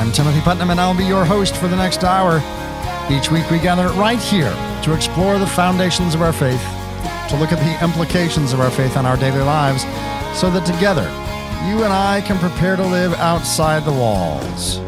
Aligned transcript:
I'm 0.00 0.12
Timothy 0.12 0.40
Putnam, 0.40 0.70
and 0.70 0.80
I'll 0.80 0.96
be 0.96 1.04
your 1.04 1.26
host 1.26 1.54
for 1.56 1.68
the 1.68 1.76
next 1.76 2.04
hour. 2.04 2.36
Each 3.12 3.30
week, 3.30 3.50
we 3.50 3.58
gather 3.58 3.88
right 4.00 4.18
here 4.18 4.50
to 4.82 4.94
explore 4.94 5.38
the 5.38 5.46
foundations 5.46 6.14
of 6.14 6.22
our 6.22 6.32
faith, 6.32 6.62
to 7.28 7.36
look 7.36 7.52
at 7.52 7.58
the 7.58 7.84
implications 7.84 8.54
of 8.54 8.60
our 8.60 8.70
faith 8.70 8.96
on 8.96 9.04
our 9.04 9.18
daily 9.18 9.42
lives, 9.42 9.82
so 10.40 10.50
that 10.52 10.64
together, 10.64 11.02
you 11.68 11.84
and 11.84 11.92
I 11.92 12.22
can 12.22 12.38
prepare 12.38 12.76
to 12.76 12.82
live 12.82 13.12
outside 13.12 13.84
the 13.84 13.92
walls. 13.92 14.78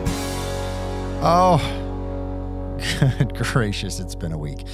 Oh, 1.21 1.59
good 3.19 3.35
gracious, 3.35 4.01
it's 4.01 4.15
been 4.15 4.33
a 4.33 4.39
week. 4.39 4.65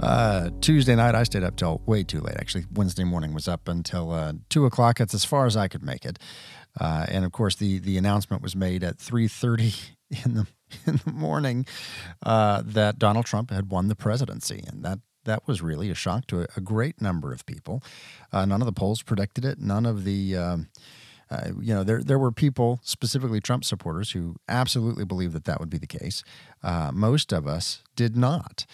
Uh, 0.00 0.50
Tuesday 0.60 0.94
night, 0.94 1.16
I 1.16 1.24
stayed 1.24 1.42
up 1.42 1.56
till 1.56 1.82
way 1.86 2.04
too 2.04 2.20
late. 2.20 2.36
Actually, 2.38 2.66
Wednesday 2.72 3.02
morning 3.02 3.34
was 3.34 3.48
up 3.48 3.66
until 3.66 4.12
uh, 4.12 4.34
two 4.48 4.64
o'clock. 4.64 4.98
That's 4.98 5.12
as 5.12 5.24
far 5.24 5.44
as 5.46 5.56
I 5.56 5.66
could 5.66 5.82
make 5.82 6.04
it. 6.04 6.20
Uh, 6.80 7.06
and 7.08 7.24
of 7.24 7.32
course, 7.32 7.56
the 7.56 7.78
the 7.78 7.96
announcement 7.96 8.42
was 8.42 8.54
made 8.54 8.84
at 8.84 8.98
three 8.98 9.26
thirty 9.26 9.74
in 10.24 10.34
the 10.34 10.46
in 10.86 11.00
the 11.04 11.12
morning 11.12 11.66
uh, 12.22 12.62
that 12.64 12.98
Donald 12.98 13.26
Trump 13.26 13.50
had 13.50 13.70
won 13.70 13.88
the 13.88 13.96
presidency, 13.96 14.64
and 14.66 14.84
that 14.84 15.00
that 15.24 15.46
was 15.46 15.60
really 15.60 15.90
a 15.90 15.94
shock 15.94 16.26
to 16.28 16.42
a, 16.42 16.46
a 16.56 16.60
great 16.60 17.00
number 17.00 17.32
of 17.32 17.44
people. 17.46 17.82
Uh, 18.32 18.44
none 18.44 18.62
of 18.62 18.66
the 18.66 18.72
polls 18.72 19.02
predicted 19.02 19.44
it. 19.44 19.58
None 19.58 19.86
of 19.86 20.04
the 20.04 20.36
um, 20.36 20.68
uh, 21.30 21.50
you 21.60 21.74
know, 21.74 21.84
there 21.84 22.02
there 22.02 22.18
were 22.18 22.32
people, 22.32 22.80
specifically 22.82 23.40
Trump 23.40 23.64
supporters, 23.64 24.12
who 24.12 24.36
absolutely 24.48 25.04
believed 25.04 25.34
that 25.34 25.44
that 25.44 25.60
would 25.60 25.70
be 25.70 25.78
the 25.78 25.86
case. 25.86 26.22
Uh, 26.62 26.90
most 26.92 27.32
of 27.32 27.46
us 27.46 27.82
did 27.96 28.16
not. 28.16 28.64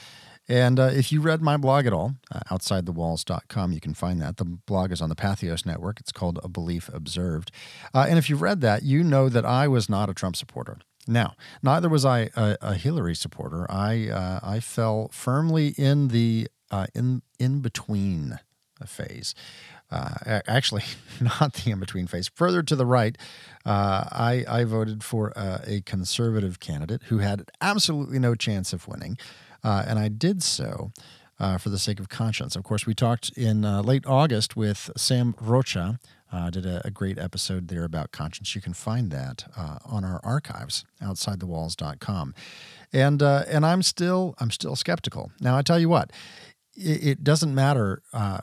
And 0.47 0.79
uh, 0.79 0.91
if 0.93 1.11
you 1.11 1.23
read 1.23 1.41
my 1.41 1.57
blog 1.57 1.87
at 1.87 1.95
all, 1.95 2.17
uh, 2.31 2.41
outsidethewalls.com, 2.51 3.73
you 3.73 3.81
can 3.81 3.95
find 3.95 4.21
that. 4.21 4.37
The 4.37 4.45
blog 4.45 4.93
is 4.93 5.01
on 5.01 5.09
the 5.09 5.15
Patheos 5.15 5.65
Network. 5.65 6.01
It's 6.01 6.13
called 6.13 6.39
A 6.43 6.49
Belief 6.49 6.91
Observed. 6.93 7.51
Uh, 7.95 8.07
and 8.09 8.19
if 8.19 8.29
you've 8.29 8.43
read 8.43 8.61
that, 8.61 8.83
you 8.83 9.03
know 9.03 9.31
that 9.31 9.47
I 9.47 9.69
was 9.69 9.89
not 9.89 10.11
a 10.11 10.15
Trump 10.15 10.37
supporter. 10.37 10.79
Now, 11.07 11.35
neither 11.63 11.89
was 11.89 12.05
I 12.05 12.31
a, 12.37 12.57
a 12.61 12.75
Hillary 12.75 13.15
supporter. 13.15 13.67
I 13.71 14.09
uh, 14.09 14.41
I 14.43 14.61
fell 14.61 15.09
firmly 15.13 15.69
in 15.77 16.09
the 16.09 16.49
uh, 16.71 16.87
in 16.95 17.23
in 17.39 17.61
between 17.61 18.39
phase. 18.87 19.35
Uh, 19.91 20.41
actually, 20.49 20.83
not 21.21 21.55
the 21.55 21.71
in 21.71 21.79
between 21.79 22.07
phase. 22.07 22.29
Further 22.35 22.63
to 22.63 22.75
the 22.75 22.87
right, 22.87 23.17
uh, 23.65 24.05
I, 24.11 24.45
I 24.49 24.65
voted 24.65 25.05
for 25.05 25.33
uh, 25.37 25.59
a 25.65 25.83
conservative 25.83 26.59
candidate 26.59 27.03
who 27.05 27.19
had 27.19 27.51
absolutely 27.61 28.19
no 28.19 28.35
chance 28.35 28.73
of 28.73 28.89
winning. 28.89 29.17
Uh, 29.63 29.85
and 29.87 29.99
I 29.99 30.09
did 30.09 30.43
so 30.43 30.91
for 31.61 31.69
the 31.69 31.79
sake 31.79 32.01
of 32.01 32.09
conscience. 32.09 32.57
Of 32.57 32.65
course, 32.65 32.87
we 32.87 32.95
talked 32.95 33.31
in 33.37 33.63
late 33.83 34.05
August 34.07 34.57
with 34.57 34.91
Sam 34.97 35.35
Rocha. 35.41 36.01
Uh, 36.35 36.51
did 36.51 36.67
a, 36.67 36.85
a, 36.85 36.91
great 36.91 37.17
episode 37.17 37.69
there 37.69 37.85
about 37.85 38.11
conscience. 38.11 38.57
You 38.57 38.61
can 38.61 38.73
find 38.73 39.13
that 39.13 39.45
uh, 39.57 39.79
on 39.85 40.05
our 40.05 40.21
archives, 40.25 40.85
outsidethewalls.com. 41.01 42.35
And 42.93 43.23
uh, 43.23 43.45
and 43.47 43.65
I'm 43.65 43.83
still 43.83 44.35
I'm 44.39 44.51
still 44.51 44.75
skeptical. 44.75 45.31
Now 45.41 45.57
I 45.57 45.63
tell 45.63 45.79
you 45.79 45.89
what, 45.89 46.11
it, 46.75 47.07
it 47.07 47.25
doesn't 47.25 47.55
matter 47.55 48.03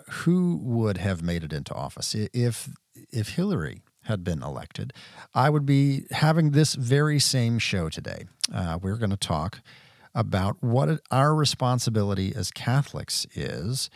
who 0.10 0.58
would 0.64 1.00
have 1.00 1.22
made 1.22 1.44
it 1.44 1.52
into 1.52 1.74
office. 1.74 2.16
If 2.16 2.70
if 3.12 3.30
Hillary 3.30 3.82
had 4.04 4.24
been 4.24 4.42
elected, 4.42 4.94
I 5.34 5.50
would 5.50 5.66
be 5.66 6.06
having 6.12 6.52
this 6.52 6.76
very 6.76 7.20
same 7.20 7.60
show 7.60 7.90
today. 7.90 8.24
we're 8.82 8.98
going 8.98 9.10
to 9.10 9.18
talk 9.18 9.60
about 10.16 10.64
what 10.64 11.02
our 11.12 11.36
responsibility 11.36 12.34
as 12.34 12.52
Catholics 12.52 13.28
is 13.36 13.90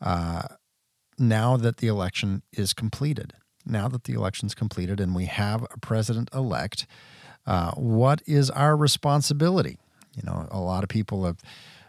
uh, 0.00 0.42
now 1.18 1.56
that 1.56 1.78
the 1.78 1.88
election 1.88 2.42
is 2.52 2.72
completed. 2.72 3.34
Now 3.64 3.88
that 3.88 4.04
the 4.04 4.14
election's 4.14 4.54
completed 4.54 5.00
and 5.00 5.14
we 5.14 5.26
have 5.26 5.62
a 5.70 5.78
president 5.78 6.30
elect, 6.34 6.86
uh, 7.46 7.72
what 7.72 8.22
is 8.26 8.50
our 8.50 8.76
responsibility? 8.76 9.78
You 10.16 10.22
know, 10.24 10.48
a 10.50 10.60
lot 10.60 10.82
of 10.82 10.88
people 10.88 11.24
have 11.24 11.38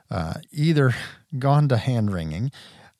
uh, 0.09 0.33
either 0.51 0.93
gone 1.39 1.67
to 1.69 1.77
hand 1.77 2.13
wringing 2.13 2.51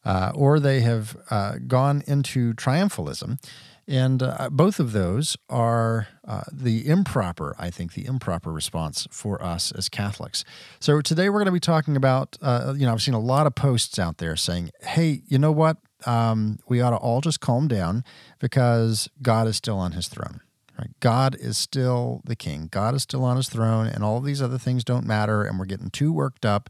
uh, 0.04 0.32
or 0.34 0.59
they 0.59 0.82
have 0.82 1.16
uh, 1.30 1.56
gone 1.68 2.04
into 2.08 2.54
triumphalism 2.54 3.40
and 3.88 4.24
uh, 4.24 4.50
both 4.52 4.80
of 4.80 4.94
those 4.94 5.36
are 5.50 6.08
uh, 6.26 6.44
the 6.52 6.88
improper, 6.88 7.56
I 7.59 7.72
think, 7.72 7.94
the 7.94 8.06
improper 8.06 8.52
response 8.52 9.08
for 9.12 9.44
us 9.44 9.72
as 9.72 9.90
Catholics. 9.90 10.46
So 10.80 11.02
today 11.02 11.30
we're 11.30 11.40
going 11.40 11.48
to 11.48 11.52
be 11.52 11.59
talking 11.59 11.98
about, 11.98 12.38
you 12.42 12.86
know, 12.86 12.94
I've 12.94 13.02
seen 13.02 13.16
a 13.16 13.20
lot 13.20 13.48
of 13.48 13.56
posts 13.56 14.00
out 14.00 14.20
there 14.20 14.36
saying, 14.36 14.70
hey, 14.82 15.24
you 15.28 15.38
know 15.40 15.52
what? 15.52 15.78
Um, 16.08 16.60
we 16.68 16.82
ought 16.82 16.92
to 16.92 16.98
all 16.98 17.22
just 17.22 17.40
calm 17.40 17.68
down 17.68 18.04
because 18.40 19.10
God 19.22 19.48
is 19.48 19.58
still 19.58 19.78
on 19.78 19.94
his 19.94 20.08
throne. 20.08 20.42
Right? 20.82 20.90
God 21.00 21.36
is 21.40 21.58
still 21.58 22.22
the 22.26 22.36
king. 22.36 22.68
God 22.72 22.96
is 22.96 23.04
still 23.04 23.24
on 23.24 23.38
his 23.38 23.50
throne, 23.50 23.86
and 23.86 24.04
all 24.04 24.20
these 24.20 24.42
other 24.42 24.58
things 24.58 24.84
don't 24.84 25.06
matter, 25.06 25.44
and 25.44 25.60
we're 25.60 25.66
getting 25.66 25.92
too 25.92 26.12
worked 26.12 26.44
up. 26.46 26.70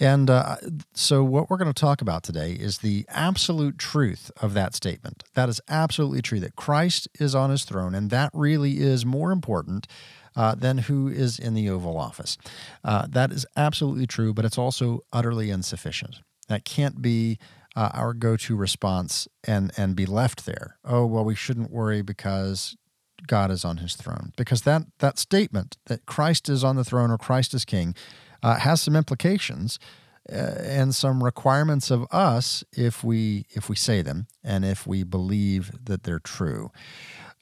And 0.00 0.28
uh, 0.28 0.56
so, 0.92 1.22
what 1.22 1.48
we're 1.48 1.58
going 1.58 1.72
to 1.72 1.80
talk 1.80 2.00
about 2.00 2.24
today 2.24 2.52
is 2.52 2.78
the 2.78 3.04
absolute 3.08 3.78
truth 3.78 4.32
of 4.42 4.54
that 4.54 4.74
statement. 4.74 5.22
That 5.34 5.48
is 5.48 5.60
absolutely 5.68 6.20
true 6.20 6.40
that 6.40 6.56
Christ 6.56 7.06
is 7.20 7.34
on 7.34 7.50
his 7.50 7.64
throne, 7.64 7.94
and 7.94 8.10
that 8.10 8.30
really 8.34 8.78
is 8.78 9.06
more 9.06 9.30
important. 9.30 9.86
Uh, 10.36 10.52
than 10.52 10.78
who 10.78 11.06
is 11.06 11.38
in 11.38 11.54
the 11.54 11.70
Oval 11.70 11.96
Office. 11.96 12.36
Uh, 12.82 13.06
that 13.08 13.30
is 13.30 13.46
absolutely 13.56 14.04
true, 14.04 14.34
but 14.34 14.44
it's 14.44 14.58
also 14.58 14.98
utterly 15.12 15.48
insufficient. 15.48 16.22
That 16.48 16.64
can't 16.64 17.00
be 17.00 17.38
uh, 17.76 17.90
our 17.92 18.14
go-to 18.14 18.56
response 18.56 19.28
and 19.44 19.72
and 19.76 19.96
be 19.96 20.06
left 20.06 20.46
there. 20.46 20.78
Oh 20.84 21.06
well, 21.06 21.24
we 21.24 21.34
shouldn't 21.34 21.70
worry 21.70 22.02
because 22.02 22.76
God 23.26 23.50
is 23.50 23.64
on 23.64 23.78
his 23.78 23.96
throne. 23.96 24.32
Because 24.36 24.62
that, 24.62 24.82
that 24.98 25.18
statement 25.18 25.76
that 25.86 26.06
Christ 26.06 26.48
is 26.48 26.62
on 26.62 26.76
the 26.76 26.84
throne 26.84 27.10
or 27.10 27.18
Christ 27.18 27.54
is 27.54 27.64
king 27.64 27.94
uh, 28.42 28.58
has 28.58 28.82
some 28.82 28.96
implications 28.96 29.78
uh, 30.30 30.36
and 30.36 30.94
some 30.94 31.22
requirements 31.22 31.90
of 31.90 32.06
us 32.10 32.64
if 32.72 33.02
we 33.02 33.46
if 33.50 33.68
we 33.68 33.76
say 33.76 34.02
them 34.02 34.26
and 34.42 34.64
if 34.64 34.86
we 34.86 35.02
believe 35.02 35.72
that 35.84 36.02
they're 36.02 36.18
true. 36.18 36.70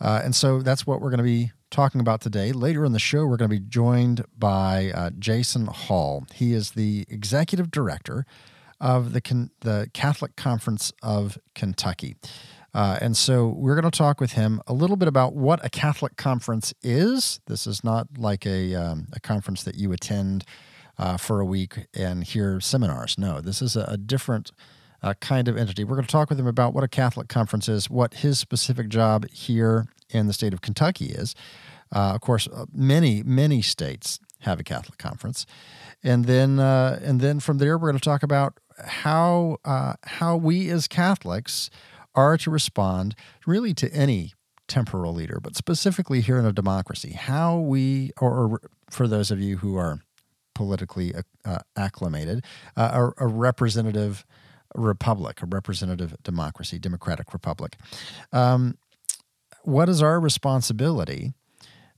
Uh, 0.01 0.21
and 0.25 0.35
so 0.35 0.63
that's 0.63 0.87
what 0.87 1.01
we're 1.01 1.11
going 1.11 1.19
to 1.19 1.25
be 1.25 1.53
talking 1.71 2.01
about 2.01 2.21
today. 2.21 2.51
Later 2.53 2.85
in 2.85 2.93
the 2.93 2.99
show, 2.99 3.25
we're 3.25 3.37
going 3.37 3.51
to 3.51 3.57
be 3.57 3.65
joined 3.65 4.25
by 4.37 4.91
uh, 4.93 5.11
Jason 5.17 5.67
Hall. 5.67 6.27
He 6.35 6.53
is 6.53 6.73
the 6.73 7.07
executive 7.09 7.71
director 7.71 8.27
of 8.83 9.13
the, 9.13 9.49
the 9.61 9.89
Catholic 9.95 10.37
Conference 10.37 10.93
of 11.03 11.39
Kentucky. 11.55 12.17
Uh, 12.75 12.99
and 13.01 13.17
so 13.17 13.49
we're 13.49 13.79
going 13.79 13.91
to 13.91 13.97
talk 13.97 14.21
with 14.21 14.33
him 14.33 14.61
a 14.67 14.73
little 14.73 14.97
bit 14.97 15.07
about 15.07 15.35
what 15.35 15.65
a 15.65 15.71
Catholic 15.71 16.17
conference 16.17 16.75
is. 16.83 17.41
This 17.47 17.67
is 17.67 17.85
not 17.85 18.09
like 18.19 18.47
a, 18.47 18.75
um, 18.75 19.09
a 19.13 19.21
conference 19.21 19.63
that 19.63 19.77
you 19.77 19.93
attend 19.93 20.45
uh, 20.99 21.17
for 21.17 21.41
a 21.41 21.45
week 21.45 21.87
and 21.95 22.25
hear 22.25 22.61
seminars. 22.61 23.19
No, 23.19 23.41
this 23.41 23.63
is 23.63 23.77
a, 23.77 23.85
a 23.89 23.97
different 23.97 24.51
uh, 25.03 25.15
kind 25.21 25.49
of 25.49 25.57
entity. 25.57 25.85
We're 25.85 25.97
going 25.97 26.07
to 26.07 26.13
talk 26.13 26.29
with 26.29 26.41
him 26.41 26.47
about 26.47 26.75
what 26.75 26.83
a 26.83 26.89
Catholic 26.89 27.29
conference 27.29 27.69
is, 27.69 27.89
what 27.91 28.15
his 28.15 28.39
specific 28.39 28.89
job 28.89 29.29
here 29.31 29.87
in 30.11 30.27
the 30.27 30.33
state 30.33 30.55
of 30.55 30.61
Kentucky 30.61 31.07
is. 31.07 31.35
Uh, 31.95 32.13
of 32.15 32.21
course, 32.21 32.49
uh, 32.49 32.65
many, 32.73 33.23
many 33.23 33.61
states 33.61 34.19
have 34.41 34.59
a 34.59 34.65
Catholic 34.65 34.99
conference. 34.99 35.47
And 36.03 36.25
then, 36.25 36.59
uh, 36.59 36.99
and 37.03 37.21
then 37.21 37.39
from 37.39 37.59
there, 37.59 37.77
we're 37.79 37.91
going 37.91 38.01
to 38.01 38.05
talk 38.05 38.23
about 38.23 38.59
how 38.85 39.59
how 40.05 40.37
we 40.37 40.71
as 40.71 40.89
Catholics 40.89 41.71
are 42.15 42.37
to 42.39 42.51
respond 42.51 43.15
really 43.47 43.75
to 43.75 43.93
any 43.93 44.33
temporal 44.69 45.13
leader, 45.13 45.39
but 45.41 45.57
specifically 45.57 46.21
here 46.21 46.39
in 46.39 46.47
a 46.47 46.53
democracy, 46.53 47.13
how 47.13 47.59
we, 47.59 48.11
or, 48.21 48.33
or 48.33 48.61
for 48.91 49.07
those 49.07 49.31
of 49.31 49.41
you 49.41 49.59
who 49.59 49.77
are 49.77 50.01
politically 50.55 51.13
uh, 51.45 51.59
acclimated, 51.77 52.45
uh, 52.77 53.11
a, 53.19 53.25
a, 53.25 53.27
representative 53.27 54.25
republic, 54.75 55.43
a 55.43 55.47
representative 55.47 56.15
democracy, 56.23 56.79
democratic 56.79 57.33
republic. 57.33 57.77
Um, 58.33 58.77
what 59.63 59.89
is 59.89 60.03
our 60.03 60.19
responsibility 60.19 61.33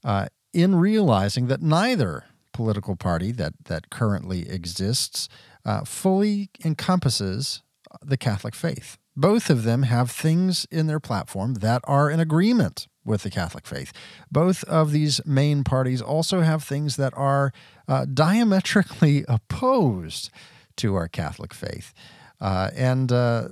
uh, 0.03 0.27
in 0.53 0.75
realizing 0.75 1.47
that 1.47 1.61
neither 1.61 2.25
political 2.53 2.95
party 2.95 3.31
that 3.33 3.53
that 3.65 3.89
currently 3.89 4.49
exists 4.49 5.27
uh, 5.65 5.83
fully 5.83 6.49
encompasses 6.63 7.61
the 8.01 8.17
Catholic 8.17 8.55
faith? 8.55 8.97
Both 9.15 9.49
of 9.49 9.63
them 9.63 9.83
have 9.83 10.11
things 10.11 10.65
in 10.69 10.87
their 10.87 10.99
platform 10.99 11.55
that 11.55 11.81
are 11.85 12.09
in 12.09 12.19
agreement 12.19 12.87
with 13.05 13.23
the 13.23 13.29
Catholic 13.29 13.65
faith. 13.65 13.93
Both 14.31 14.63
of 14.65 14.91
these 14.91 15.21
main 15.25 15.63
parties 15.63 16.01
also 16.01 16.41
have 16.41 16.63
things 16.63 16.97
that 16.97 17.13
are 17.15 17.53
uh, 17.87 18.05
diametrically 18.05 19.23
opposed 19.29 20.31
to 20.77 20.95
our 20.95 21.07
Catholic 21.07 21.53
faith. 21.53 21.93
Uh, 22.41 22.71
and 22.75 23.11
uh, 23.11 23.49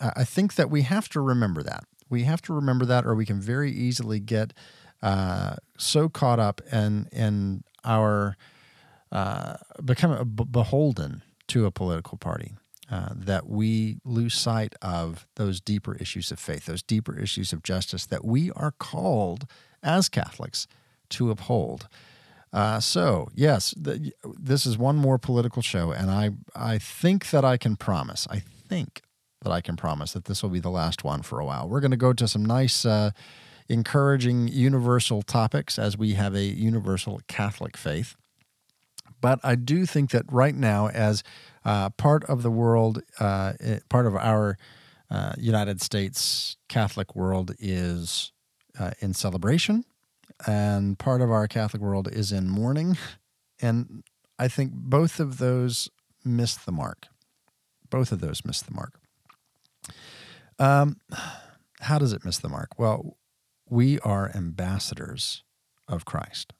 I 0.00 0.24
think 0.24 0.54
that 0.56 0.70
we 0.70 0.82
have 0.82 1.08
to 1.10 1.20
remember 1.20 1.62
that. 1.62 1.84
We 2.10 2.24
have 2.24 2.42
to 2.42 2.52
remember 2.52 2.84
that, 2.86 3.06
or 3.06 3.14
we 3.14 3.26
can 3.26 3.40
very 3.40 3.70
easily 3.70 4.18
get 4.18 4.52
uh, 5.02 5.56
so 5.78 6.08
caught 6.08 6.40
up 6.40 6.60
in, 6.72 7.08
in 7.12 7.62
our 7.84 8.36
uh, 9.12 9.56
become 9.84 10.34
beholden 10.50 11.22
to 11.48 11.66
a 11.66 11.70
political 11.70 12.18
party. 12.18 12.52
Uh, 12.90 13.08
that 13.14 13.48
we 13.48 13.96
lose 14.04 14.34
sight 14.34 14.74
of 14.82 15.26
those 15.36 15.58
deeper 15.58 15.96
issues 15.96 16.30
of 16.30 16.38
faith, 16.38 16.66
those 16.66 16.82
deeper 16.82 17.18
issues 17.18 17.50
of 17.50 17.62
justice 17.62 18.04
that 18.04 18.22
we 18.22 18.50
are 18.50 18.72
called 18.72 19.46
as 19.82 20.10
Catholics 20.10 20.66
to 21.08 21.30
uphold. 21.30 21.88
Uh, 22.52 22.78
so 22.80 23.28
yes, 23.34 23.72
the, 23.74 24.12
this 24.22 24.66
is 24.66 24.76
one 24.76 24.96
more 24.96 25.16
political 25.16 25.62
show, 25.62 25.92
and 25.92 26.10
I 26.10 26.32
I 26.54 26.78
think 26.78 27.30
that 27.30 27.44
I 27.44 27.56
can 27.56 27.76
promise. 27.76 28.28
I 28.30 28.40
think 28.68 29.00
that 29.42 29.50
I 29.50 29.60
can 29.60 29.76
promise 29.76 30.12
that 30.12 30.26
this 30.26 30.42
will 30.42 30.50
be 30.50 30.60
the 30.60 30.70
last 30.70 31.04
one 31.04 31.22
for 31.22 31.40
a 31.40 31.44
while. 31.46 31.68
We're 31.68 31.80
going 31.80 31.90
to 31.90 31.96
go 31.96 32.12
to 32.12 32.26
some 32.26 32.44
nice, 32.44 32.84
uh, 32.84 33.10
encouraging 33.68 34.48
universal 34.48 35.22
topics 35.22 35.78
as 35.78 35.96
we 35.96 36.14
have 36.14 36.34
a 36.34 36.44
universal 36.44 37.20
Catholic 37.28 37.76
faith. 37.76 38.16
But 39.24 39.40
I 39.42 39.54
do 39.54 39.86
think 39.86 40.10
that 40.10 40.30
right 40.30 40.54
now, 40.54 40.88
as 40.88 41.22
uh, 41.64 41.88
part 41.88 42.24
of 42.24 42.42
the 42.42 42.50
world, 42.50 43.00
uh, 43.18 43.54
part 43.88 44.04
of 44.04 44.14
our 44.14 44.58
uh, 45.10 45.32
United 45.38 45.80
States 45.80 46.58
Catholic 46.68 47.16
world 47.16 47.52
is 47.58 48.32
uh, 48.78 48.90
in 49.00 49.14
celebration 49.14 49.86
and 50.46 50.98
part 50.98 51.22
of 51.22 51.30
our 51.30 51.48
Catholic 51.48 51.80
world 51.80 52.06
is 52.12 52.32
in 52.32 52.50
mourning. 52.50 52.98
And 53.62 54.04
I 54.38 54.48
think 54.48 54.72
both 54.74 55.18
of 55.18 55.38
those 55.38 55.88
miss 56.22 56.56
the 56.56 56.72
mark. 56.72 57.06
Both 57.88 58.12
of 58.12 58.20
those 58.20 58.44
miss 58.44 58.60
the 58.60 58.74
mark. 58.74 59.00
Um, 60.58 60.98
how 61.80 61.98
does 61.98 62.12
it 62.12 62.26
miss 62.26 62.36
the 62.40 62.50
mark? 62.50 62.78
Well, 62.78 63.16
we 63.70 63.98
are 64.00 64.30
ambassadors 64.34 65.44
of 65.88 66.04
Christ. 66.04 66.52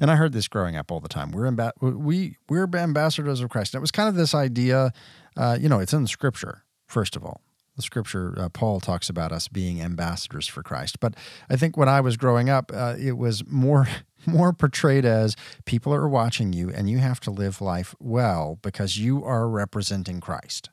And 0.00 0.10
I 0.10 0.16
heard 0.16 0.32
this 0.32 0.48
growing 0.48 0.76
up 0.76 0.90
all 0.90 1.00
the 1.00 1.08
time. 1.08 1.30
We're 1.30 1.50
amb 1.50 1.70
we 1.80 2.36
we're 2.48 2.68
ambassadors 2.74 3.40
of 3.40 3.50
Christ. 3.50 3.74
And 3.74 3.80
it 3.80 3.82
was 3.82 3.90
kind 3.90 4.08
of 4.08 4.14
this 4.14 4.34
idea, 4.34 4.92
uh, 5.36 5.58
you 5.60 5.68
know, 5.68 5.78
it's 5.78 5.92
in 5.92 6.06
Scripture 6.06 6.64
first 6.86 7.16
of 7.16 7.24
all 7.24 7.42
the 7.78 7.82
scripture, 7.82 8.34
uh, 8.36 8.48
Paul 8.48 8.80
talks 8.80 9.08
about 9.08 9.30
us 9.30 9.46
being 9.46 9.80
ambassadors 9.80 10.48
for 10.48 10.64
Christ. 10.64 10.98
But 10.98 11.14
I 11.48 11.54
think 11.54 11.76
when 11.76 11.88
I 11.88 12.00
was 12.00 12.16
growing 12.16 12.50
up, 12.50 12.72
uh, 12.74 12.96
it 12.98 13.16
was 13.16 13.46
more 13.46 13.86
more 14.26 14.52
portrayed 14.52 15.04
as 15.04 15.36
people 15.64 15.94
are 15.94 16.08
watching 16.08 16.52
you 16.52 16.70
and 16.70 16.90
you 16.90 16.98
have 16.98 17.20
to 17.20 17.30
live 17.30 17.60
life 17.60 17.94
well 18.00 18.58
because 18.62 18.98
you 18.98 19.24
are 19.24 19.48
representing 19.48 20.20
Christ. 20.20 20.70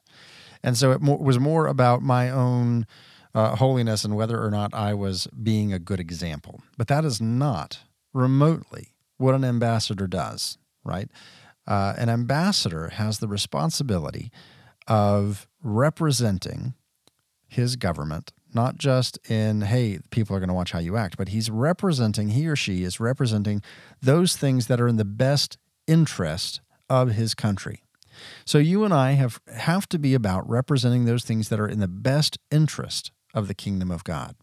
And 0.64 0.76
so 0.76 0.90
it 0.90 1.00
mo- 1.00 1.16
was 1.16 1.38
more 1.38 1.68
about 1.68 2.02
my 2.02 2.28
own 2.28 2.86
uh, 3.36 3.54
holiness 3.54 4.04
and 4.04 4.16
whether 4.16 4.42
or 4.42 4.50
not 4.50 4.74
I 4.74 4.92
was 4.94 5.28
being 5.28 5.72
a 5.72 5.78
good 5.78 6.00
example. 6.00 6.60
But 6.76 6.88
that 6.88 7.04
is 7.04 7.20
not 7.20 7.78
remotely 8.16 8.94
what 9.18 9.34
an 9.34 9.44
ambassador 9.44 10.06
does, 10.06 10.58
right? 10.84 11.08
Uh, 11.66 11.94
an 11.96 12.08
ambassador 12.08 12.88
has 12.88 13.18
the 13.18 13.28
responsibility 13.28 14.30
of 14.86 15.48
representing 15.62 16.74
his 17.48 17.76
government, 17.76 18.32
not 18.54 18.76
just 18.76 19.18
in, 19.28 19.62
hey, 19.62 19.98
people 20.10 20.36
are 20.36 20.40
going 20.40 20.48
to 20.48 20.54
watch 20.54 20.72
how 20.72 20.78
you 20.78 20.96
act, 20.96 21.16
but 21.16 21.28
he's 21.28 21.50
representing, 21.50 22.28
he 22.28 22.46
or 22.46 22.56
she 22.56 22.82
is 22.82 23.00
representing 23.00 23.62
those 24.00 24.36
things 24.36 24.66
that 24.66 24.80
are 24.80 24.88
in 24.88 24.96
the 24.96 25.04
best 25.04 25.58
interest 25.86 26.60
of 26.88 27.12
his 27.12 27.34
country. 27.34 27.82
So 28.44 28.58
you 28.58 28.84
and 28.84 28.94
I 28.94 29.12
have, 29.12 29.40
have 29.54 29.88
to 29.88 29.98
be 29.98 30.14
about 30.14 30.48
representing 30.48 31.04
those 31.04 31.24
things 31.24 31.48
that 31.48 31.60
are 31.60 31.68
in 31.68 31.80
the 31.80 31.88
best 31.88 32.38
interest 32.50 33.10
of 33.34 33.48
the 33.48 33.54
kingdom 33.54 33.90
of 33.90 34.04
God. 34.04 34.36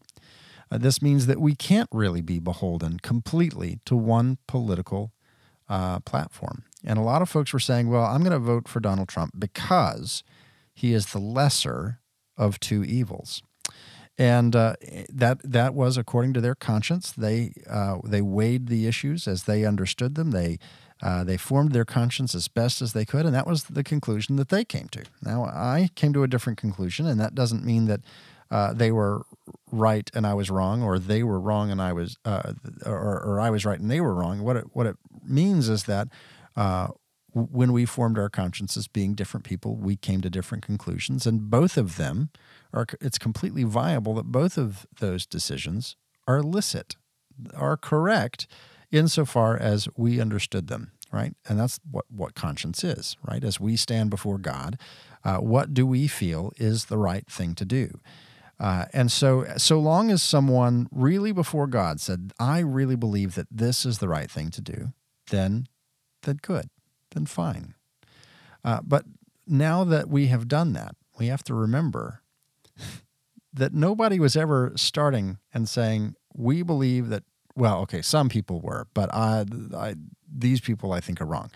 Uh, 0.74 0.78
this 0.78 1.00
means 1.00 1.26
that 1.26 1.40
we 1.40 1.54
can't 1.54 1.88
really 1.92 2.20
be 2.20 2.40
beholden 2.40 2.98
completely 2.98 3.78
to 3.84 3.94
one 3.94 4.38
political 4.48 5.12
uh, 5.68 6.00
platform. 6.00 6.64
And 6.82 6.98
a 6.98 7.02
lot 7.02 7.22
of 7.22 7.28
folks 7.28 7.52
were 7.52 7.60
saying, 7.60 7.88
well, 7.88 8.04
I'm 8.04 8.22
going 8.22 8.32
to 8.32 8.38
vote 8.40 8.66
for 8.66 8.80
Donald 8.80 9.08
Trump 9.08 9.34
because 9.38 10.24
he 10.74 10.92
is 10.92 11.06
the 11.06 11.20
lesser 11.20 12.00
of 12.36 12.58
two 12.58 12.82
evils. 12.82 13.40
And 14.18 14.54
uh, 14.54 14.74
that 15.08 15.40
that 15.42 15.74
was 15.74 15.96
according 15.96 16.34
to 16.34 16.40
their 16.40 16.54
conscience. 16.54 17.10
They 17.10 17.52
uh, 17.68 17.98
they 18.04 18.22
weighed 18.22 18.68
the 18.68 18.86
issues 18.86 19.26
as 19.26 19.42
they 19.42 19.64
understood 19.64 20.14
them. 20.14 20.30
They 20.30 20.58
uh, 21.02 21.24
they 21.24 21.36
formed 21.36 21.72
their 21.72 21.84
conscience 21.84 22.32
as 22.32 22.46
best 22.46 22.80
as 22.80 22.92
they 22.92 23.04
could, 23.04 23.26
and 23.26 23.34
that 23.34 23.46
was 23.46 23.64
the 23.64 23.82
conclusion 23.82 24.36
that 24.36 24.50
they 24.50 24.64
came 24.64 24.86
to. 24.92 25.02
Now 25.20 25.46
I 25.46 25.90
came 25.96 26.12
to 26.12 26.22
a 26.22 26.28
different 26.28 26.60
conclusion, 26.60 27.06
and 27.06 27.18
that 27.18 27.34
doesn't 27.34 27.64
mean 27.64 27.86
that 27.86 28.02
uh, 28.54 28.72
they 28.72 28.92
were 28.92 29.26
right 29.72 30.08
and 30.14 30.24
I 30.24 30.34
was 30.34 30.48
wrong, 30.48 30.80
or 30.80 31.00
they 31.00 31.24
were 31.24 31.40
wrong 31.40 31.72
and 31.72 31.82
I 31.82 31.92
was, 31.92 32.16
uh, 32.24 32.52
or, 32.86 33.20
or, 33.20 33.40
I 33.40 33.50
was 33.50 33.64
right 33.64 33.80
and 33.80 33.90
they 33.90 34.00
were 34.00 34.14
wrong. 34.14 34.42
What 34.42 34.56
it, 34.56 34.66
what 34.74 34.86
it 34.86 34.96
means 35.24 35.68
is 35.68 35.84
that 35.84 36.06
uh, 36.54 36.88
when 37.32 37.72
we 37.72 37.84
formed 37.84 38.16
our 38.16 38.28
consciences 38.28 38.86
being 38.86 39.14
different 39.14 39.42
people 39.42 39.74
we 39.74 39.96
came 39.96 40.20
to 40.20 40.30
different 40.30 40.64
conclusions 40.64 41.26
and 41.26 41.50
both 41.50 41.76
of 41.76 41.96
them 41.96 42.30
are 42.72 42.86
it's 43.00 43.18
completely 43.18 43.64
viable 43.64 44.14
that 44.14 44.30
both 44.30 44.56
of 44.56 44.86
those 45.00 45.26
decisions 45.26 45.96
are 46.28 46.40
licit 46.40 46.94
are 47.56 47.76
correct 47.76 48.46
insofar 48.92 49.56
as 49.56 49.88
we 49.96 50.20
understood 50.20 50.68
them 50.68 50.92
right? 51.10 51.34
And 51.48 51.58
that's 51.58 51.80
what 51.90 52.04
what 52.08 52.36
conscience 52.36 52.84
is 52.84 53.16
right? 53.28 53.42
As 53.42 53.58
we 53.58 53.76
stand 53.76 54.10
before 54.10 54.38
god 54.38 54.78
uh, 55.24 55.38
what 55.38 55.74
do 55.74 55.84
we 55.84 56.06
feel 56.06 56.52
is 56.56 56.84
the 56.84 56.98
right 56.98 57.26
thing 57.26 57.56
to 57.56 57.64
do 57.64 57.98
uh, 58.60 58.86
and 58.92 59.10
so 59.10 59.44
so 59.56 59.78
long 59.78 60.10
as 60.10 60.22
someone 60.22 60.86
really 60.90 61.32
before 61.32 61.66
god 61.66 62.00
said 62.00 62.32
i 62.38 62.58
really 62.58 62.96
believe 62.96 63.34
that 63.34 63.48
this 63.50 63.84
is 63.84 63.98
the 63.98 64.08
right 64.08 64.30
thing 64.30 64.50
to 64.50 64.60
do 64.60 64.92
then 65.30 65.66
then 66.22 66.38
good 66.42 66.68
then 67.14 67.26
fine. 67.26 67.74
Uh, 68.62 68.80
but 68.84 69.04
now 69.46 69.84
that 69.84 70.08
we 70.08 70.26
have 70.26 70.48
done 70.48 70.72
that, 70.74 70.94
we 71.18 71.28
have 71.28 71.42
to 71.44 71.54
remember 71.54 72.22
that 73.52 73.72
nobody 73.72 74.18
was 74.18 74.36
ever 74.36 74.72
starting 74.76 75.38
and 75.52 75.68
saying, 75.68 76.14
we 76.34 76.62
believe 76.62 77.08
that, 77.08 77.22
well, 77.54 77.80
okay, 77.80 78.02
some 78.02 78.28
people 78.28 78.60
were, 78.60 78.88
but 78.94 79.12
I, 79.14 79.44
I, 79.74 79.94
these 80.28 80.60
people 80.60 80.92
I 80.92 81.00
think 81.00 81.20
are 81.20 81.26
wrong. 81.26 81.50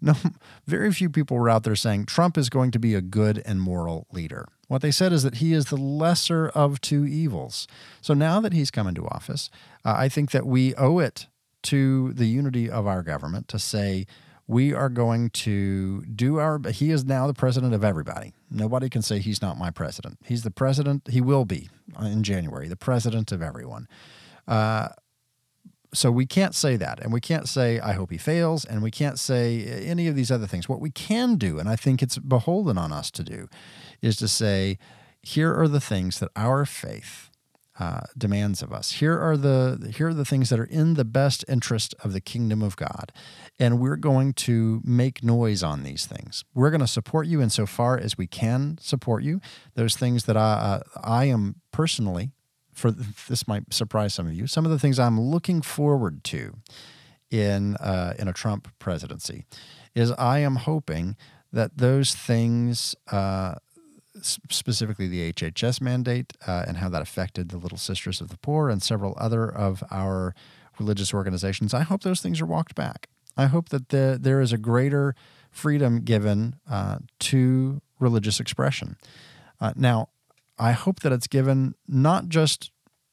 No, 0.00 0.14
very 0.66 0.92
few 0.92 1.08
people 1.10 1.36
were 1.36 1.50
out 1.50 1.64
there 1.64 1.76
saying 1.76 2.06
Trump 2.06 2.36
is 2.36 2.50
going 2.50 2.70
to 2.72 2.78
be 2.78 2.94
a 2.94 3.00
good 3.00 3.42
and 3.46 3.60
moral 3.60 4.06
leader. 4.12 4.48
What 4.68 4.82
they 4.82 4.90
said 4.90 5.12
is 5.12 5.22
that 5.22 5.36
he 5.36 5.52
is 5.52 5.66
the 5.66 5.76
lesser 5.76 6.48
of 6.48 6.80
two 6.80 7.06
evils. 7.06 7.66
So 8.00 8.14
now 8.14 8.40
that 8.40 8.52
he's 8.52 8.70
come 8.70 8.86
into 8.86 9.06
office, 9.06 9.48
uh, 9.84 9.94
I 9.96 10.08
think 10.08 10.32
that 10.32 10.46
we 10.46 10.74
owe 10.74 10.98
it 10.98 11.28
to 11.64 12.12
the 12.12 12.26
unity 12.26 12.68
of 12.68 12.86
our 12.86 13.02
government 13.02 13.48
to 13.48 13.58
say, 13.58 14.06
we 14.48 14.72
are 14.72 14.88
going 14.88 15.30
to 15.30 16.02
do 16.02 16.38
our 16.38 16.60
he 16.70 16.90
is 16.90 17.04
now 17.04 17.26
the 17.26 17.34
president 17.34 17.74
of 17.74 17.82
everybody 17.82 18.32
nobody 18.50 18.88
can 18.88 19.02
say 19.02 19.18
he's 19.18 19.42
not 19.42 19.58
my 19.58 19.70
president 19.70 20.18
he's 20.24 20.42
the 20.42 20.50
president 20.50 21.08
he 21.10 21.20
will 21.20 21.44
be 21.44 21.68
in 22.00 22.22
january 22.22 22.68
the 22.68 22.76
president 22.76 23.32
of 23.32 23.42
everyone 23.42 23.88
uh, 24.46 24.88
so 25.96 26.10
we 26.10 26.26
can't 26.26 26.54
say 26.54 26.76
that 26.76 27.00
and 27.00 27.12
we 27.12 27.20
can't 27.20 27.48
say 27.48 27.80
i 27.80 27.92
hope 27.92 28.10
he 28.10 28.18
fails 28.18 28.64
and 28.64 28.82
we 28.82 28.90
can't 28.90 29.18
say 29.18 29.62
any 29.64 30.06
of 30.08 30.14
these 30.14 30.30
other 30.30 30.46
things 30.46 30.68
what 30.68 30.80
we 30.80 30.90
can 30.90 31.36
do 31.36 31.58
and 31.58 31.68
i 31.68 31.76
think 31.76 32.02
it's 32.02 32.18
beholden 32.18 32.78
on 32.78 32.92
us 32.92 33.10
to 33.10 33.22
do 33.22 33.48
is 34.02 34.16
to 34.16 34.28
say 34.28 34.78
here 35.22 35.54
are 35.54 35.68
the 35.68 35.80
things 35.80 36.20
that 36.20 36.30
our 36.36 36.64
faith 36.64 37.30
uh, 37.78 38.00
demands 38.16 38.62
of 38.62 38.72
us. 38.72 38.92
Here 38.92 39.18
are 39.18 39.36
the 39.36 39.92
here 39.94 40.08
are 40.08 40.14
the 40.14 40.24
things 40.24 40.48
that 40.48 40.58
are 40.58 40.64
in 40.64 40.94
the 40.94 41.04
best 41.04 41.44
interest 41.46 41.94
of 42.02 42.12
the 42.12 42.20
kingdom 42.20 42.62
of 42.62 42.76
God, 42.76 43.12
and 43.58 43.78
we're 43.78 43.96
going 43.96 44.32
to 44.34 44.80
make 44.82 45.22
noise 45.22 45.62
on 45.62 45.82
these 45.82 46.06
things. 46.06 46.44
We're 46.54 46.70
going 46.70 46.80
to 46.80 46.86
support 46.86 47.26
you 47.26 47.42
insofar 47.42 47.98
as 47.98 48.16
we 48.16 48.26
can 48.26 48.78
support 48.80 49.24
you. 49.24 49.40
Those 49.74 49.94
things 49.94 50.24
that 50.24 50.36
I 50.36 50.52
uh, 50.52 50.80
I 51.02 51.26
am 51.26 51.56
personally 51.70 52.30
for 52.76 52.90
this 52.90 53.48
might 53.48 53.72
surprise 53.72 54.14
some 54.14 54.26
of 54.26 54.34
you. 54.34 54.46
Some 54.46 54.64
of 54.64 54.70
the 54.70 54.78
things 54.78 54.98
I'm 54.98 55.18
looking 55.18 55.62
forward 55.62 56.22
to 56.24 56.54
in 57.30 57.76
uh, 57.76 58.14
in 58.18 58.28
a 58.28 58.32
Trump 58.32 58.68
presidency 58.78 59.44
is 59.94 60.12
I 60.12 60.40
am 60.40 60.56
hoping 60.56 61.16
that 61.52 61.78
those 61.78 62.14
things 62.14 62.94
uh, 63.10 63.54
specifically 64.22 65.08
the 65.08 65.32
HHS 65.32 65.80
mandate 65.80 66.34
uh, 66.46 66.64
and 66.68 66.76
how 66.76 66.88
that 66.90 67.02
affected 67.02 67.48
the 67.48 67.56
Little 67.56 67.78
Sisters 67.78 68.20
of 68.20 68.28
the 68.28 68.36
Poor 68.38 68.68
and 68.68 68.82
several 68.82 69.14
other 69.18 69.48
of 69.48 69.82
our 69.90 70.34
religious 70.78 71.14
organizations. 71.14 71.72
I 71.72 71.82
hope 71.82 72.02
those 72.02 72.20
things 72.20 72.40
are 72.40 72.46
walked 72.46 72.74
back. 72.74 73.08
I 73.36 73.46
hope 73.46 73.70
that 73.70 73.88
the, 73.88 74.18
there 74.20 74.40
is 74.40 74.52
a 74.52 74.58
greater 74.58 75.14
freedom 75.50 76.00
given 76.00 76.56
uh, 76.70 76.98
to 77.20 77.80
religious 77.98 78.40
expression. 78.40 78.96
Uh, 79.60 79.72
now, 79.76 80.08
I 80.58 80.72
hope 80.72 81.00
that 81.00 81.12
it's 81.12 81.26
given 81.26 81.74
not 81.86 82.28
just 82.28 82.70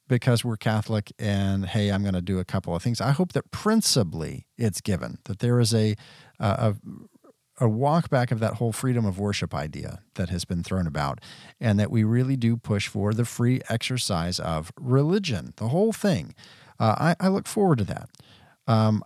because 0.08 0.44
we're 0.44 0.58
Catholic 0.58 1.12
and 1.18 1.66
hey, 1.66 1.90
I'm 1.90 2.02
going 2.02 2.14
to 2.14 2.22
do 2.22 2.40
a 2.40 2.46
couple 2.46 2.76
of 2.76 2.84
things. 2.84 3.02
I 3.02 3.12
hope 3.12 3.34
that 3.34 3.52
principally 3.52 4.48
it's 4.58 4.82
given 4.82 5.20
that 5.26 5.40
there 5.40 5.60
is 5.60 5.74
a, 5.74 5.96
a 6.40 6.76
a 7.60 7.70
walk 7.70 8.10
back 8.10 8.32
of 8.32 8.40
that 8.40 8.56
whole 8.56 8.72
freedom 8.72 9.06
of 9.06 9.20
worship 9.20 9.54
idea 9.54 10.00
that 10.16 10.30
has 10.30 10.46
been 10.46 10.64
thrown 10.64 10.88
about, 10.88 11.20
and 11.60 11.80
that 11.80 11.92
we 11.92 12.04
really 12.04 12.36
do 12.36 12.58
push 12.58 12.88
for 12.88 13.14
the 13.14 13.26
free 13.26 13.62
exercise 13.70 14.40
of 14.40 14.72
religion, 14.80 15.54
the 15.58 15.70
whole 15.70 15.94
thing. 15.94 16.34
Uh, 16.80 17.14
I, 17.20 17.26
I, 17.26 17.28
look 17.28 17.48
forward 17.48 17.78
to 17.78 17.84
that. 17.84 18.10
Um, 18.66 19.04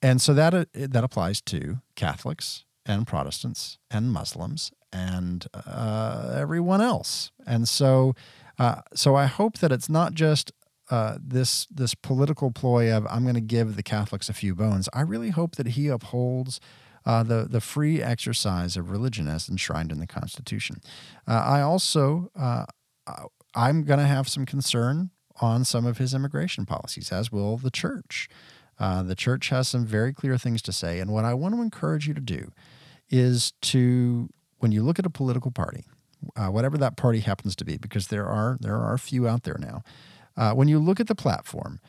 and 0.00 0.22
so 0.22 0.32
that, 0.34 0.54
uh, 0.54 0.66
that 0.74 1.02
applies 1.02 1.40
to 1.42 1.80
Catholics 1.96 2.64
and 2.86 3.06
Protestants 3.06 3.78
and 3.90 4.10
Muslims 4.10 4.70
and 4.92 5.46
uh, 5.52 6.34
everyone 6.34 6.80
else. 6.80 7.32
And 7.46 7.68
so, 7.68 8.14
uh, 8.58 8.82
so 8.94 9.14
I 9.14 9.26
hope 9.26 9.58
that 9.58 9.72
it's 9.72 9.88
not 9.88 10.14
just 10.14 10.52
uh, 10.88 11.18
this 11.20 11.66
this 11.66 11.94
political 11.94 12.52
ploy 12.52 12.92
of 12.92 13.06
I'm 13.10 13.24
going 13.24 13.34
to 13.34 13.40
give 13.40 13.74
the 13.74 13.82
Catholics 13.82 14.28
a 14.28 14.32
few 14.32 14.54
bones. 14.54 14.88
I 14.94 15.00
really 15.00 15.30
hope 15.30 15.56
that 15.56 15.68
he 15.68 15.88
upholds 15.88 16.60
uh, 17.04 17.24
the 17.24 17.46
the 17.50 17.60
free 17.60 18.00
exercise 18.00 18.76
of 18.76 18.90
religion 18.90 19.26
as 19.26 19.48
enshrined 19.48 19.90
in 19.90 19.98
the 19.98 20.06
Constitution. 20.06 20.80
Uh, 21.26 21.42
I 21.44 21.60
also 21.60 22.30
uh, 22.38 22.66
I'm 23.54 23.82
going 23.82 23.98
to 23.98 24.06
have 24.06 24.28
some 24.28 24.46
concern 24.46 25.10
on 25.40 25.64
some 25.64 25.84
of 25.84 25.98
his 25.98 26.14
immigration 26.14 26.64
policies, 26.66 27.10
as 27.10 27.32
will 27.32 27.56
the 27.56 27.70
church. 27.70 28.28
The 28.78 29.14
church 29.16 29.48
has 29.48 29.68
some 29.68 29.84
very 29.84 30.12
clear 30.12 30.38
things 30.38 30.62
to 30.62 30.72
say, 30.72 31.00
and 31.00 31.10
what 31.10 31.24
I 31.24 31.34
want 31.34 31.54
to 31.54 31.62
encourage 31.62 32.06
you 32.06 32.14
to 32.14 32.20
do 32.20 32.52
is 33.10 33.52
to 33.62 34.28
when 34.58 34.72
you 34.72 34.82
look 34.82 34.98
at 34.98 35.06
a 35.06 35.10
political 35.10 35.50
party, 35.50 35.84
uh, 36.36 36.48
whatever 36.48 36.78
that 36.78 36.96
party 36.96 37.20
happens 37.20 37.54
to 37.56 37.64
be, 37.64 37.76
because 37.76 38.08
there 38.08 38.26
are 38.26 38.58
there 38.60 38.76
are 38.76 38.94
a 38.94 38.98
few 38.98 39.28
out 39.28 39.42
there 39.44 39.58
now. 39.58 39.82
Uh, 40.36 40.52
when 40.52 40.68
you 40.68 40.78
look 40.78 41.00
at 41.00 41.06
the 41.06 41.14
platform, 41.14 41.80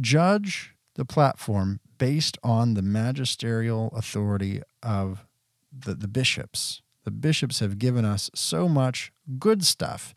judge 0.00 0.74
the 0.96 1.04
platform 1.04 1.80
based 1.98 2.36
on 2.42 2.74
the 2.74 2.82
magisterial 2.82 3.92
authority 3.94 4.60
of 4.82 5.24
the, 5.72 5.94
the 5.94 6.08
bishops. 6.08 6.82
The 7.04 7.10
bishops 7.10 7.60
have 7.60 7.78
given 7.78 8.04
us 8.04 8.30
so 8.34 8.68
much 8.68 9.12
good 9.38 9.64
stuff, 9.64 10.14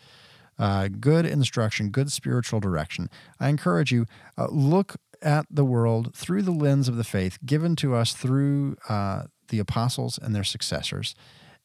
uh, 0.57 0.87
good 0.87 1.25
instruction, 1.25 1.89
good 1.89 2.11
spiritual 2.11 2.59
direction. 2.59 3.09
I 3.39 3.49
encourage 3.49 3.91
you, 3.91 4.05
uh, 4.37 4.47
look 4.49 4.95
at 5.21 5.45
the 5.49 5.65
world 5.65 6.15
through 6.15 6.41
the 6.41 6.51
lens 6.51 6.87
of 6.87 6.95
the 6.95 7.03
faith 7.03 7.37
given 7.45 7.75
to 7.75 7.93
us 7.93 8.13
through 8.13 8.77
uh, 8.87 9.23
the 9.49 9.59
apostles 9.59 10.17
and 10.21 10.35
their 10.35 10.43
successors. 10.43 11.15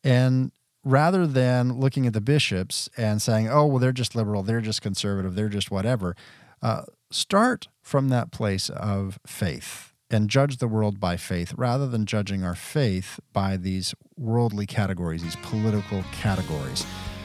And 0.02 0.52
rather 0.84 1.26
than 1.26 1.80
looking 1.80 2.06
at 2.06 2.12
the 2.12 2.20
bishops 2.20 2.88
and 2.96 3.22
saying, 3.22 3.48
oh, 3.48 3.66
well, 3.66 3.78
they're 3.78 3.92
just 3.92 4.14
liberal, 4.14 4.42
they're 4.42 4.60
just 4.60 4.82
conservative, 4.82 5.34
they're 5.34 5.48
just 5.48 5.70
whatever, 5.70 6.14
uh, 6.62 6.82
start 7.10 7.68
from 7.82 8.08
that 8.08 8.30
place 8.30 8.68
of 8.68 9.18
faith 9.26 9.92
and 10.10 10.28
judge 10.28 10.58
the 10.58 10.68
world 10.68 11.00
by 11.00 11.16
faith 11.16 11.54
rather 11.56 11.86
than 11.86 12.06
judging 12.06 12.44
our 12.44 12.54
faith 12.54 13.18
by 13.32 13.56
these 13.56 13.94
worldly 14.16 14.66
categories, 14.66 15.22
these 15.22 15.36
political 15.36 16.04
categories. 16.12 16.84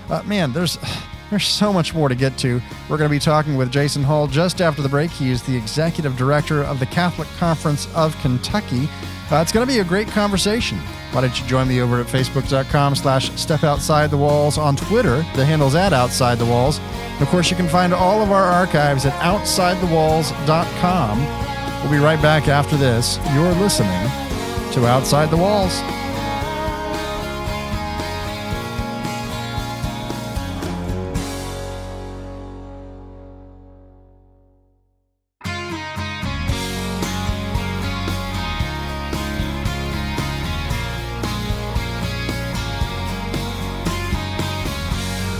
Uh, 0.10 0.24
man, 0.24 0.52
there's 0.52 0.78
there's 1.30 1.46
so 1.46 1.72
much 1.72 1.94
more 1.94 2.10
to 2.10 2.16
get 2.16 2.38
to. 2.40 2.62
We're 2.90 2.98
going 2.98 3.10
to 3.10 3.16
be 3.16 3.20
talking 3.20 3.56
with 3.56 3.72
Jason 3.72 4.02
Hall 4.04 4.26
just 4.28 4.62
after 4.62 4.82
the 4.82 4.90
break. 4.90 5.12
He 5.12 5.30
is 5.30 5.44
the 5.44 5.56
executive 5.56 6.18
director 6.18 6.64
of 6.64 6.80
the 6.80 6.88
Catholic 6.88 7.28
Conference 7.38 7.88
of 7.96 8.18
Kentucky. 8.22 8.90
Uh, 9.32 9.38
it's 9.42 9.52
going 9.52 9.64
to 9.66 9.72
be 9.72 9.78
a 9.78 9.84
great 9.84 10.08
conversation. 10.08 10.80
Why 11.12 11.22
don't 11.22 11.40
you 11.40 11.46
join 11.46 11.68
me 11.68 11.82
over 11.82 12.02
at 12.02 12.08
facebook.com 12.08 12.96
slash 12.96 13.30
step 13.40 13.64
outside 13.64 14.10
the 14.10 14.18
walls 14.18 14.58
on 14.58 14.76
Twitter. 14.76 15.18
The 15.36 15.46
handle's 15.46 15.76
at 15.76 15.94
outside 15.94 16.40
the 16.40 16.48
walls. 16.48 16.80
And 16.80 17.22
of 17.22 17.28
course, 17.28 17.52
you 17.52 17.58
can 17.58 17.68
find 17.68 17.94
all 17.94 18.24
of 18.24 18.32
our 18.32 18.46
archives 18.46 19.06
at 19.06 19.14
outsidethewalls.com. 19.22 21.20
We'll 21.84 21.92
be 21.92 22.00
right 22.00 22.22
back 22.22 22.48
after 22.48 22.76
this. 22.76 23.20
You're 23.34 23.54
listening 23.54 24.10
to 24.74 24.88
Outside 24.88 25.30
the 25.30 25.38
Walls. 25.38 25.80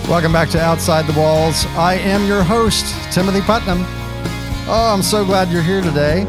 Welcome 0.10 0.34
back 0.34 0.50
to 0.50 0.60
Outside 0.60 1.06
the 1.06 1.14
Walls. 1.14 1.68
I 1.78 1.94
am 1.94 2.26
your 2.26 2.42
host, 2.42 2.96
Timothy 3.14 3.42
Putnam. 3.42 3.84
Oh, 4.68 4.92
I'm 4.92 5.04
so 5.04 5.24
glad 5.24 5.50
you're 5.50 5.62
here 5.62 5.82
today. 5.82 6.22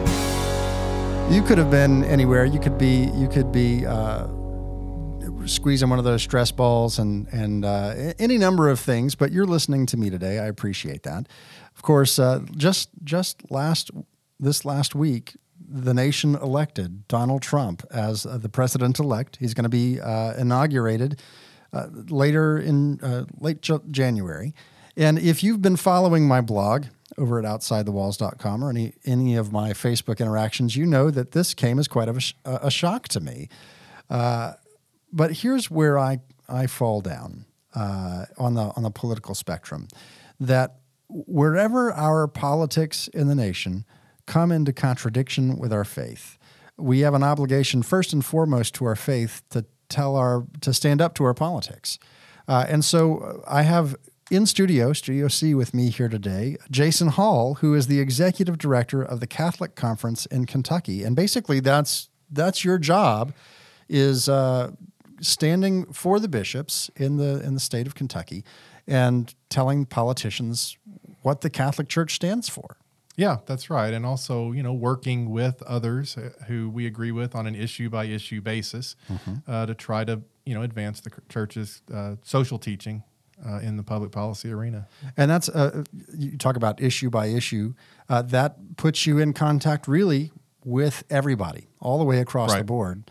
You 1.35 1.41
could 1.41 1.57
have 1.57 1.71
been 1.71 2.05
anywhere. 2.05 2.45
You 2.45 2.61
could 2.61 2.77
be. 2.77 3.11
You 3.15 3.27
could 3.27 3.51
be 3.51 3.87
uh, 3.87 4.27
squeezing 5.47 5.89
one 5.89 5.99
of 5.99 6.05
those 6.05 6.23
stress 6.23 6.53
balls 6.53 6.99
and 6.99 7.27
and 7.29 7.65
uh, 7.65 8.13
any 8.19 8.37
number 8.37 8.69
of 8.69 8.79
things. 8.79 9.15
But 9.15 9.33
you're 9.33 9.47
listening 9.47 9.87
to 9.87 9.97
me 9.97 10.11
today. 10.11 10.39
I 10.39 10.45
appreciate 10.45 11.03
that. 11.05 11.27
Of 11.75 11.81
course, 11.81 12.19
uh, 12.19 12.41
just 12.55 12.91
just 13.03 13.51
last 13.51 13.91
this 14.39 14.67
last 14.67 14.95
week, 14.95 15.39
the 15.59 15.95
nation 15.95 16.35
elected 16.35 17.09
Donald 17.09 17.41
Trump 17.41 17.83
as 17.91 18.27
uh, 18.27 18.37
the 18.37 18.51
president 18.51 18.99
elect. 18.99 19.39
He's 19.41 19.55
going 19.55 19.65
to 19.65 19.71
be 19.71 19.99
uh, 19.99 20.35
inaugurated 20.35 21.19
uh, 21.73 21.89
later 22.09 22.59
in 22.59 23.01
uh, 23.03 23.25
late 23.39 23.67
January. 23.91 24.55
And 24.97 25.19
if 25.19 25.43
you've 25.43 25.63
been 25.63 25.77
following 25.77 26.27
my 26.27 26.41
blog 26.41 26.87
over 27.17 27.39
at 27.39 27.45
OutsideTheWalls.com 27.45 28.65
or 28.65 28.71
any 28.71 28.95
any 29.05 29.37
of 29.37 29.53
my 29.53 29.71
Facebook 29.71 30.19
interactions, 30.19 30.77
you 30.77 30.87
know 30.87 31.11
that 31.11 31.33
this 31.33 31.55
came 31.55 31.79
as 31.79 31.89
quite 31.89 32.09
a, 32.09 32.21
sh- 32.21 32.35
a 32.45 32.71
shock 32.71 33.09
to 33.09 33.21
me. 33.21 33.49
Uh, 34.09 34.55
but 35.13 35.39
here's 35.39 35.71
where 35.71 35.99
I 35.99 36.19
I 36.49 36.67
fall 36.67 37.01
down 37.01 37.47
uh, 37.75 38.27
on 38.37 38.55
the 38.55 38.73
on 38.77 38.83
the 38.83 38.91
political 38.91 39.35
spectrum. 39.35 39.89
That 40.39 40.77
wherever 41.09 41.93
our 41.93 42.27
politics 42.27 43.09
in 43.09 43.29
the 43.29 43.35
nation 43.35 43.85
come 44.27 44.53
into 44.53 44.73
contradiction 44.73 45.59
with 45.59 45.73
our 45.73 45.85
faith, 45.85 46.39
we 46.77 47.01
have 47.01 47.15
an 47.15 47.23
obligation 47.23 47.83
first 47.83 48.13
and 48.13 48.25
foremost 48.25 48.75
to 48.77 48.85
our 48.85 48.97
faith 48.97 49.43
to 49.51 49.65
tell 49.91 50.17
our 50.17 50.47
to 50.61 50.73
stand 50.73 51.01
up 51.01 51.15
to 51.15 51.25
our 51.25 51.35
politics. 51.35 51.99
Uh, 52.49 52.65
and 52.69 52.85
so 52.85 53.19
uh, 53.19 53.41
I 53.47 53.63
have 53.63 53.97
in 54.31 54.47
studio, 54.47 54.93
Studio 54.93 55.27
C, 55.27 55.55
with 55.55 55.75
me 55.75 55.91
here 55.91 56.09
today, 56.09 56.57
Jason 56.71 57.09
Hall, 57.09 57.55
who 57.55 57.75
is 57.75 57.89
the 57.89 57.99
executive 57.99 58.59
director 58.59 59.03
of 59.03 59.19
the 59.19 59.27
Catholic 59.27 59.75
Conference 59.75 60.25
in 60.27 60.47
Kentucky, 60.47 61.03
and 61.03 61.17
basically 61.17 61.61
that's 61.61 62.09
that's 62.31 62.65
your 62.65 62.79
job, 62.79 63.33
is 63.89 64.29
uh, 64.29 64.71
standing 65.21 65.93
for 65.93 66.21
the 66.21 66.29
bishops 66.29 66.91
in 66.95 67.17
the 67.17 67.43
in 67.45 67.55
the 67.55 67.61
state 67.61 67.89
of 67.89 67.95
Kentucky, 67.95 68.45
and 68.87 69.35
telling 69.49 69.85
politicians 69.85 70.79
what 71.23 71.41
the 71.41 71.51
Catholic 71.51 71.89
Church 71.89 72.15
stands 72.15 72.49
for. 72.49 72.77
Yeah, 73.17 73.39
that's 73.45 73.69
right. 73.69 73.93
And 73.93 74.07
also, 74.07 74.53
you 74.53 74.63
know, 74.63 74.73
working 74.73 75.31
with 75.31 75.63
others 75.63 76.17
uh, 76.17 76.31
who 76.47 76.71
we 76.71 76.87
agree 76.87 77.13
with 77.13 77.35
on 77.35 77.47
an 77.47 77.55
issue 77.55 77.91
by 77.91 78.05
issue 78.05 78.41
basis 78.41 78.97
mm-hmm. 79.11 79.35
uh, 79.47 79.67
to 79.67 79.75
try 79.75 80.05
to, 80.05 80.23
you 80.47 80.55
know, 80.55 80.63
advance 80.63 81.01
the 81.01 81.11
church's 81.29 81.83
uh, 81.93 82.17
social 82.23 82.59
teaching 82.59 83.03
uh, 83.47 83.59
in 83.59 83.77
the 83.77 83.83
public 83.83 84.11
policy 84.11 84.51
arena. 84.51 84.87
And 85.17 85.31
that's, 85.31 85.49
uh, 85.49 85.85
you 86.17 86.39
talk 86.39 86.57
about 86.57 86.81
issue 86.81 87.11
by 87.11 87.27
issue, 87.27 87.75
uh, 88.09 88.23
that 88.23 88.77
puts 88.77 89.07
you 89.07 89.19
in 89.19 89.33
contact 89.33 89.89
really 89.89 90.31
with 90.65 91.05
everybody, 91.11 91.69
all 91.81 91.99
the 91.99 92.05
way 92.05 92.21
across 92.21 92.53
right. 92.53 92.59
the 92.59 92.65
board, 92.65 93.11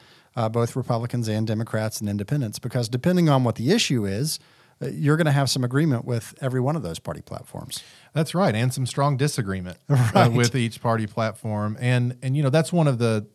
both 0.52 0.76
Republicans 0.76 1.28
and 1.28 1.46
Democrats 1.46 2.00
and 2.00 2.10
independents, 2.10 2.58
because 2.60 2.88
depending 2.88 3.28
on 3.28 3.44
what 3.44 3.56
the 3.56 3.72
issue 3.72 4.06
is, 4.06 4.40
you're 4.82 5.18
going 5.18 5.26
to 5.26 5.32
have 5.32 5.50
some 5.50 5.64
agreement 5.64 6.06
with 6.06 6.34
every 6.42 6.62
one 6.62 6.76
of 6.76 6.84
those 6.84 7.00
party 7.00 7.22
platforms. 7.22 7.84
That's 8.14 8.34
right, 8.34 8.56
and 8.56 8.74
some 8.74 8.86
strong 8.86 9.18
disagreement 9.18 9.78
uh, 9.90 10.12
right. 10.16 10.28
uh, 10.28 10.30
with 10.32 10.56
each 10.56 10.82
party 10.82 11.08
platform, 11.08 11.78
and 11.80 12.18
and 12.22 12.36
you 12.38 12.44
know 12.44 12.50
that's 12.50 12.72
one 12.72 12.88
of 12.88 12.98
the, 12.98 13.28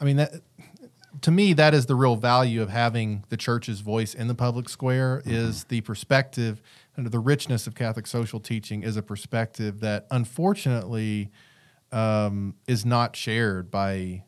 I 0.00 0.04
mean 0.04 0.16
that 0.16 0.32
to 1.20 1.30
me 1.30 1.52
that 1.52 1.74
is 1.74 1.86
the 1.86 1.94
real 1.94 2.16
value 2.16 2.62
of 2.62 2.70
having 2.70 3.24
the 3.28 3.36
church's 3.36 3.80
voice 3.80 4.14
in 4.14 4.28
the 4.28 4.34
public 4.34 4.68
square 4.68 5.18
mm-hmm. 5.18 5.30
is 5.30 5.64
the 5.64 5.80
perspective 5.82 6.62
and 6.96 7.06
the 7.06 7.18
richness 7.18 7.66
of 7.66 7.74
Catholic 7.74 8.06
social 8.06 8.40
teaching 8.40 8.82
is 8.82 8.96
a 8.96 9.02
perspective 9.02 9.80
that 9.80 10.06
unfortunately 10.10 11.30
um, 11.90 12.54
is 12.66 12.84
not 12.84 13.14
shared 13.14 13.70
by 13.70 14.24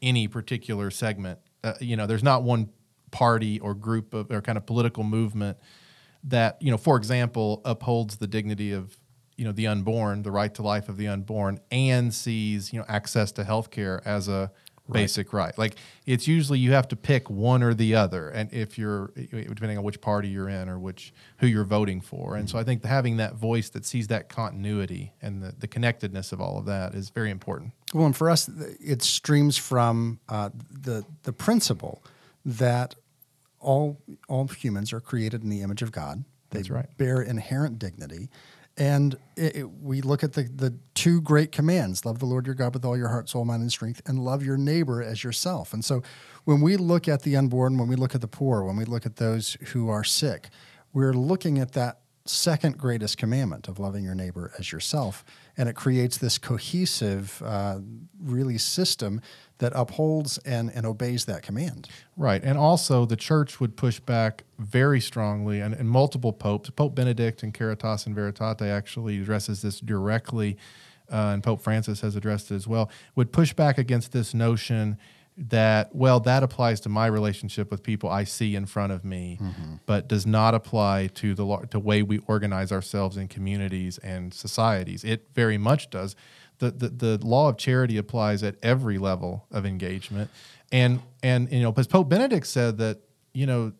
any 0.00 0.26
particular 0.26 0.90
segment. 0.90 1.38
Uh, 1.62 1.74
you 1.80 1.96
know, 1.96 2.06
there's 2.06 2.22
not 2.22 2.42
one 2.42 2.70
party 3.10 3.60
or 3.60 3.74
group 3.74 4.14
of 4.14 4.30
or 4.30 4.40
kind 4.40 4.58
of 4.58 4.66
political 4.66 5.04
movement 5.04 5.58
that 6.24 6.60
you 6.60 6.70
know, 6.70 6.78
for 6.78 6.96
example, 6.96 7.60
upholds 7.64 8.16
the 8.16 8.26
dignity 8.26 8.72
of 8.72 8.96
you 9.36 9.44
know 9.44 9.52
the 9.52 9.66
unborn, 9.66 10.22
the 10.22 10.30
right 10.30 10.54
to 10.54 10.62
life 10.62 10.88
of 10.88 10.96
the 10.96 11.08
unborn, 11.08 11.60
and 11.70 12.12
sees 12.12 12.72
you 12.72 12.78
know 12.78 12.84
access 12.88 13.32
to 13.32 13.44
health 13.44 13.70
care 13.70 14.00
as 14.04 14.28
a 14.28 14.50
right. 14.88 15.00
basic 15.00 15.32
right. 15.32 15.56
Like 15.56 15.76
it's 16.06 16.28
usually 16.28 16.58
you 16.58 16.72
have 16.72 16.88
to 16.88 16.96
pick 16.96 17.30
one 17.30 17.62
or 17.62 17.74
the 17.74 17.94
other, 17.94 18.28
and 18.28 18.52
if 18.52 18.78
you're 18.78 19.12
depending 19.16 19.78
on 19.78 19.84
which 19.84 20.00
party 20.00 20.28
you're 20.28 20.48
in 20.48 20.68
or 20.68 20.78
which 20.78 21.12
who 21.38 21.46
you're 21.46 21.64
voting 21.64 22.00
for, 22.00 22.36
and 22.36 22.46
mm-hmm. 22.46 22.56
so 22.56 22.60
I 22.60 22.64
think 22.64 22.84
having 22.84 23.16
that 23.16 23.34
voice 23.34 23.70
that 23.70 23.84
sees 23.84 24.08
that 24.08 24.28
continuity 24.28 25.12
and 25.20 25.42
the, 25.42 25.54
the 25.58 25.66
connectedness 25.66 26.32
of 26.32 26.40
all 26.40 26.58
of 26.58 26.66
that 26.66 26.94
is 26.94 27.10
very 27.10 27.30
important. 27.30 27.72
Well, 27.92 28.06
and 28.06 28.16
for 28.16 28.30
us, 28.30 28.48
it 28.80 29.02
streams 29.02 29.56
from 29.56 30.20
uh, 30.28 30.50
the 30.70 31.04
the 31.24 31.32
principle 31.32 32.02
that 32.44 32.94
all 33.62 34.00
all 34.28 34.48
humans 34.48 34.92
are 34.92 35.00
created 35.00 35.42
in 35.42 35.48
the 35.48 35.62
image 35.62 35.82
of 35.82 35.92
God. 35.92 36.24
They 36.50 36.58
That's 36.58 36.70
right. 36.70 36.96
bear 36.98 37.22
inherent 37.22 37.78
dignity. 37.78 38.28
And 38.76 39.16
it, 39.36 39.56
it, 39.56 39.70
we 39.82 40.00
look 40.00 40.24
at 40.24 40.32
the, 40.32 40.44
the 40.44 40.74
two 40.94 41.20
great 41.20 41.52
commands 41.52 42.06
love 42.06 42.18
the 42.18 42.26
Lord 42.26 42.46
your 42.46 42.54
God 42.54 42.72
with 42.72 42.84
all 42.84 42.96
your 42.96 43.08
heart, 43.08 43.28
soul, 43.28 43.44
mind, 43.44 43.62
and 43.62 43.70
strength, 43.70 44.00
and 44.06 44.18
love 44.18 44.42
your 44.42 44.56
neighbor 44.56 45.02
as 45.02 45.22
yourself. 45.22 45.74
And 45.74 45.84
so 45.84 46.02
when 46.44 46.60
we 46.62 46.76
look 46.76 47.06
at 47.06 47.22
the 47.22 47.36
unborn, 47.36 47.76
when 47.76 47.88
we 47.88 47.96
look 47.96 48.14
at 48.14 48.22
the 48.22 48.28
poor, 48.28 48.64
when 48.64 48.76
we 48.76 48.84
look 48.84 49.04
at 49.04 49.16
those 49.16 49.58
who 49.68 49.90
are 49.90 50.04
sick, 50.04 50.48
we're 50.94 51.12
looking 51.12 51.58
at 51.58 51.72
that 51.72 51.98
second 52.24 52.78
greatest 52.78 53.18
commandment 53.18 53.68
of 53.68 53.78
loving 53.78 54.04
your 54.04 54.14
neighbor 54.14 54.52
as 54.58 54.72
yourself. 54.72 55.24
And 55.56 55.68
it 55.68 55.74
creates 55.74 56.18
this 56.18 56.38
cohesive, 56.38 57.42
uh, 57.44 57.80
really 58.22 58.58
system 58.58 59.20
that 59.62 59.72
upholds 59.76 60.38
and, 60.38 60.70
and 60.74 60.84
obeys 60.84 61.24
that 61.26 61.42
command. 61.42 61.88
Right. 62.16 62.42
And 62.42 62.58
also, 62.58 63.06
the 63.06 63.16
church 63.16 63.60
would 63.60 63.76
push 63.76 64.00
back 64.00 64.42
very 64.58 65.00
strongly, 65.00 65.60
and, 65.60 65.72
and 65.72 65.88
multiple 65.88 66.32
popes, 66.32 66.68
Pope 66.70 66.96
Benedict 66.96 67.44
and 67.44 67.54
Caritas 67.54 68.04
in 68.06 68.14
Veritate 68.14 68.62
actually 68.62 69.20
addresses 69.20 69.62
this 69.62 69.78
directly, 69.78 70.58
uh, 71.12 71.30
and 71.32 71.44
Pope 71.44 71.62
Francis 71.62 72.00
has 72.00 72.16
addressed 72.16 72.50
it 72.50 72.56
as 72.56 72.66
well, 72.66 72.90
would 73.14 73.32
push 73.32 73.52
back 73.52 73.78
against 73.78 74.10
this 74.10 74.34
notion 74.34 74.98
that 75.34 75.94
well 75.94 76.20
that 76.20 76.42
applies 76.42 76.78
to 76.80 76.90
my 76.90 77.06
relationship 77.06 77.70
with 77.70 77.82
people 77.82 78.10
I 78.10 78.24
see 78.24 78.54
in 78.54 78.66
front 78.66 78.92
of 78.92 79.04
me, 79.04 79.38
mm-hmm. 79.40 79.76
but 79.86 80.06
does 80.06 80.26
not 80.26 80.54
apply 80.54 81.06
to 81.14 81.34
the 81.34 81.66
to 81.70 81.78
way 81.78 82.02
we 82.02 82.18
organize 82.26 82.70
ourselves 82.70 83.16
in 83.16 83.28
communities 83.28 83.96
and 83.98 84.34
societies. 84.34 85.04
It 85.04 85.28
very 85.34 85.56
much 85.56 85.88
does. 85.88 86.16
The, 86.62 86.70
the, 86.70 87.16
the 87.16 87.26
law 87.26 87.48
of 87.48 87.56
charity 87.56 87.96
applies 87.96 88.44
at 88.44 88.54
every 88.62 88.96
level 88.98 89.46
of 89.50 89.66
engagement, 89.66 90.30
and 90.70 91.00
and 91.22 91.50
you 91.50 91.60
know, 91.60 91.72
because 91.72 91.88
Pope 91.88 92.08
Benedict 92.08 92.46
said 92.46 92.78
that 92.78 93.00
you 93.34 93.46
know 93.46 93.72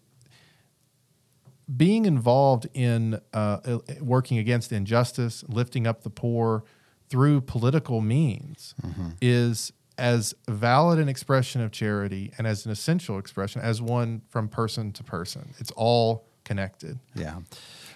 being 1.76 2.06
involved 2.06 2.66
in 2.74 3.20
uh, 3.32 3.78
working 4.00 4.38
against 4.38 4.72
injustice, 4.72 5.44
lifting 5.48 5.86
up 5.86 6.02
the 6.02 6.10
poor 6.10 6.64
through 7.08 7.40
political 7.42 8.00
means 8.00 8.74
mm-hmm. 8.84 9.10
is 9.20 9.72
as 9.96 10.34
valid 10.48 10.98
an 10.98 11.08
expression 11.08 11.60
of 11.60 11.70
charity 11.70 12.32
and 12.36 12.46
as 12.46 12.66
an 12.66 12.72
essential 12.72 13.18
expression 13.18 13.60
as 13.60 13.80
one 13.80 14.22
from 14.28 14.48
person 14.48 14.90
to 14.92 15.04
person. 15.04 15.54
It's 15.58 15.70
all 15.76 16.26
connected. 16.44 16.98
Yeah. 17.14 17.40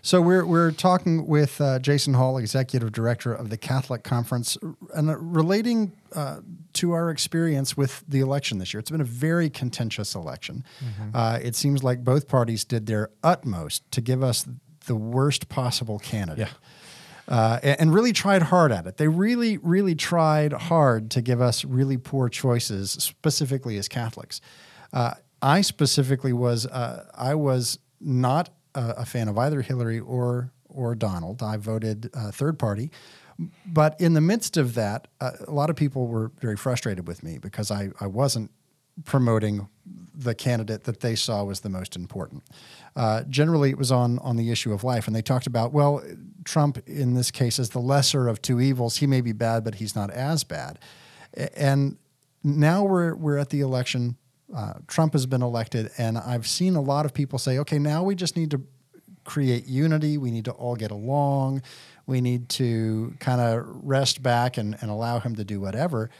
So 0.07 0.21
we're 0.21 0.47
we're 0.47 0.71
talking 0.71 1.27
with 1.27 1.61
uh, 1.61 1.81
Jason 1.81 2.15
Hall, 2.15 2.39
executive 2.39 2.93
director 2.93 3.35
of 3.35 3.51
the 3.51 3.57
Catholic 3.57 4.05
Conference, 4.05 4.57
and 4.95 5.11
uh, 5.11 5.17
relating 5.17 5.97
uh, 6.15 6.43
to 6.75 6.93
our 6.93 7.11
experience 7.11 7.77
with 7.77 8.05
the 8.07 8.21
election 8.21 8.59
this 8.59 8.73
year. 8.73 8.79
It's 8.79 8.91
been 8.91 9.01
a 9.01 9.05
very 9.05 9.51
contentious 9.51 10.15
election. 10.15 10.63
Mm-hmm. 10.79 11.11
Uh, 11.13 11.39
it 11.43 11.57
seems 11.57 11.83
like 11.83 12.05
both 12.05 12.29
parties 12.29 12.65
did 12.65 12.87
their 12.87 13.11
utmost 13.25 13.91
to 13.91 14.01
give 14.01 14.23
us 14.23 14.47
the 14.87 14.95
worst 14.95 15.49
possible 15.49 15.99
candidate. 15.99 16.49
Yeah 16.49 16.55
uh, 17.29 17.59
and 17.63 17.93
really 17.93 18.13
tried 18.13 18.43
hard 18.43 18.71
at 18.71 18.87
it. 18.87 18.99
They 18.99 19.09
really, 19.09 19.59
really 19.59 19.97
tried 19.97 20.53
hard 20.53 21.11
to 21.11 21.21
give 21.21 21.41
us 21.41 21.65
really 21.65 21.97
poor 21.97 22.29
choices, 22.29 22.93
specifically 22.93 23.79
as 23.79 23.89
Catholics. 23.89 24.41
Uh, 24.93 25.15
I 25.43 25.63
specifically 25.63 26.33
was 26.33 26.67
uh, 26.67 27.11
I 27.15 27.35
was 27.35 27.81
not 28.01 28.51
a, 28.77 29.05
fan 29.05 29.29
of 29.29 29.39
either 29.39 29.63
Hillary 29.63 30.01
or 30.01 30.53
or 30.69 30.95
Donald. 30.95 31.43
I 31.43 31.57
voted 31.57 32.11
uh, 32.15 32.31
third 32.31 32.59
party. 32.59 32.91
But 33.67 34.01
in 34.01 34.15
the 34.15 34.21
midst 34.21 34.57
of 34.57 34.75
that, 34.75 35.09
uh, 35.21 35.33
a 35.47 35.51
lot 35.51 35.69
of 35.69 35.77
people 35.77 36.07
were 36.07 36.33
very 36.41 36.57
frustrated 36.57 37.07
with 37.07 37.23
me 37.23 37.39
because 37.39 37.71
I, 37.71 37.91
I 38.01 38.07
wasn't 38.07 38.51
promoting 39.05 39.69
the 40.15 40.35
candidate 40.35 40.85
that 40.85 41.01
they 41.01 41.15
saw 41.15 41.45
was 41.45 41.61
the 41.61 41.69
most 41.69 41.97
important. 41.97 42.45
Uh, 42.95 43.25
generally, 43.29 43.71
it 43.71 43.79
was 43.79 43.93
on 43.93 44.19
on 44.21 44.37
the 44.37 44.51
issue 44.51 44.73
of 44.73 44.85
life, 44.85 45.07
and 45.07 45.15
they 45.15 45.23
talked 45.23 45.47
about 45.47 45.73
well, 45.73 46.03
Trump 46.45 46.79
in 46.87 47.15
this 47.15 47.31
case 47.31 47.59
is 47.59 47.71
the 47.71 47.79
lesser 47.81 48.27
of 48.27 48.41
two 48.41 48.61
evils. 48.61 48.97
He 48.97 49.07
may 49.07 49.21
be 49.21 49.33
bad, 49.33 49.65
but 49.65 49.77
he's 49.77 49.95
not 49.95 50.11
as 50.11 50.45
bad. 50.45 50.79
And 51.55 51.99
now 52.43 52.85
we're 52.85 53.15
we're 53.15 53.37
at 53.37 53.51
the 53.51 53.61
election. 53.61 54.17
Uh, 54.55 54.75
Trump 54.87 55.13
has 55.13 55.27
been 55.27 55.43
elected, 55.43 55.91
and 55.99 56.19
I've 56.19 56.47
seen 56.47 56.77
a 56.77 56.81
lot 56.81 57.05
of 57.05 57.13
people 57.13 57.39
say, 57.39 57.59
okay, 57.59 57.79
now 57.79 58.03
we 58.03 58.15
just 58.15 58.37
need 58.37 58.51
to 58.53 58.63
create 59.25 59.67
unity. 59.67 60.19
We 60.19 60.31
need 60.31 60.45
to 60.45 60.53
all 60.53 60.77
get 60.77 60.91
along. 60.91 61.63
We 62.07 62.21
need 62.21 62.49
to 62.51 63.15
kind 63.19 63.41
of 63.41 63.67
rest 63.67 64.23
back 64.23 64.57
and, 64.57 64.77
and 64.81 64.91
allow 64.91 65.19
him 65.19 65.35
to 65.37 65.45
do 65.45 65.61
whatever 65.61 66.11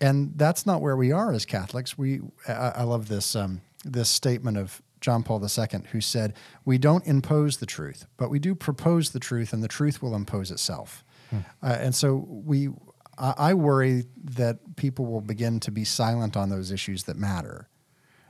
and 0.00 0.32
that's 0.36 0.66
not 0.66 0.80
where 0.80 0.96
we 0.96 1.12
are 1.12 1.32
as 1.32 1.44
Catholics. 1.44 1.98
We 1.98 2.20
I, 2.46 2.52
I 2.52 2.82
love 2.82 3.08
this 3.08 3.34
um, 3.34 3.60
this 3.84 4.08
statement 4.08 4.56
of 4.56 4.82
John 5.00 5.22
Paul 5.22 5.42
II, 5.42 5.80
who 5.92 6.00
said, 6.00 6.34
"We 6.64 6.78
don't 6.78 7.06
impose 7.06 7.58
the 7.58 7.66
truth, 7.66 8.06
but 8.16 8.30
we 8.30 8.38
do 8.38 8.54
propose 8.54 9.10
the 9.10 9.20
truth, 9.20 9.52
and 9.52 9.62
the 9.62 9.68
truth 9.68 10.02
will 10.02 10.14
impose 10.14 10.50
itself." 10.50 11.04
Hmm. 11.30 11.38
Uh, 11.62 11.76
and 11.80 11.94
so 11.94 12.26
we, 12.28 12.70
I, 13.18 13.34
I, 13.36 13.54
worry 13.54 14.04
that 14.22 14.76
people 14.76 15.06
will 15.06 15.20
begin 15.20 15.60
to 15.60 15.70
be 15.70 15.84
silent 15.84 16.36
on 16.36 16.48
those 16.48 16.70
issues 16.70 17.04
that 17.04 17.16
matter, 17.16 17.68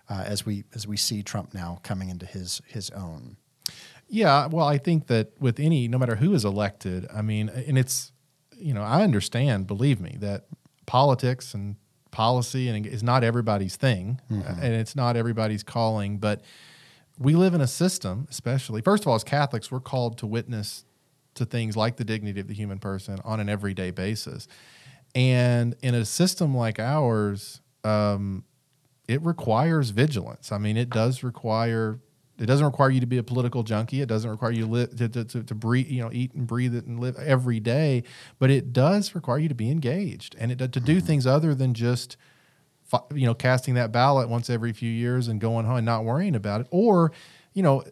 uh, 0.09 0.24
as 0.27 0.46
we 0.46 0.64
as 0.74 0.87
we 0.87 0.96
see 0.96 1.22
Trump 1.22 1.55
now 1.55 1.81
coming 1.83 2.09
into 2.09 2.27
his 2.27 2.62
his 2.66 2.90
own. 2.90 3.37
Yeah, 4.09 4.46
well, 4.46 4.66
I 4.66 4.79
think 4.79 5.09
that 5.09 5.33
with 5.38 5.61
any, 5.61 5.87
no 5.87 5.98
matter 5.98 6.16
who 6.16 6.33
is 6.33 6.44
elected, 6.44 7.07
I 7.14 7.20
mean, 7.20 7.51
and 7.51 7.77
it's, 7.77 8.11
you 8.57 8.72
know, 8.72 8.83
I 8.83 9.03
understand, 9.03 9.66
believe 9.66 10.01
me, 10.01 10.16
that 10.20 10.46
politics 10.87 11.53
and 11.53 11.77
policy 12.11 12.68
and 12.68 12.87
is 12.87 13.03
not 13.03 13.22
everybody's 13.22 13.77
thing 13.77 14.20
mm-hmm. 14.31 14.62
and 14.62 14.74
it's 14.74 14.96
not 14.96 15.16
everybody's 15.16 15.62
calling 15.62 16.18
but 16.18 16.40
we 17.18 17.35
live 17.35 17.53
in 17.55 17.61
a 17.61 17.66
system 17.66 18.27
especially 18.31 18.81
first 18.81 19.05
of 19.05 19.09
all 19.09 19.14
as 19.14 19.22
catholics 19.22 19.70
we're 19.70 19.79
called 19.79 20.16
to 20.16 20.27
witness 20.27 20.85
to 21.35 21.44
things 21.44 21.77
like 21.77 21.96
the 21.96 22.05
dignity 22.05 22.40
of 22.40 22.48
the 22.48 22.55
human 22.55 22.79
person 22.79 23.18
on 23.24 23.40
an 23.40 23.48
everyday 23.48 23.90
basis 23.90 24.48
and 25.14 25.75
in 25.83 25.94
a 25.94 26.05
system 26.05 26.57
like 26.57 26.79
ours 26.79 27.61
um, 27.85 28.44
it 29.07 29.23
requires 29.23 29.90
vigilance 29.90 30.53
i 30.53 30.59
mean 30.59 30.77
it 30.77 30.90
does 30.90 31.23
require 31.23 31.99
it 32.38 32.47
doesn't 32.47 32.64
require 32.64 32.90
you 32.90 33.01
to 33.01 33.07
be 33.07 33.18
a 33.18 33.23
political 33.23 33.64
junkie. 33.64 34.01
It 34.01 34.09
doesn't 34.09 34.31
require 34.31 34.53
you 34.53 34.87
to, 34.87 35.09
to, 35.09 35.25
to, 35.25 35.42
to, 35.42 35.55
breathe, 35.55 35.88
you 35.88 36.03
know, 36.03 36.11
eat 36.12 36.33
and 36.35 36.47
breathe 36.47 36.75
it 36.75 36.87
and 36.87 37.01
live 37.01 37.16
every 37.16 37.59
day. 37.59 38.05
But 38.38 38.51
it 38.51 38.73
does 38.73 39.14
require 39.14 39.38
you 39.38 39.49
to 39.49 39.57
be 39.57 39.71
engaged 39.71 40.37
and 40.38 40.53
it, 40.53 40.59
to 40.59 40.68
do 40.68 40.81
mm-hmm. 40.81 41.07
things 41.07 41.27
other 41.27 41.55
than 41.55 41.75
just, 41.75 42.16
you 43.12 43.27
know, 43.27 43.35
casting 43.35 43.75
that 43.75 43.90
ballot 43.90 44.29
once 44.29 44.49
every 44.49 44.73
few 44.73 44.90
years 44.90 45.27
and 45.27 45.40
going 45.40 45.66
home 45.66 45.79
and 45.79 45.87
not 45.87 46.05
worrying 46.05 46.37
about 46.37 46.61
it. 46.61 46.68
Or, 46.71 47.11
you 47.55 47.62
know, 47.64 47.83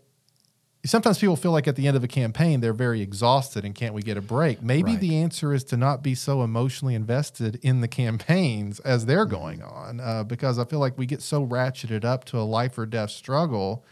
sometimes 0.86 1.18
people 1.18 1.36
feel 1.36 1.52
like 1.52 1.68
at 1.68 1.76
the 1.76 1.86
end 1.86 1.96
of 1.96 2.04
a 2.04 2.08
campaign 2.08 2.60
they're 2.60 2.72
very 2.72 3.02
exhausted 3.02 3.64
and 3.64 3.74
can't 3.74 3.94
we 3.94 4.02
get 4.02 4.16
a 4.16 4.22
break 4.22 4.62
maybe 4.62 4.92
right. 4.92 5.00
the 5.00 5.16
answer 5.16 5.52
is 5.52 5.64
to 5.64 5.76
not 5.76 6.02
be 6.02 6.14
so 6.14 6.42
emotionally 6.42 6.94
invested 6.94 7.58
in 7.62 7.80
the 7.80 7.88
campaigns 7.88 8.80
as 8.80 9.06
they're 9.06 9.26
mm-hmm. 9.26 9.34
going 9.34 9.62
on 9.62 10.00
uh, 10.00 10.24
because 10.24 10.58
i 10.58 10.64
feel 10.64 10.78
like 10.78 10.96
we 10.96 11.06
get 11.06 11.20
so 11.20 11.46
ratcheted 11.46 12.04
up 12.04 12.24
to 12.24 12.38
a 12.38 12.42
life 12.42 12.78
or 12.78 12.86
death 12.86 13.10
struggle 13.10 13.84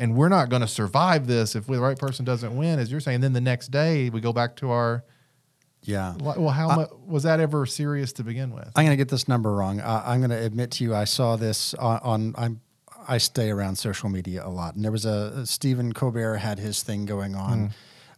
and 0.00 0.16
we're 0.16 0.30
not 0.30 0.48
going 0.48 0.62
to 0.62 0.68
survive 0.68 1.26
this 1.26 1.54
if 1.54 1.66
the 1.66 1.78
right 1.78 1.98
person 1.98 2.24
doesn't 2.24 2.56
win, 2.56 2.78
as 2.78 2.90
you're 2.90 3.00
saying. 3.00 3.20
Then 3.20 3.34
the 3.34 3.40
next 3.40 3.68
day 3.68 4.08
we 4.08 4.22
go 4.22 4.32
back 4.32 4.56
to 4.56 4.70
our 4.70 5.04
yeah. 5.82 6.14
Well, 6.18 6.48
how 6.50 6.68
I, 6.68 6.76
much 6.76 6.90
was 7.06 7.22
that 7.22 7.40
ever 7.40 7.64
serious 7.66 8.12
to 8.14 8.24
begin 8.24 8.52
with? 8.52 8.70
I'm 8.76 8.84
going 8.84 8.90
to 8.90 8.96
get 8.96 9.08
this 9.08 9.28
number 9.28 9.52
wrong. 9.52 9.80
Uh, 9.80 10.02
I'm 10.04 10.20
going 10.20 10.30
to 10.30 10.36
admit 10.36 10.72
to 10.72 10.84
you, 10.84 10.94
I 10.94 11.04
saw 11.04 11.36
this 11.36 11.74
on. 11.74 12.00
on 12.02 12.34
I'm 12.36 12.60
I 13.08 13.18
stay 13.18 13.50
around 13.50 13.76
social 13.76 14.08
media 14.08 14.44
a 14.44 14.48
lot, 14.48 14.74
and 14.74 14.84
there 14.84 14.92
was 14.92 15.04
a 15.04 15.46
Stephen 15.46 15.92
Colbert 15.92 16.36
had 16.36 16.58
his 16.58 16.82
thing 16.82 17.06
going 17.06 17.34
on. 17.34 17.68
Mm. 17.68 17.72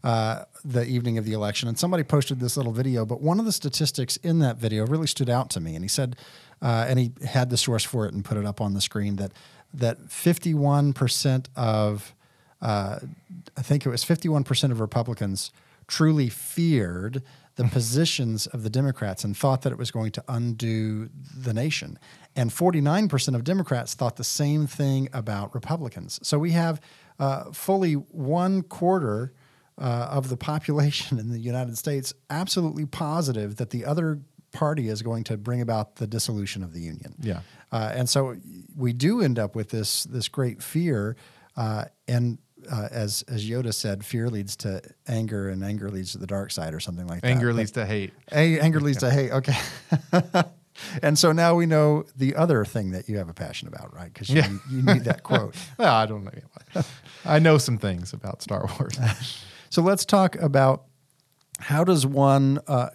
Uh, 0.05 0.45
the 0.65 0.85
evening 0.85 1.17
of 1.17 1.25
the 1.25 1.33
election, 1.33 1.69
and 1.69 1.79
somebody 1.79 2.03
posted 2.03 2.41
this 2.41 2.57
little 2.57 2.73
video. 2.73 3.07
But 3.07 3.21
one 3.21 3.39
of 3.39 3.45
the 3.45 3.53
statistics 3.53 4.17
in 4.17 4.41
that 4.41 4.57
video 4.57 4.85
really 4.85 5.07
stood 5.07 5.31
out 5.31 5.49
to 5.51 5.61
me, 5.61 5.77
and 5.77 5.85
he 5.85 5.89
said, 5.89 6.17
uh, 6.61 6.87
and 6.89 6.99
he 6.99 7.13
had 7.25 7.51
the 7.51 7.57
source 7.57 7.85
for 7.85 8.05
it 8.07 8.13
and 8.13 8.25
put 8.25 8.37
it 8.37 8.45
up 8.45 8.61
on 8.61 8.75
the 8.75 8.81
screen 8.81 9.15
that 9.17 9.31
that 9.75 10.09
51% 10.09 11.47
of, 11.57 12.15
uh, 12.61 12.99
I 13.57 13.63
think 13.63 13.87
it 13.87 13.89
was 13.89 14.05
51% 14.05 14.71
of 14.71 14.81
Republicans 14.81 15.51
truly 15.87 16.29
feared 16.29 17.23
the 17.57 17.65
positions 17.65 18.47
of 18.47 18.63
the 18.63 18.71
Democrats 18.71 19.25
and 19.25 19.37
thought 19.37 19.63
that 19.63 19.73
it 19.73 19.79
was 19.79 19.91
going 19.91 20.11
to 20.13 20.25
undo 20.29 21.11
the 21.37 21.53
nation. 21.53 21.99
And 22.35 22.51
49% 22.51 23.35
of 23.35 23.45
Democrats 23.45 23.95
thought 23.95 24.17
the 24.17 24.25
same 24.25 24.67
thing 24.67 25.09
about 25.13 25.55
Republicans. 25.55 26.19
So 26.23 26.39
we 26.39 26.53
have 26.53 26.81
uh, 27.19 27.53
fully 27.53 27.95
one 27.95 28.63
quarter 28.63 29.33
uh, 29.79 30.09
of 30.11 30.29
the 30.29 30.37
population 30.37 31.19
in 31.19 31.31
the 31.31 31.39
United 31.39 31.77
States 31.79 32.15
absolutely 32.31 32.87
positive 32.87 33.57
that 33.57 33.71
the 33.71 33.85
other 33.85 34.21
party 34.53 34.89
is 34.89 35.03
going 35.03 35.25
to 35.25 35.37
bring 35.37 35.61
about 35.61 35.97
the 35.97 36.07
dissolution 36.07 36.63
of 36.63 36.73
the 36.73 36.81
union. 36.81 37.15
Yeah. 37.21 37.41
Uh, 37.71 37.91
and 37.95 38.09
so 38.09 38.37
we 38.77 38.93
do 38.93 39.23
end 39.23 39.39
up 39.39 39.57
with 39.57 39.71
this 39.71 40.05
this 40.05 40.29
great 40.29 40.63
fear, 40.63 41.17
uh, 41.57 41.87
and 42.07 42.37
uh, 42.71 42.89
as 42.91 43.25
as 43.29 43.49
Yoda 43.49 43.73
said, 43.73 44.05
fear 44.05 44.29
leads 44.29 44.57
to 44.57 44.83
anger, 45.09 45.49
and 45.49 45.65
anger 45.65 45.91
leads 45.91 46.13
to 46.13 46.19
the 46.19 46.27
dark 46.27 46.51
side, 46.51 46.75
or 46.75 46.81
something 46.81 47.07
like 47.07 47.23
that. 47.23 47.29
Anger 47.29 47.55
leads 47.55 47.71
to 47.73 47.87
hate. 47.87 48.13
A- 48.31 48.61
anger 48.61 48.79
leads 48.79 48.99
to 48.99 49.11
hate. 49.11 49.31
Okay. 49.33 49.57
and 51.03 51.19
so 51.19 51.33
now 51.33 51.55
we 51.55 51.67
know 51.67 52.05
the 52.17 52.35
other 52.35 52.65
thing 52.65 52.91
that 52.93 53.09
you 53.09 53.19
have 53.19 53.29
a 53.29 53.35
passion 53.35 53.69
about, 53.69 53.95
right? 53.95 54.13
Because 54.13 54.31
you, 54.31 54.37
yeah. 54.37 54.51
you 54.71 54.83
need 54.83 55.05
that 55.05 55.23
quote. 55.23 55.55
well, 55.79 55.95
I 55.95 56.07
don't 56.07 56.25
know. 56.25 56.83
I 57.25 57.39
know 57.39 57.59
some 57.59 57.79
things 57.79 58.13
about 58.13 58.43
Star 58.43 58.69
Wars. 58.79 58.99
so 59.71 59.83
let's 59.83 60.05
talk 60.05 60.37
about 60.37 60.85
how 61.61 61.85
does 61.85 62.07
one 62.07 62.61
uh, 62.67 62.91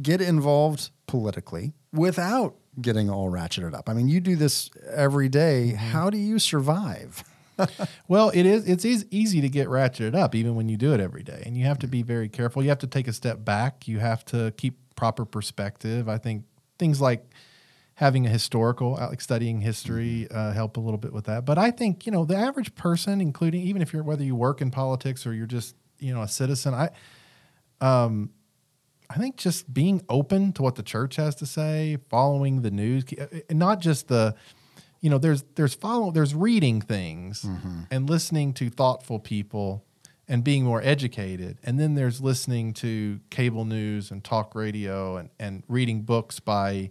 get 0.00 0.20
involved 0.20 0.90
politically 1.06 1.72
without 1.92 2.56
getting 2.80 3.10
all 3.10 3.30
ratcheted 3.30 3.74
up. 3.74 3.88
I 3.88 3.94
mean, 3.94 4.08
you 4.08 4.20
do 4.20 4.36
this 4.36 4.70
every 4.90 5.28
day. 5.28 5.72
Mm-hmm. 5.74 5.86
How 5.86 6.10
do 6.10 6.18
you 6.18 6.38
survive? 6.38 7.24
well, 8.08 8.30
it 8.30 8.46
is. 8.46 8.66
It's 8.66 8.84
easy, 8.84 9.06
easy 9.10 9.40
to 9.40 9.48
get 9.48 9.68
ratcheted 9.68 10.14
up, 10.14 10.34
even 10.34 10.54
when 10.54 10.68
you 10.68 10.76
do 10.76 10.94
it 10.94 11.00
every 11.00 11.22
day, 11.22 11.42
and 11.44 11.56
you 11.56 11.66
have 11.66 11.78
to 11.80 11.86
be 11.86 12.02
very 12.02 12.28
careful. 12.28 12.62
You 12.62 12.70
have 12.70 12.78
to 12.78 12.86
take 12.86 13.08
a 13.08 13.12
step 13.12 13.44
back. 13.44 13.86
You 13.86 13.98
have 13.98 14.24
to 14.26 14.52
keep 14.56 14.78
proper 14.96 15.24
perspective. 15.24 16.08
I 16.08 16.18
think 16.18 16.44
things 16.78 17.00
like 17.00 17.24
having 17.94 18.26
a 18.26 18.28
historical, 18.30 18.96
uh, 18.98 19.08
like 19.10 19.20
studying 19.20 19.60
history, 19.60 20.26
Mm-hmm. 20.30 20.36
uh, 20.36 20.52
help 20.52 20.76
a 20.76 20.80
little 20.80 20.98
bit 20.98 21.12
with 21.12 21.24
that. 21.26 21.44
But 21.44 21.58
I 21.58 21.70
think 21.70 22.06
you 22.06 22.12
know 22.12 22.24
the 22.24 22.36
average 22.36 22.74
person, 22.74 23.20
including 23.20 23.62
even 23.62 23.82
if 23.82 23.92
you're 23.92 24.02
whether 24.02 24.24
you 24.24 24.34
work 24.34 24.60
in 24.60 24.70
politics 24.70 25.26
or 25.26 25.34
you're 25.34 25.46
just 25.46 25.76
you 25.98 26.12
know 26.14 26.22
a 26.22 26.28
citizen, 26.28 26.74
I, 26.74 26.90
um, 27.80 28.30
I 29.10 29.16
think 29.18 29.36
just 29.36 29.72
being 29.72 30.02
open 30.08 30.52
to 30.54 30.62
what 30.62 30.74
the 30.76 30.82
church 30.82 31.16
has 31.16 31.34
to 31.36 31.46
say, 31.46 31.98
following 32.08 32.62
the 32.62 32.70
news, 32.70 33.04
uh, 33.18 33.26
and 33.50 33.58
not 33.58 33.80
just 33.80 34.08
the, 34.08 34.34
you 35.00 35.10
know, 35.10 35.18
there's 35.18 35.44
there's 35.54 35.74
follow 35.74 36.10
there's 36.10 36.34
reading 36.34 36.80
things 36.80 37.46
and 37.90 38.08
listening 38.08 38.54
to 38.54 38.70
thoughtful 38.70 39.18
people 39.18 39.84
and 40.32 40.42
being 40.42 40.64
more 40.64 40.80
educated, 40.82 41.58
and 41.62 41.78
then 41.78 41.94
there's 41.94 42.20
listening 42.20 42.72
to 42.72 43.20
cable 43.28 43.64
news 43.66 44.10
and 44.10 44.24
talk 44.24 44.54
radio 44.54 45.16
and 45.18 45.28
and 45.38 45.62
reading 45.68 46.02
books 46.02 46.40
by, 46.40 46.88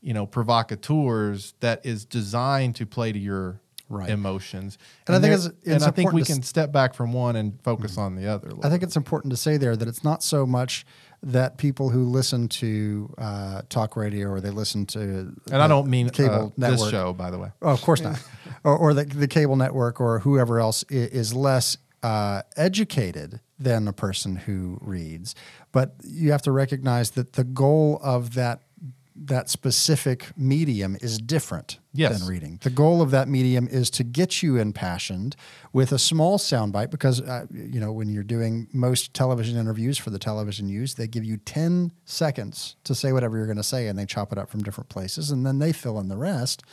you 0.00 0.14
know, 0.14 0.26
provocateurs 0.26 1.54
that 1.60 1.84
is 1.84 2.04
designed 2.04 2.76
to 2.76 2.86
play 2.86 3.12
to 3.12 3.18
your 3.18 3.60
Right. 3.90 4.08
emotions. 4.08 4.78
And 5.06 5.14
I 5.14 5.18
think 5.20 5.22
there- 5.30 5.32
it's- 5.34 5.58
it's 5.62 5.84
and 5.84 5.84
I 5.84 5.90
think 5.94 6.12
we 6.12 6.22
can 6.24 6.42
step 6.42 6.72
back 6.72 6.94
from 6.94 7.12
one 7.12 7.36
and 7.36 7.60
focus 7.62 7.98
on 7.98 8.16
the 8.16 8.26
other. 8.26 8.50
I 8.62 8.70
think 8.70 8.82
it's 8.82 8.96
important 8.96 9.30
to 9.32 9.36
say 9.36 9.58
there 9.58 9.76
that 9.76 9.86
it's 9.86 10.02
not 10.02 10.22
so 10.22 10.46
much 10.46 10.86
that 11.22 11.58
people 11.58 11.90
who 11.90 12.04
listen 12.04 12.48
to 12.48 13.12
uh, 13.18 13.60
talk 13.68 13.94
radio 13.96 14.28
or 14.28 14.40
they 14.40 14.50
listen 14.50 14.86
to 14.86 15.00
And 15.52 15.62
I 15.62 15.68
don't 15.68 15.88
mean 15.88 16.08
cable 16.08 16.46
uh, 16.46 16.50
network. 16.56 16.80
this 16.80 16.90
show, 16.90 17.12
by 17.12 17.30
the 17.30 17.38
way. 17.38 17.50
Oh, 17.60 17.70
of 17.72 17.82
course 17.82 18.00
not. 18.00 18.18
or 18.64 18.74
or 18.76 18.94
the, 18.94 19.04
the 19.04 19.28
cable 19.28 19.56
network 19.56 20.00
or 20.00 20.20
whoever 20.20 20.60
else 20.60 20.82
is 20.88 21.34
less 21.34 21.76
uh, 22.04 22.42
educated 22.56 23.40
than 23.58 23.88
a 23.88 23.92
person 23.92 24.36
who 24.36 24.78
reads. 24.80 25.34
But 25.72 25.94
you 26.04 26.30
have 26.32 26.42
to 26.42 26.52
recognize 26.52 27.12
that 27.12 27.32
the 27.32 27.44
goal 27.44 27.98
of 28.02 28.34
that 28.34 28.60
that 29.16 29.48
specific 29.48 30.26
medium 30.36 30.96
is 31.00 31.18
different 31.18 31.78
Yes. 31.92 32.18
than 32.18 32.28
reading. 32.28 32.58
The 32.62 32.68
goal 32.70 33.00
of 33.00 33.12
that 33.12 33.28
medium 33.28 33.68
is 33.68 33.88
to 33.90 34.02
get 34.02 34.42
you 34.42 34.56
impassioned 34.56 35.36
with 35.72 35.92
a 35.92 36.00
small 36.00 36.36
soundbite 36.36 36.90
because 36.90 37.20
uh, 37.20 37.46
you 37.52 37.78
know 37.78 37.92
when 37.92 38.08
you're 38.08 38.24
doing 38.24 38.66
most 38.72 39.14
television 39.14 39.56
interviews 39.56 39.98
for 39.98 40.10
the 40.10 40.18
television 40.18 40.68
use, 40.68 40.94
they 40.94 41.06
give 41.06 41.24
you 41.24 41.36
10 41.36 41.92
seconds 42.04 42.74
to 42.82 42.92
say 42.94 43.12
whatever 43.12 43.36
you're 43.36 43.46
going 43.46 43.56
to 43.56 43.62
say 43.62 43.86
and 43.86 43.96
they 43.96 44.04
chop 44.04 44.32
it 44.32 44.38
up 44.38 44.50
from 44.50 44.62
different 44.64 44.88
places 44.90 45.30
and 45.30 45.46
then 45.46 45.60
they 45.60 45.72
fill 45.72 46.00
in 46.00 46.08
the 46.08 46.16
rest 46.16 46.64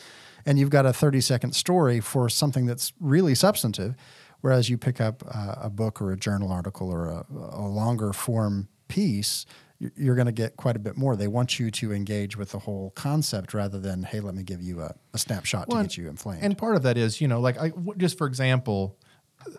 and 0.43 0.57
you've 0.57 0.71
got 0.71 0.87
a 0.87 0.91
30 0.93 1.21
second 1.21 1.53
story 1.55 1.99
for 1.99 2.27
something 2.27 2.65
that's 2.65 2.91
really 2.99 3.35
substantive. 3.35 3.93
Whereas 4.41 4.69
you 4.69 4.77
pick 4.77 4.99
up 4.99 5.23
uh, 5.33 5.55
a 5.61 5.69
book 5.69 6.01
or 6.01 6.11
a 6.11 6.17
journal 6.17 6.51
article 6.51 6.89
or 6.89 7.07
a, 7.09 7.25
a 7.31 7.67
longer 7.67 8.11
form 8.13 8.67
piece, 8.87 9.45
you- 9.79 9.91
you're 9.95 10.15
going 10.15 10.25
to 10.27 10.31
get 10.31 10.57
quite 10.57 10.75
a 10.75 10.79
bit 10.79 10.97
more. 10.97 11.15
They 11.15 11.27
want 11.27 11.59
you 11.59 11.71
to 11.71 11.93
engage 11.93 12.35
with 12.37 12.51
the 12.51 12.59
whole 12.59 12.91
concept 12.91 13.53
rather 13.53 13.79
than, 13.79 14.03
hey, 14.03 14.19
let 14.19 14.35
me 14.35 14.43
give 14.43 14.61
you 14.61 14.81
a, 14.81 14.93
a 15.13 15.17
snapshot 15.17 15.67
Well, 15.67 15.77
to 15.77 15.83
get 15.83 15.97
you 15.97 16.09
inflamed. 16.09 16.43
And 16.43 16.57
part 16.57 16.75
of 16.75 16.83
that 16.83 16.97
is, 16.97 17.21
you 17.21 17.27
know, 17.27 17.39
like 17.39 17.57
I 17.59 17.71
just 17.97 18.17
for 18.17 18.27
example, 18.27 18.97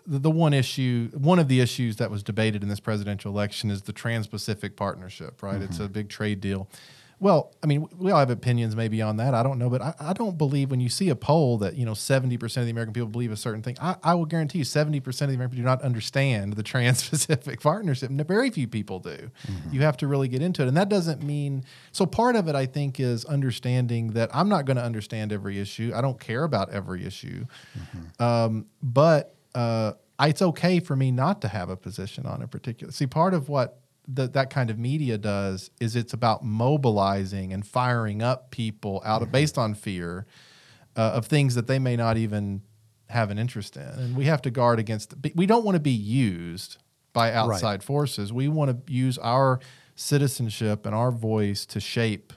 the, 0.07 0.31
one 0.31 0.53
issue, 0.53 1.09
one 1.13 1.39
of 1.39 1.49
the 1.49 1.59
issues 1.59 1.97
that 1.97 2.09
was 2.09 2.23
debated 2.23 2.63
in 2.63 2.69
this 2.69 2.79
presidential 2.79 3.31
election 3.33 3.69
is 3.69 3.81
the 3.81 3.91
Trans-Pacific 3.91 4.77
Partnership, 4.77 5.43
right? 5.43 5.61
It's 5.61 5.75
Mm-hmm. 5.75 5.83
a 5.83 5.89
big 5.89 6.07
trade 6.09 6.39
deal. 6.39 6.69
Well, 7.23 7.53
I 7.63 7.67
mean, 7.67 7.87
we 7.97 8.11
all 8.11 8.19
have 8.19 8.29
opinions 8.29 8.75
maybe 8.75 9.01
on 9.01 9.15
that. 9.15 9.33
I 9.33 9.43
don't 9.43 9.57
know, 9.57 9.69
but 9.69 9.81
I, 9.81 9.93
I 9.97 10.11
don't 10.11 10.37
believe 10.37 10.69
when 10.69 10.81
you 10.81 10.89
see 10.89 11.07
a 11.07 11.15
poll 11.15 11.57
that 11.59 11.75
you 11.75 11.85
know 11.85 11.93
seventy 11.93 12.37
percent 12.37 12.63
of 12.63 12.65
the 12.65 12.71
American 12.71 12.93
people 12.93 13.07
believe 13.07 13.31
a 13.31 13.37
certain 13.37 13.63
thing. 13.63 13.77
I, 13.81 13.95
I 14.03 14.13
will 14.13 14.25
guarantee 14.25 14.57
you 14.57 14.65
seventy 14.65 14.99
percent 14.99 15.29
of 15.29 15.31
the 15.31 15.35
American 15.35 15.55
people 15.55 15.63
do 15.63 15.69
not 15.69 15.81
understand 15.83 16.53
the 16.53 16.63
Trans-Pacific 16.73 17.61
Partnership. 17.61 18.09
And 18.09 18.27
very 18.27 18.49
few 18.49 18.67
people 18.67 18.99
do. 18.99 19.31
You 19.71 19.83
have 19.83 19.95
to 19.97 20.07
really 20.07 20.27
get 20.27 20.41
into 20.41 20.63
it, 20.63 20.67
and 20.67 20.75
that 20.75 20.89
doesn't 20.89 21.23
mean. 21.23 21.63
So 21.93 22.05
part 22.05 22.35
of 22.35 22.49
it, 22.49 22.55
I 22.55 22.65
think, 22.65 22.99
is 22.99 23.23
understanding 23.23 24.09
that 24.13 24.29
I'm 24.35 24.49
not 24.49 24.65
going 24.65 24.75
to 24.75 24.83
understand 24.83 25.31
every 25.31 25.59
issue. 25.59 25.93
I 25.95 26.01
don't 26.01 26.19
care 26.19 26.43
about 26.43 26.71
every 26.71 27.05
issue, 27.05 27.45
um, 28.19 28.65
but 28.81 29.33
uh, 29.55 29.93
it's 30.19 30.41
okay 30.41 30.81
for 30.81 30.97
me 30.97 31.09
not 31.09 31.41
to 31.43 31.47
have 31.47 31.69
a 31.69 31.77
position 31.77 32.25
on 32.25 32.41
a 32.41 32.49
particular. 32.49 32.91
See, 32.91 33.07
part 33.07 33.33
of 33.33 33.47
what 33.47 33.79
the, 34.07 34.27
that 34.29 34.49
kind 34.49 34.69
of 34.69 34.77
media 34.77 35.17
does 35.17 35.71
is 35.79 35.95
it's 35.95 36.13
about 36.13 36.43
mobilizing 36.43 37.53
and 37.53 37.65
firing 37.65 38.21
up 38.21 38.51
people 38.51 39.01
out 39.05 39.21
of 39.21 39.31
based 39.31 39.57
on 39.57 39.73
fear 39.73 40.25
uh, 40.95 41.13
of 41.15 41.25
things 41.25 41.55
that 41.55 41.67
they 41.67 41.79
may 41.79 41.95
not 41.95 42.17
even 42.17 42.61
have 43.09 43.29
an 43.31 43.37
interest 43.37 43.77
in, 43.77 43.83
and 43.83 44.15
we 44.15 44.25
have 44.25 44.41
to 44.41 44.51
guard 44.51 44.79
against. 44.79 45.13
We 45.35 45.45
don't 45.45 45.63
want 45.63 45.75
to 45.75 45.79
be 45.81 45.91
used 45.91 46.77
by 47.13 47.31
outside 47.31 47.83
forces. 47.83 48.33
We 48.33 48.47
want 48.47 48.85
to 48.87 48.93
use 48.93 49.17
our 49.19 49.59
citizenship 49.95 50.85
and 50.85 50.95
our 50.95 51.11
voice 51.11 51.65
to 51.67 51.79
shape 51.79 52.33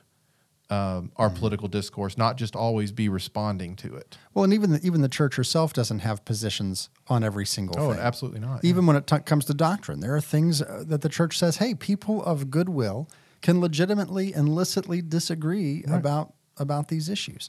um, 0.69 1.13
our 1.17 1.31
political 1.31 1.69
discourse, 1.69 2.19
not 2.19 2.37
just 2.37 2.57
always 2.57 2.91
be 2.93 3.09
responding 3.09 3.77
to 3.77 3.95
it. 3.95 4.19
well, 4.35 4.45
and 4.45 4.53
even 4.53 4.73
the, 4.73 4.81
even 4.85 5.01
the 5.01 5.09
church 5.09 5.37
herself 5.37 5.73
doesn't 5.73 6.01
have 6.01 6.25
positions 6.25 6.89
on 7.09 7.23
every 7.23 7.47
single 7.47 7.79
Oh, 7.79 7.93
thing. 7.93 8.01
absolutely 8.01 8.41
not. 8.41 8.65
Even 8.65 8.85
when 8.87 8.97
it 8.97 9.07
t- 9.07 9.19
comes 9.21 9.45
to 9.45 9.55
doctrine, 9.55 10.01
there 10.01 10.17
are 10.17 10.21
things 10.21 10.61
uh, 10.63 10.83
that 10.89 11.03
the 11.03 11.09
church 11.09 11.39
says, 11.39 11.59
hey, 11.59 11.75
people 11.75 12.23
of 12.25 12.51
goodwill 12.51 13.09
can 13.43 13.61
legitimately 13.61 14.33
and 14.33 14.49
licitly 14.49 15.01
disagree 15.09 15.85
about, 15.89 16.33
about 16.57 16.89
these 16.89 17.09
issues. 17.09 17.49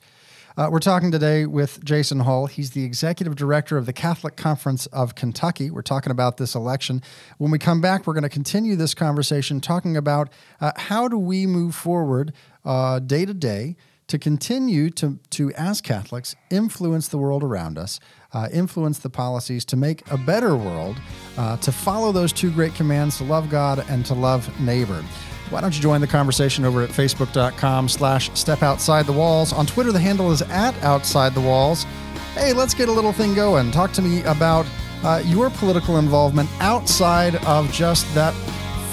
Uh, 0.55 0.69
we're 0.71 0.79
talking 0.79 1.11
today 1.11 1.45
with 1.45 1.83
Jason 1.85 2.21
Hall. 2.21 2.47
He's 2.47 2.71
the 2.71 2.83
executive 2.83 3.35
director 3.35 3.77
of 3.77 3.85
the 3.85 3.93
Catholic 3.93 4.35
Conference 4.35 4.87
of 4.87 5.13
Kentucky. 5.13 5.69
We're 5.69 5.83
talking 5.83 6.11
about 6.11 6.37
this 6.37 6.55
election. 6.55 7.03
When 7.37 7.51
we 7.51 7.59
come 7.59 7.79
back, 7.79 8.07
we're 8.07 8.15
going 8.15 8.23
to 8.23 8.29
continue 8.29 8.75
this 8.75 8.95
conversation 8.95 9.61
talking 9.61 9.95
about 9.95 10.29
uh, 10.59 10.71
how 10.75 11.07
do 11.07 11.17
we 11.19 11.45
move 11.45 11.75
forward 11.75 12.33
uh, 12.67 12.99
day 12.99 13.25
to 13.25 13.33
day 13.33 13.75
to 14.07 14.17
continue 14.17 14.89
to, 14.89 15.19
to, 15.31 15.51
as 15.53 15.81
Catholics, 15.81 16.35
influence 16.49 17.09
the 17.09 17.17
world 17.17 17.43
around 17.43 17.77
us, 17.77 17.99
uh, 18.33 18.47
influence 18.53 18.99
the 18.99 19.09
policies 19.09 19.65
to 19.65 19.75
make 19.75 20.09
a 20.11 20.17
better 20.17 20.55
world, 20.55 20.97
uh, 21.37 21.57
to 21.57 21.71
follow 21.71 22.11
those 22.11 22.31
two 22.31 22.51
great 22.51 22.73
commands 22.73 23.17
to 23.17 23.23
love 23.25 23.49
God 23.49 23.83
and 23.89 24.05
to 24.05 24.13
love 24.13 24.47
neighbor. 24.61 25.03
Why 25.49 25.61
don't 25.61 25.75
you 25.75 25.81
join 25.81 26.01
the 26.01 26.07
conversation 26.07 26.65
over 26.65 26.83
at 26.83 26.89
facebook.com 26.89 27.89
slash 27.89 28.29
step 28.33 28.63
outside 28.63 29.05
the 29.05 29.13
walls. 29.13 29.53
On 29.53 29.65
Twitter, 29.65 29.91
the 29.93 29.99
handle 29.99 30.31
is 30.31 30.41
at 30.43 30.75
outside 30.83 31.33
the 31.33 31.41
walls. 31.41 31.85
Hey, 32.33 32.53
let's 32.53 32.73
get 32.73 32.89
a 32.89 32.91
little 32.91 33.13
thing 33.13 33.33
going. 33.33 33.71
Talk 33.71 33.93
to 33.93 34.01
me 34.01 34.23
about 34.23 34.65
uh, 35.03 35.21
your 35.25 35.49
political 35.49 35.99
involvement 35.99 36.49
outside 36.59 37.35
of 37.45 37.71
just 37.71 38.13
that 38.13 38.33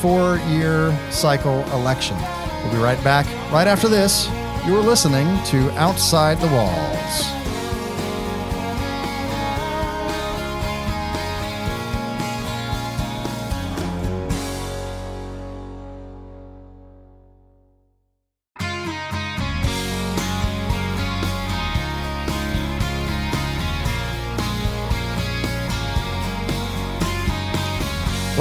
four 0.04 0.36
year 0.50 0.94
cycle 1.10 1.64
election. 1.72 2.14
We'll 2.62 2.72
be 2.72 2.78
right 2.78 3.02
back 3.02 3.24
right 3.50 3.66
after 3.66 3.88
this. 3.88 4.28
You're 4.66 4.82
listening 4.82 5.42
to 5.44 5.70
Outside 5.78 6.38
the 6.40 6.48
Walls. 6.48 7.43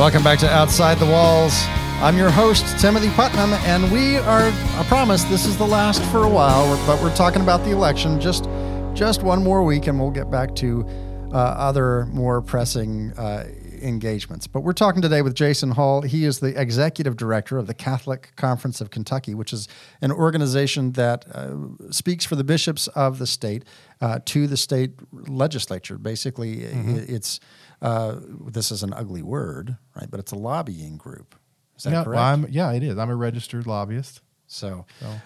Welcome 0.04 0.22
back 0.22 0.38
to 0.40 0.50
Outside 0.50 0.98
the 1.00 1.06
Walls. 1.06 1.54
I'm 2.02 2.18
your 2.18 2.30
host, 2.30 2.78
Timothy 2.78 3.10
Putnam, 3.12 3.54
and 3.64 3.90
we 3.90 4.18
are, 4.18 4.42
I 4.50 4.84
promise, 4.90 5.24
this 5.24 5.46
is 5.46 5.58
the 5.58 5.66
last 5.66 6.04
for 6.12 6.24
a 6.26 6.30
while, 6.30 6.76
but 6.86 7.02
we're 7.02 7.16
talking 7.16 7.42
about 7.42 7.64
the 7.64 7.72
election. 7.72 8.20
Just, 8.20 8.50
just 8.94 9.24
one 9.24 9.42
more 9.42 9.64
week, 9.64 9.88
and 9.88 9.98
we'll 9.98 10.12
get 10.12 10.30
back 10.30 10.56
to 10.56 10.86
uh, 11.32 11.38
other 11.38 12.06
more 12.08 12.42
pressing 12.42 13.14
uh, 13.14 13.48
engagements. 13.82 14.46
But 14.46 14.62
we're 14.62 14.74
talking 14.74 15.02
today 15.02 15.22
with 15.22 15.36
Jason 15.36 15.72
Hall. 15.72 16.02
He 16.02 16.26
is 16.26 16.40
the 16.42 16.60
executive 16.60 17.16
director 17.16 17.58
of 17.58 17.68
the 17.68 17.74
Catholic 17.74 18.34
Conference 18.36 18.82
of 18.82 18.92
Kentucky, 18.92 19.34
which 19.34 19.54
is 19.54 19.70
an 20.02 20.12
organization 20.12 20.92
that 20.94 21.24
uh, 21.34 21.56
speaks 21.92 22.26
for 22.26 22.36
the 22.36 22.44
bishops 22.44 22.88
of 22.90 23.20
the 23.20 23.28
state 23.28 23.64
uh, 24.02 24.20
to 24.26 24.48
the 24.48 24.58
state 24.58 24.92
legislature. 25.14 25.98
Basically, 25.98 26.66
i- 26.66 26.70
it's 27.08 27.40
uh, 27.84 28.16
this 28.48 28.72
is 28.72 28.82
an 28.82 28.94
ugly 28.94 29.22
word, 29.22 29.78
right? 29.96 30.10
But 30.10 30.20
it's 30.20 30.32
a 30.32 30.36
lobbying 30.38 30.98
group. 30.98 31.36
Is 31.78 31.84
that 31.84 31.92
yeah, 31.92 32.04
correct? 32.04 32.20
I'm, 32.22 32.48
yeah, 32.50 32.72
it 32.72 32.82
is. 32.84 32.98
I'm 32.98 33.10
a 33.10 33.16
registered 33.16 33.68
lobbyist. 33.68 34.22
So, 34.48 34.86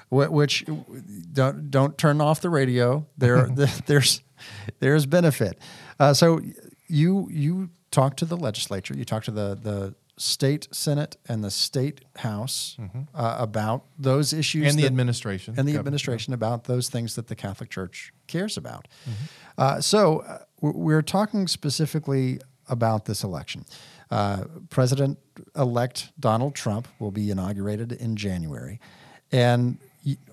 wh- 0.10 0.32
which 0.32 0.65
don't 1.34 1.70
don't 1.72 1.98
turn 1.98 2.20
off 2.22 2.41
the 2.41 2.50
radio. 2.50 3.06
There, 3.17 3.48
there's 3.86 4.22
there's 4.80 5.06
benefit. 5.06 5.60
Uh, 6.00 6.13
so 6.13 6.39
you 6.88 7.28
you 7.32 7.70
talk 7.91 8.15
to 8.17 8.26
the 8.26 8.38
legislature. 8.38 8.93
You 8.96 9.06
talk 9.06 9.24
to 9.26 9.32
the 9.32 9.56
the 9.62 9.96
state 10.20 10.67
senate 10.72 11.15
and 11.30 11.43
the 11.43 11.52
state 11.52 12.02
house 12.15 12.76
uh, 13.13 13.36
about 13.39 13.84
those 14.00 14.34
issues 14.34 14.62
Mm-hmm. 14.63 14.70
and 14.70 14.78
the 14.80 14.82
that- 14.84 14.88
administration 14.88 15.56
and 15.58 15.67
the 15.67 15.78
administration 15.78 16.34
about 16.34 16.63
those 16.63 16.89
things 16.89 17.15
that 17.15 17.28
the 17.28 17.36
Catholic 17.36 17.70
Church 17.70 18.12
cares 18.28 18.58
about. 18.58 18.88
Mm-hmm. 19.04 19.24
Uh, 19.60 19.82
so 19.82 20.20
uh, 20.20 20.39
we're 20.62 21.04
talking 21.04 21.48
specifically 21.48 22.39
about 22.69 23.06
this 23.06 23.23
election. 23.23 23.65
Uh, 24.10 24.45
President 24.69 25.17
elect 25.56 26.10
Donald 26.19 26.56
Trump 26.56 26.88
will 26.99 27.12
be 27.12 27.30
inaugurated 27.30 27.91
in 27.91 28.15
January. 28.15 28.80
And 29.32 29.77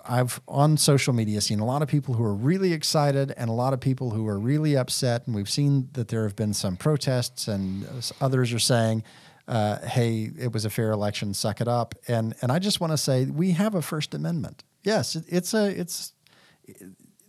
I've 0.08 0.40
on 0.46 0.76
social 0.76 1.12
media 1.12 1.40
seen 1.40 1.58
a 1.58 1.64
lot 1.64 1.82
of 1.82 1.88
people 1.88 2.14
who 2.14 2.24
are 2.24 2.34
really 2.34 2.72
excited 2.72 3.32
and 3.36 3.50
a 3.50 3.52
lot 3.52 3.72
of 3.72 3.80
people 3.80 4.10
who 4.10 4.28
are 4.28 4.38
really 4.38 4.76
upset. 4.76 5.26
And 5.26 5.34
we've 5.34 5.50
seen 5.50 5.88
that 5.94 6.08
there 6.08 6.22
have 6.22 6.36
been 6.36 6.54
some 6.54 6.76
protests, 6.76 7.48
and 7.48 7.84
others 8.20 8.52
are 8.52 8.60
saying, 8.60 9.02
uh, 9.48 9.78
hey, 9.80 10.30
it 10.38 10.52
was 10.52 10.64
a 10.64 10.70
fair 10.70 10.92
election, 10.92 11.34
suck 11.34 11.60
it 11.60 11.68
up. 11.68 11.94
And, 12.06 12.34
and 12.40 12.52
I 12.52 12.58
just 12.58 12.80
want 12.80 12.92
to 12.92 12.96
say 12.96 13.24
we 13.24 13.50
have 13.52 13.74
a 13.74 13.82
First 13.82 14.14
Amendment. 14.14 14.62
Yes, 14.84 15.16
it, 15.16 15.24
it's 15.28 15.54
a 15.54 15.66
it's 15.66 16.12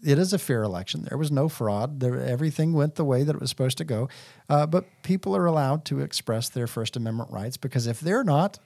it 0.05 0.19
is 0.19 0.33
a 0.33 0.37
fair 0.37 0.61
election. 0.63 1.05
There 1.09 1.17
was 1.17 1.31
no 1.31 1.49
fraud. 1.49 1.99
There, 1.99 2.19
everything 2.19 2.73
went 2.73 2.95
the 2.95 3.03
way 3.03 3.23
that 3.23 3.35
it 3.35 3.41
was 3.41 3.49
supposed 3.49 3.77
to 3.79 3.83
go. 3.83 4.07
Uh, 4.47 4.67
but 4.67 4.85
people 5.01 5.35
are 5.35 5.45
allowed 5.45 5.83
to 5.85 5.99
express 5.99 6.47
their 6.47 6.67
First 6.67 6.95
Amendment 6.95 7.31
rights 7.31 7.57
because 7.57 7.87
if 7.87 7.99
they're 7.99 8.23
not, 8.23 8.59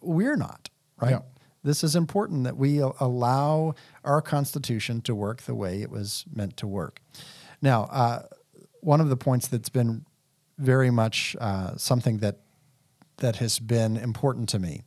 we're 0.00 0.36
not, 0.36 0.70
right? 1.00 1.10
Yeah. 1.10 1.20
This 1.62 1.82
is 1.84 1.96
important 1.96 2.44
that 2.44 2.56
we 2.56 2.78
allow 2.78 3.74
our 4.04 4.22
Constitution 4.22 5.02
to 5.02 5.14
work 5.14 5.42
the 5.42 5.54
way 5.54 5.82
it 5.82 5.90
was 5.90 6.24
meant 6.32 6.56
to 6.58 6.66
work. 6.66 7.00
Now, 7.60 7.82
uh, 7.84 8.22
one 8.80 9.00
of 9.00 9.10
the 9.10 9.16
points 9.16 9.48
that's 9.48 9.68
been 9.68 10.06
very 10.56 10.90
much 10.90 11.36
uh, 11.40 11.76
something 11.76 12.18
that 12.18 12.38
that 13.18 13.36
has 13.36 13.58
been 13.58 13.98
important 13.98 14.48
to 14.50 14.58
me 14.58 14.80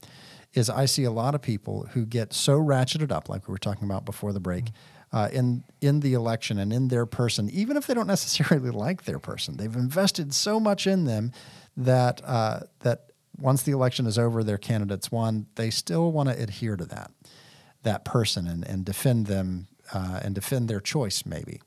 is 0.54 0.70
I 0.70 0.86
see 0.86 1.04
a 1.04 1.12
lot 1.12 1.36
of 1.36 1.42
people 1.42 1.88
who 1.94 2.06
get 2.06 2.34
so 2.34 2.60
ratcheted 2.60 3.12
up, 3.12 3.30
like 3.30 3.48
we 3.48 3.52
were 3.52 3.60
talking 3.60 3.84
about 3.84 4.06
before 4.06 4.34
the 4.34 4.40
break, 4.40 4.72
uh, 5.14 5.30
in 5.32 5.64
in 5.80 6.00
the 6.02 6.14
election 6.14 6.58
and 6.58 6.74
in 6.74 6.90
their 6.90 7.06
person, 7.06 7.50
even 7.52 7.78
if 7.78 7.88
they 7.88 7.94
don't 7.94 8.08
necessarily 8.18 8.72
like 8.72 9.06
their 9.06 9.20
person, 9.20 9.58
they've 9.58 9.76
invested 9.76 10.34
so 10.34 10.60
much 10.60 10.88
in 10.88 11.06
them 11.06 11.32
that 11.78 12.22
uh, 12.26 12.62
that 12.80 13.12
once 13.40 13.64
the 13.64 13.72
election 13.72 14.06
is 14.06 14.18
over, 14.18 14.44
their 14.44 14.58
candidates 14.58 15.12
won. 15.12 15.46
They 15.56 15.70
still 15.70 16.12
want 16.12 16.30
to 16.30 16.42
adhere 16.42 16.76
to 16.76 16.86
that 16.86 17.12
that 17.84 18.04
person 18.04 18.48
and 18.48 18.68
and 18.68 18.84
defend 18.84 19.28
them 19.28 19.68
uh, 19.94 20.20
and 20.24 20.36
defend 20.36 20.68
their 20.68 20.80
choice, 20.80 21.26
maybe. 21.26 21.62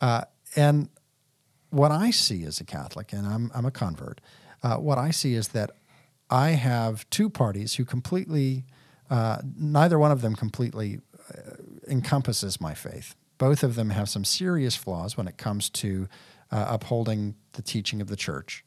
Uh, 0.00 0.22
and 0.56 0.88
what 1.70 1.90
I 1.90 2.10
see 2.10 2.44
as 2.44 2.60
a 2.60 2.64
Catholic, 2.64 3.12
and 3.12 3.26
I'm, 3.26 3.50
I'm 3.54 3.66
a 3.66 3.70
convert, 3.70 4.20
uh, 4.62 4.76
what 4.76 4.98
I 4.98 5.10
see 5.10 5.34
is 5.34 5.48
that 5.48 5.70
I 6.30 6.50
have 6.50 7.08
two 7.10 7.28
parties 7.30 7.74
who 7.74 7.84
completely, 7.84 8.64
uh, 9.10 9.38
neither 9.56 9.98
one 9.98 10.10
of 10.10 10.20
them 10.20 10.34
completely 10.34 11.00
encompasses 11.88 12.60
my 12.60 12.74
faith. 12.74 13.14
Both 13.38 13.62
of 13.62 13.74
them 13.74 13.90
have 13.90 14.08
some 14.08 14.24
serious 14.24 14.76
flaws 14.76 15.16
when 15.16 15.28
it 15.28 15.38
comes 15.38 15.70
to 15.70 16.08
uh, 16.50 16.66
upholding 16.68 17.36
the 17.52 17.62
teaching 17.62 18.00
of 18.00 18.08
the 18.08 18.16
church. 18.16 18.64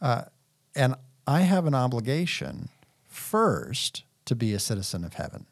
Uh, 0.00 0.22
and 0.74 0.94
I 1.26 1.42
have 1.42 1.66
an 1.66 1.74
obligation 1.74 2.68
first 3.04 4.04
to 4.24 4.34
be 4.34 4.52
a 4.54 4.58
citizen 4.58 5.04
of 5.04 5.14
heaven. 5.14 5.46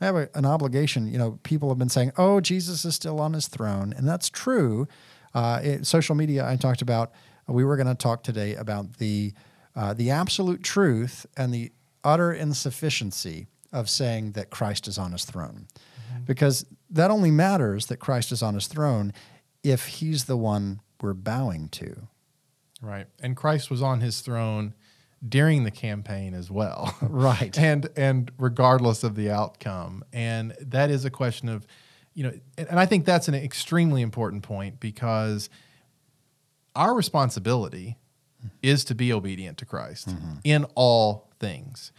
I 0.00 0.06
have 0.06 0.16
a, 0.16 0.28
an 0.34 0.44
obligation. 0.44 1.06
You 1.10 1.18
know, 1.18 1.38
people 1.42 1.68
have 1.70 1.78
been 1.78 1.88
saying, 1.88 2.12
"Oh, 2.16 2.40
Jesus 2.40 2.84
is 2.84 2.94
still 2.94 3.20
on 3.20 3.32
his 3.32 3.48
throne," 3.48 3.94
and 3.96 4.06
that's 4.06 4.28
true. 4.28 4.86
Uh, 5.32 5.60
it, 5.62 5.86
social 5.86 6.14
media, 6.14 6.46
I 6.46 6.56
talked 6.56 6.82
about. 6.82 7.12
We 7.46 7.64
were 7.64 7.76
going 7.76 7.88
to 7.88 7.94
talk 7.94 8.22
today 8.22 8.54
about 8.54 8.98
the 8.98 9.32
uh, 9.76 9.94
the 9.94 10.10
absolute 10.10 10.62
truth 10.62 11.26
and 11.36 11.52
the 11.52 11.72
utter 12.02 12.32
insufficiency 12.32 13.46
of 13.74 13.90
saying 13.90 14.32
that 14.32 14.48
Christ 14.48 14.88
is 14.88 14.96
on 14.96 15.12
his 15.12 15.24
throne, 15.24 15.66
mm-hmm. 16.12 16.24
because 16.24 16.64
that 16.88 17.10
only 17.10 17.30
matters 17.30 17.86
that 17.86 17.98
Christ 17.98 18.32
is 18.32 18.42
on 18.42 18.54
his 18.54 18.66
throne 18.66 19.12
if 19.62 19.86
he's 19.86 20.24
the 20.24 20.36
one 20.36 20.80
we're 21.02 21.12
bowing 21.12 21.68
to. 21.70 22.08
Right. 22.80 23.06
And 23.20 23.36
Christ 23.36 23.70
was 23.70 23.82
on 23.82 24.00
his 24.00 24.20
throne 24.20 24.74
during 25.26 25.64
the 25.64 25.70
campaign 25.70 26.34
as 26.34 26.50
well. 26.50 26.96
Right. 27.02 27.56
and 27.58 27.88
and 27.96 28.30
regardless 28.38 29.04
of 29.04 29.14
the 29.14 29.30
outcome. 29.30 30.04
And 30.12 30.54
that 30.60 30.90
is 30.90 31.04
a 31.04 31.10
question 31.10 31.48
of, 31.48 31.66
you 32.14 32.24
know, 32.24 32.32
and 32.58 32.68
and 32.68 32.78
I 32.78 32.86
think 32.86 33.04
that's 33.04 33.28
an 33.28 33.34
extremely 33.34 34.02
important 34.02 34.42
point 34.42 34.80
because 34.80 35.48
our 36.76 36.94
responsibility 36.94 37.96
mm-hmm. 38.38 38.48
is 38.62 38.84
to 38.84 38.94
be 38.94 39.12
obedient 39.12 39.58
to 39.58 39.66
Christ 39.66 40.08
mm-hmm. 40.08 40.34
in 40.44 40.64
all 40.74 41.30
things. 41.40 41.92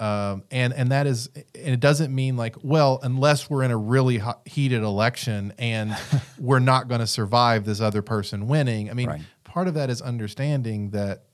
Um, 0.00 0.44
and 0.50 0.72
and 0.72 0.90
that 0.92 1.06
is, 1.06 1.28
and 1.36 1.68
it 1.74 1.78
doesn't 1.80 2.12
mean 2.14 2.36
like, 2.36 2.56
well, 2.62 2.98
unless 3.02 3.50
we're 3.50 3.62
in 3.62 3.70
a 3.70 3.76
really 3.76 4.16
hot, 4.18 4.40
heated 4.46 4.82
election 4.82 5.52
and 5.58 5.94
we're 6.38 6.58
not 6.58 6.88
going 6.88 7.00
to 7.02 7.06
survive 7.06 7.64
this 7.66 7.80
other 7.82 8.00
person 8.00 8.48
winning. 8.48 8.90
I 8.90 8.94
mean, 8.94 9.08
Right. 9.08 9.20
part 9.44 9.68
of 9.68 9.74
that 9.74 9.90
is 9.90 10.00
understanding 10.00 10.90
that 10.90 11.24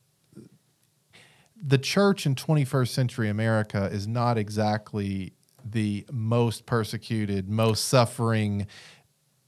the 1.63 1.79
church 1.79 2.27
in 2.27 2.35
21st 2.35 2.89
century 2.89 3.29
America 3.29 3.89
is 3.93 4.07
not 4.07 4.37
exactly 4.37 5.33
the 5.65 6.05
most 6.13 6.67
persecuted, 6.67 7.49
most 7.49 7.87
suffering 7.87 8.67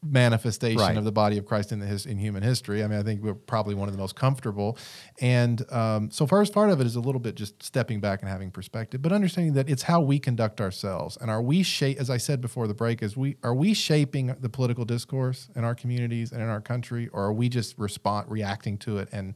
manifestation 0.03 0.79
Right. 0.79 0.97
of 0.97 1.05
the 1.05 1.13
body 1.13 1.39
of 1.39 1.45
Christ 1.45 1.73
in 1.73 1.81
the 1.81 1.87
his, 1.87 2.07
in 2.07 2.19
human 2.19 2.43
history. 2.43 2.85
I 2.85 2.87
mean, 2.87 2.99
I 2.99 3.03
think 3.03 3.23
we're 3.23 3.35
probably 3.35 3.75
one 3.75 3.89
of 3.89 3.95
the 3.95 3.99
most 3.99 4.15
comfortable, 4.15 4.79
and 5.21 5.65
um, 5.73 6.11
so 6.11 6.27
first 6.27 6.53
part 6.53 6.71
of 6.71 6.81
it 6.81 6.87
is 6.87 6.95
a 6.95 7.01
little 7.01 7.21
bit 7.21 7.35
just 7.35 7.63
stepping 7.63 8.01
back 8.01 8.21
and 8.23 8.29
having 8.29 8.51
perspective, 8.51 9.03
but 9.03 9.13
understanding 9.13 9.55
that 9.55 9.69
it's 9.69 9.83
how 9.83 10.01
we 10.01 10.19
conduct 10.19 10.61
ourselves, 10.61 11.19
and 11.21 11.31
are 11.31 11.43
we 11.43 11.63
shape 11.63 11.99
as 11.99 12.11
I 12.11 12.17
said 12.17 12.41
before 12.41 12.67
the 12.69 12.75
break, 12.75 13.03
is 13.03 13.17
we 13.17 13.37
are 13.43 13.55
we 13.55 13.75
shaping 13.75 14.35
the 14.41 14.49
political 14.49 14.85
discourse 14.85 15.49
in 15.57 15.65
our 15.65 15.75
communities 15.75 16.31
and 16.33 16.41
in 16.43 16.49
our 16.49 16.61
country, 16.61 17.09
or 17.09 17.25
are 17.25 17.33
we 17.33 17.49
just 17.49 17.77
respond 17.79 18.31
reacting 18.31 18.79
to 18.79 18.99
it 18.99 19.09
and 19.11 19.35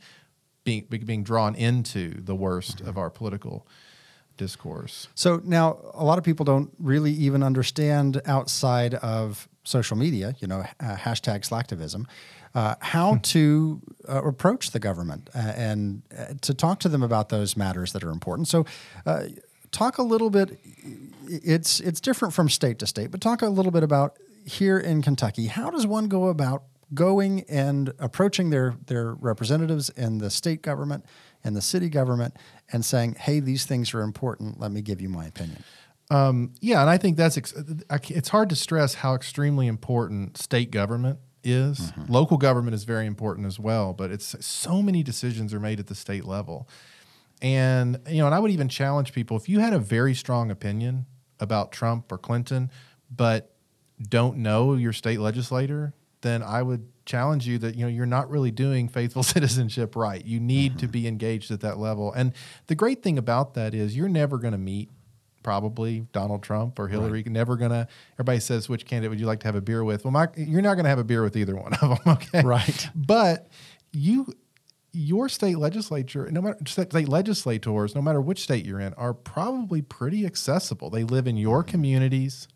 being 0.64 0.86
being 0.88 1.24
drawn 1.24 1.56
into 1.56 2.20
the 2.22 2.36
worst 2.36 2.80
of 2.80 2.96
our 2.96 3.10
political 3.10 3.66
discourse? 4.36 5.08
So 5.14 5.40
now 5.44 5.78
a 5.92 6.04
lot 6.04 6.18
of 6.18 6.24
people 6.24 6.44
don't 6.44 6.70
really 6.78 7.10
even 7.12 7.42
understand 7.42 8.22
outside 8.26 8.94
of 8.94 9.48
social 9.64 9.96
media, 9.96 10.34
you 10.40 10.48
know, 10.48 10.64
uh, 10.80 10.96
hashtag 10.96 11.48
slacktivism, 11.48 12.06
uh, 12.54 12.74
how 12.80 13.16
to 13.22 13.80
uh, 14.08 14.22
approach 14.24 14.70
the 14.70 14.78
government 14.78 15.30
uh, 15.34 15.38
and 15.38 16.02
uh, 16.16 16.34
to 16.40 16.52
talk 16.52 16.80
to 16.80 16.88
them 16.88 17.02
about 17.02 17.28
those 17.28 17.56
matters 17.56 17.92
that 17.92 18.04
are 18.04 18.10
important. 18.10 18.48
So 18.48 18.66
uh, 19.06 19.24
talk 19.70 19.98
a 19.98 20.02
little 20.02 20.30
bit. 20.30 20.58
It's 21.26 21.80
it's 21.80 22.00
different 22.00 22.34
from 22.34 22.48
state 22.48 22.78
to 22.80 22.86
state, 22.86 23.10
but 23.10 23.20
talk 23.20 23.42
a 23.42 23.48
little 23.48 23.72
bit 23.72 23.82
about 23.82 24.18
here 24.44 24.78
in 24.78 25.02
Kentucky. 25.02 25.46
How 25.46 25.70
does 25.70 25.86
one 25.86 26.08
go 26.08 26.26
about 26.28 26.64
going 26.94 27.42
and 27.48 27.92
approaching 27.98 28.50
their 28.50 28.74
their 28.86 29.14
representatives 29.14 29.88
in 29.90 30.18
the 30.18 30.30
state 30.30 30.62
government 30.62 31.04
and 31.44 31.56
the 31.56 31.62
city 31.62 31.88
government 31.88 32.36
and 32.72 32.84
saying, 32.84 33.14
"Hey, 33.14 33.40
these 33.40 33.64
things 33.64 33.94
are 33.94 34.02
important. 34.02 34.60
Let 34.60 34.72
me 34.72 34.82
give 34.82 35.00
you 35.00 35.08
my 35.08 35.26
opinion." 35.26 35.64
Um, 36.12 36.52
yeah, 36.60 36.82
and 36.82 36.90
I 36.90 36.98
think 36.98 37.16
that's 37.16 37.38
ex- 37.38 37.54
I 37.88 37.98
it's 38.08 38.28
hard 38.28 38.50
to 38.50 38.56
stress 38.56 38.94
how 38.94 39.14
extremely 39.14 39.66
important 39.66 40.36
state 40.36 40.70
government 40.70 41.18
is. 41.42 41.92
Local 42.08 42.36
government 42.36 42.74
is 42.74 42.84
very 42.84 43.06
important 43.06 43.46
as 43.46 43.58
well, 43.58 43.94
but 43.94 44.10
it's 44.10 44.36
so 44.44 44.82
many 44.82 45.02
decisions 45.02 45.54
are 45.54 45.60
made 45.60 45.80
at 45.80 45.86
the 45.86 45.94
state 45.94 46.26
level. 46.26 46.68
And 47.40 47.98
you 48.08 48.18
know, 48.18 48.26
and 48.26 48.34
I 48.34 48.38
would 48.40 48.50
even 48.50 48.68
challenge 48.68 49.12
people 49.12 49.38
if 49.38 49.48
you 49.48 49.60
had 49.60 49.72
a 49.72 49.78
very 49.78 50.14
strong 50.14 50.50
opinion 50.50 51.06
about 51.40 51.72
Trump 51.72 52.12
or 52.12 52.18
Clinton, 52.18 52.70
but 53.10 53.54
don't 54.06 54.36
know 54.38 54.74
your 54.74 54.92
state 54.92 55.18
legislator, 55.18 55.94
then 56.20 56.42
I 56.42 56.62
would 56.62 56.88
challenge 57.06 57.48
you 57.48 57.56
that 57.58 57.74
you 57.74 57.86
know 57.86 57.88
you're 57.88 58.04
not 58.04 58.28
really 58.28 58.50
doing 58.50 58.88
faithful 58.88 59.22
citizenship 59.34 59.96
right. 59.96 60.22
You 60.22 60.40
need 60.40 60.78
to 60.80 60.88
be 60.88 61.08
engaged 61.08 61.50
at 61.50 61.60
that 61.60 61.78
level. 61.78 62.12
And 62.12 62.34
the 62.66 62.74
great 62.74 63.02
thing 63.02 63.16
about 63.16 63.54
that 63.54 63.72
is 63.72 63.96
you're 63.96 64.10
never 64.10 64.36
going 64.36 64.52
to 64.52 64.58
meet 64.58 64.90
probably 65.42 66.06
Donald 66.12 66.42
Trump 66.42 66.78
or 66.78 66.88
Hillary. 66.88 67.22
Never 67.26 67.56
gonna. 67.56 67.88
Everybody 68.14 68.40
says 68.40 68.68
which 68.68 68.86
candidate 68.86 69.10
would 69.10 69.20
you 69.20 69.26
like 69.26 69.40
to 69.40 69.48
have 69.48 69.54
a 69.54 69.60
beer 69.60 69.84
with? 69.84 70.04
Well, 70.04 70.12
my, 70.12 70.28
you're 70.36 70.62
not 70.62 70.74
to 70.76 70.88
have 70.88 70.98
a 70.98 71.04
beer 71.04 71.22
with 71.22 71.36
either 71.36 71.56
one 71.56 71.74
of 71.74 71.80
them. 71.80 71.98
Okay, 72.06 72.42
Right. 72.42 72.88
But 72.94 73.48
you, 73.92 74.34
your 74.92 75.28
state 75.28 75.58
legislature, 75.58 76.28
no 76.30 76.42
matter 76.42 76.58
state 76.66 77.08
legislators, 77.08 77.94
no 77.94 78.02
matter 78.02 78.20
which 78.20 78.40
state 78.42 78.66
you're 78.66 78.80
in, 78.80 78.92
are 78.94 79.14
probably 79.14 79.82
pretty 79.82 80.26
accessible. 80.26 80.90
They 80.90 81.04
live 81.04 81.26
in 81.26 81.36
your 81.36 81.62
communities. 81.62 82.48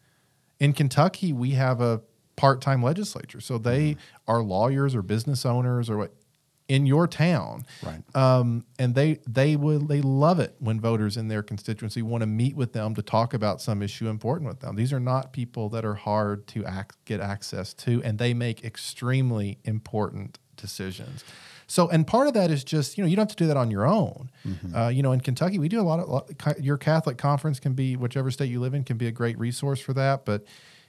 In 0.58 0.72
Kentucky, 0.72 1.32
we 1.32 1.52
have 1.52 1.80
a 1.80 2.02
part-time 2.36 2.82
legislature, 2.82 3.40
so 3.40 3.58
they 3.58 3.92
mm-hmm. 3.92 4.30
are 4.30 4.42
lawyers 4.42 4.94
or 4.94 5.02
business 5.02 5.46
owners 5.46 5.88
or 5.88 5.96
what 5.96 6.14
in 6.68 6.84
your 6.84 7.06
town 7.06 7.64
Right. 7.84 8.02
um, 8.16 8.64
and 8.78 8.94
they 8.94 9.20
they 9.26 9.54
would 9.56 9.88
they 9.88 10.00
love 10.00 10.40
it 10.40 10.56
when 10.58 10.80
voters 10.80 11.16
in 11.16 11.28
their 11.28 11.42
constituency 11.42 12.02
want 12.02 12.22
to 12.22 12.26
meet 12.26 12.56
with 12.56 12.72
them 12.72 12.94
to 12.94 13.02
talk 13.02 13.34
about 13.34 13.60
some 13.60 13.82
issue 13.82 14.08
important 14.08 14.48
with 14.48 14.60
them. 14.60 14.74
These 14.74 14.92
are 14.92 15.00
not 15.00 15.32
people 15.32 15.68
that 15.70 15.84
are 15.84 15.94
hard 15.94 16.46
to 16.48 16.64
get 17.04 17.20
access 17.20 17.72
to, 17.74 18.02
and 18.02 18.18
they 18.18 18.34
make 18.34 18.64
extremely 18.64 19.58
important 19.64 20.38
decisions. 20.56 21.24
So, 21.68 21.88
and 21.88 22.06
part 22.06 22.28
of 22.28 22.34
that 22.34 22.50
is 22.50 22.64
just 22.64 22.96
you 22.96 23.04
know 23.04 23.08
you 23.08 23.16
don't 23.16 23.28
have 23.28 23.36
to 23.36 23.44
do 23.44 23.48
that 23.48 23.56
on 23.56 23.70
your 23.70 23.86
own. 23.86 24.30
Mm-hmm. 24.46 24.74
Uh, 24.74 24.88
you 24.88 25.02
know, 25.02 25.12
in 25.12 25.20
Kentucky, 25.20 25.58
we 25.58 25.68
do 25.68 25.80
a 25.80 25.82
lot 25.82 26.00
of 26.00 26.58
your 26.60 26.76
Catholic 26.76 27.18
conference 27.18 27.60
can 27.60 27.74
be 27.74 27.96
whichever 27.96 28.30
state 28.30 28.50
you 28.50 28.60
live 28.60 28.74
in 28.74 28.84
can 28.84 28.96
be 28.96 29.06
a 29.06 29.12
great 29.12 29.38
resource 29.38 29.80
for 29.80 29.92
that. 29.94 30.24
But 30.24 30.44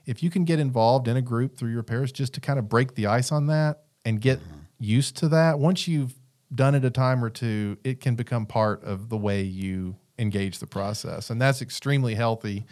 if 0.05 0.23
you 0.23 0.29
can 0.29 0.45
get 0.45 0.59
involved 0.59 1.07
in 1.07 1.17
a 1.17 1.21
group 1.21 1.57
through 1.57 1.71
your 1.71 1.83
parish 1.83 2.11
just 2.11 2.33
to 2.35 2.41
kind 2.41 2.59
of 2.59 2.69
break 2.69 2.95
the 2.95 3.07
ice 3.07 3.31
on 3.31 3.47
that 3.47 3.83
and 4.05 4.21
get 4.21 4.39
mm-hmm. 4.39 4.56
Used 4.79 5.17
to 5.17 5.29
that, 5.29 5.59
once 5.59 5.87
you've 5.87 6.13
done 6.53 6.75
it 6.75 6.85
a 6.85 6.89
time 6.89 7.23
or 7.23 7.29
two, 7.29 7.77
it 7.83 7.99
can 7.99 8.15
become 8.15 8.45
part 8.45 8.83
of 8.83 9.09
the 9.09 9.17
way 9.17 9.41
you 9.41 9.95
engage 10.19 10.59
the 10.59 10.67
process, 10.67 11.29
and 11.29 11.41
that's 11.41 11.61
extremely 11.61 12.15
healthy 12.15 12.65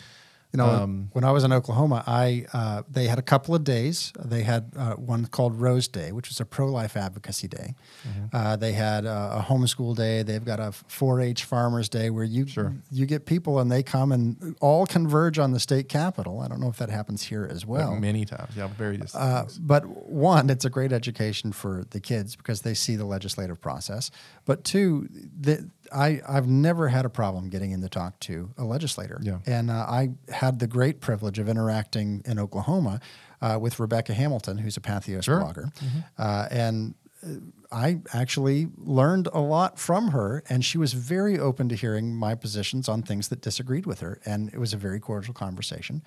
you 0.55 0.63
know, 0.63 0.69
um, 0.69 1.09
when 1.11 1.25
I 1.25 1.31
was 1.31 1.43
in 1.43 1.51
Oklahoma, 1.51 2.01
I 2.07 2.45
uh, 2.53 2.83
they 2.89 3.07
had 3.07 3.19
a 3.19 3.21
couple 3.21 3.53
of 3.53 3.65
days. 3.65 4.13
They 4.17 4.43
had 4.43 4.71
uh, 4.77 4.93
one 4.93 5.25
called 5.25 5.59
Rose 5.59 5.89
Day, 5.89 6.13
which 6.13 6.29
was 6.29 6.39
a 6.39 6.45
pro-life 6.45 6.95
advocacy 6.95 7.49
day. 7.49 7.75
Mm-hmm. 8.07 8.25
Uh, 8.33 8.55
they 8.55 8.71
had 8.71 9.03
a, 9.03 9.39
a, 9.39 9.45
homeschool 9.45 9.97
day. 9.97 10.23
They've 10.23 10.43
got 10.43 10.61
a 10.61 10.71
4-H 10.87 11.43
Farmers 11.43 11.89
Day 11.89 12.09
where 12.09 12.23
you 12.23 12.47
sure. 12.47 12.73
you 12.89 13.05
get 13.05 13.25
people 13.25 13.59
and 13.59 13.69
they 13.69 13.83
come 13.83 14.13
and 14.13 14.55
all 14.61 14.85
converge 14.85 15.37
on 15.39 15.51
the 15.51 15.59
state 15.59 15.89
capitol. 15.89 16.39
I 16.39 16.47
don't 16.47 16.61
know 16.61 16.69
if 16.69 16.77
that 16.77 16.89
happens 16.89 17.23
here 17.23 17.45
as 17.51 17.65
well. 17.65 17.91
Like 17.91 17.99
many 17.99 18.23
times, 18.23 18.55
yeah, 18.55 18.67
very. 18.67 19.01
Uh, 19.13 19.43
but 19.59 19.85
one, 19.85 20.49
it's 20.49 20.63
a 20.63 20.69
great 20.69 20.93
education 20.93 21.51
for 21.51 21.83
the 21.89 21.99
kids 21.99 22.37
because 22.37 22.61
they 22.61 22.75
see 22.75 22.95
the 22.95 23.05
legislative 23.05 23.59
process. 23.59 24.09
But 24.45 24.63
two, 24.63 25.09
the, 25.11 25.69
I, 25.93 26.21
I've 26.27 26.47
never 26.47 26.87
had 26.89 27.05
a 27.05 27.09
problem 27.09 27.49
getting 27.49 27.71
in 27.71 27.81
to 27.81 27.89
talk 27.89 28.19
to 28.21 28.51
a 28.57 28.63
legislator. 28.63 29.19
Yeah. 29.21 29.39
And 29.45 29.69
uh, 29.69 29.85
I 29.87 30.11
had 30.29 30.59
the 30.59 30.67
great 30.67 30.99
privilege 31.01 31.39
of 31.39 31.47
interacting 31.49 32.21
in 32.25 32.39
Oklahoma 32.39 32.99
uh, 33.41 33.57
with 33.61 33.79
Rebecca 33.79 34.13
Hamilton, 34.13 34.57
who's 34.57 34.77
a 34.77 34.81
Patheos 34.81 35.23
sure. 35.23 35.39
blogger. 35.39 35.73
Mm-hmm. 35.75 35.99
Uh, 36.17 36.47
and 36.51 36.95
uh, 37.25 37.29
I 37.71 37.99
actually 38.13 38.67
learned 38.77 39.27
a 39.33 39.39
lot 39.39 39.79
from 39.79 40.09
her, 40.09 40.43
and 40.47 40.63
she 40.63 40.77
was 40.77 40.93
very 40.93 41.37
open 41.39 41.67
to 41.69 41.75
hearing 41.75 42.15
my 42.15 42.35
positions 42.35 42.87
on 42.87 43.01
things 43.01 43.27
that 43.29 43.41
disagreed 43.41 43.85
with 43.85 43.99
her. 43.99 44.19
And 44.25 44.49
it 44.53 44.59
was 44.59 44.73
a 44.73 44.77
very 44.77 44.99
cordial 44.99 45.33
conversation. 45.33 46.01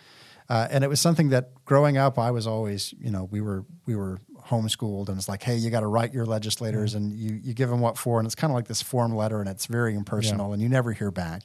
Uh, 0.48 0.66
and 0.70 0.82
it 0.82 0.88
was 0.88 0.98
something 0.98 1.28
that 1.28 1.50
growing 1.66 1.98
up, 1.98 2.18
I 2.18 2.30
was 2.30 2.46
always, 2.46 2.94
you 2.98 3.10
know, 3.10 3.24
we 3.30 3.40
were 3.40 3.64
we 3.84 3.94
were 3.94 4.18
homeschooled, 4.48 5.08
and 5.08 5.18
it's 5.18 5.28
like, 5.28 5.42
hey, 5.42 5.56
you 5.56 5.70
got 5.70 5.80
to 5.80 5.86
write 5.86 6.14
your 6.14 6.26
legislators, 6.26 6.94
mm-hmm. 6.94 7.04
and 7.04 7.18
you 7.18 7.40
you 7.42 7.54
give 7.54 7.68
them 7.70 7.80
what 7.80 7.98
for, 7.98 8.18
and 8.18 8.26
it's 8.26 8.34
kind 8.34 8.50
of 8.50 8.54
like 8.54 8.66
this 8.66 8.82
form 8.82 9.14
letter, 9.14 9.40
and 9.40 9.48
it's 9.48 9.66
very 9.66 9.94
impersonal, 9.94 10.48
yeah. 10.48 10.54
and 10.54 10.62
you 10.62 10.68
never 10.68 10.92
hear 10.92 11.10
back. 11.10 11.42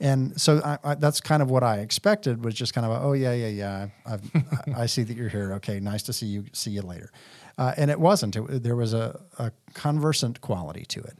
And 0.00 0.40
so 0.40 0.60
I, 0.64 0.78
I, 0.90 0.94
that's 0.96 1.20
kind 1.20 1.40
of 1.40 1.50
what 1.50 1.62
I 1.62 1.78
expected 1.78 2.44
was 2.44 2.54
just 2.54 2.74
kind 2.74 2.84
of, 2.84 2.90
a, 2.92 3.04
oh 3.04 3.12
yeah, 3.12 3.32
yeah, 3.32 3.48
yeah, 3.48 3.88
I, 4.04 4.82
I 4.82 4.86
see 4.86 5.04
that 5.04 5.16
you're 5.16 5.28
here. 5.28 5.52
Okay, 5.54 5.78
nice 5.80 6.02
to 6.04 6.12
see 6.12 6.26
you. 6.26 6.44
See 6.52 6.72
you 6.72 6.82
later. 6.82 7.10
Uh, 7.56 7.72
and 7.76 7.90
it 7.90 8.00
wasn't. 8.00 8.34
It, 8.34 8.64
there 8.64 8.74
was 8.74 8.92
a, 8.92 9.20
a 9.38 9.52
conversant 9.72 10.40
quality 10.40 10.84
to 10.86 11.00
it. 11.00 11.16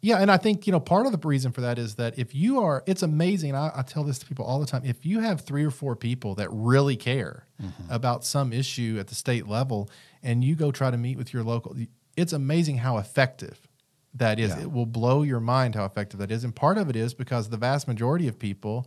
Yeah, 0.00 0.18
and 0.18 0.30
I 0.30 0.36
think 0.36 0.66
you 0.66 0.72
know 0.72 0.80
part 0.80 1.06
of 1.06 1.12
the 1.12 1.26
reason 1.26 1.50
for 1.50 1.60
that 1.62 1.78
is 1.78 1.96
that 1.96 2.18
if 2.18 2.34
you 2.34 2.60
are, 2.60 2.84
it's 2.86 3.02
amazing. 3.02 3.54
I, 3.54 3.72
I, 3.74 3.82
tell 3.82 4.04
this 4.04 4.18
to 4.20 4.26
people 4.26 4.44
all 4.44 4.60
the 4.60 4.66
time. 4.66 4.82
If 4.84 5.04
you 5.04 5.20
have 5.20 5.40
three 5.40 5.64
or 5.64 5.70
four 5.70 5.96
people 5.96 6.36
that 6.36 6.48
really 6.52 6.96
care 6.96 7.46
mm-hmm. 7.60 7.92
about 7.92 8.24
some 8.24 8.52
issue 8.52 8.96
at 9.00 9.08
the 9.08 9.16
state 9.16 9.48
level, 9.48 9.90
and 10.22 10.44
you 10.44 10.54
go 10.54 10.70
try 10.70 10.90
to 10.90 10.96
meet 10.96 11.18
with 11.18 11.32
your 11.32 11.42
local, 11.42 11.76
it's 12.16 12.32
amazing 12.32 12.78
how 12.78 12.98
effective 12.98 13.66
that 14.14 14.38
is. 14.38 14.50
Yeah. 14.50 14.62
It 14.62 14.72
will 14.72 14.86
blow 14.86 15.22
your 15.22 15.40
mind 15.40 15.74
how 15.74 15.84
effective 15.84 16.20
that 16.20 16.30
is, 16.30 16.44
and 16.44 16.54
part 16.54 16.78
of 16.78 16.88
it 16.88 16.94
is 16.94 17.12
because 17.12 17.48
the 17.48 17.56
vast 17.56 17.88
majority 17.88 18.28
of 18.28 18.38
people 18.38 18.86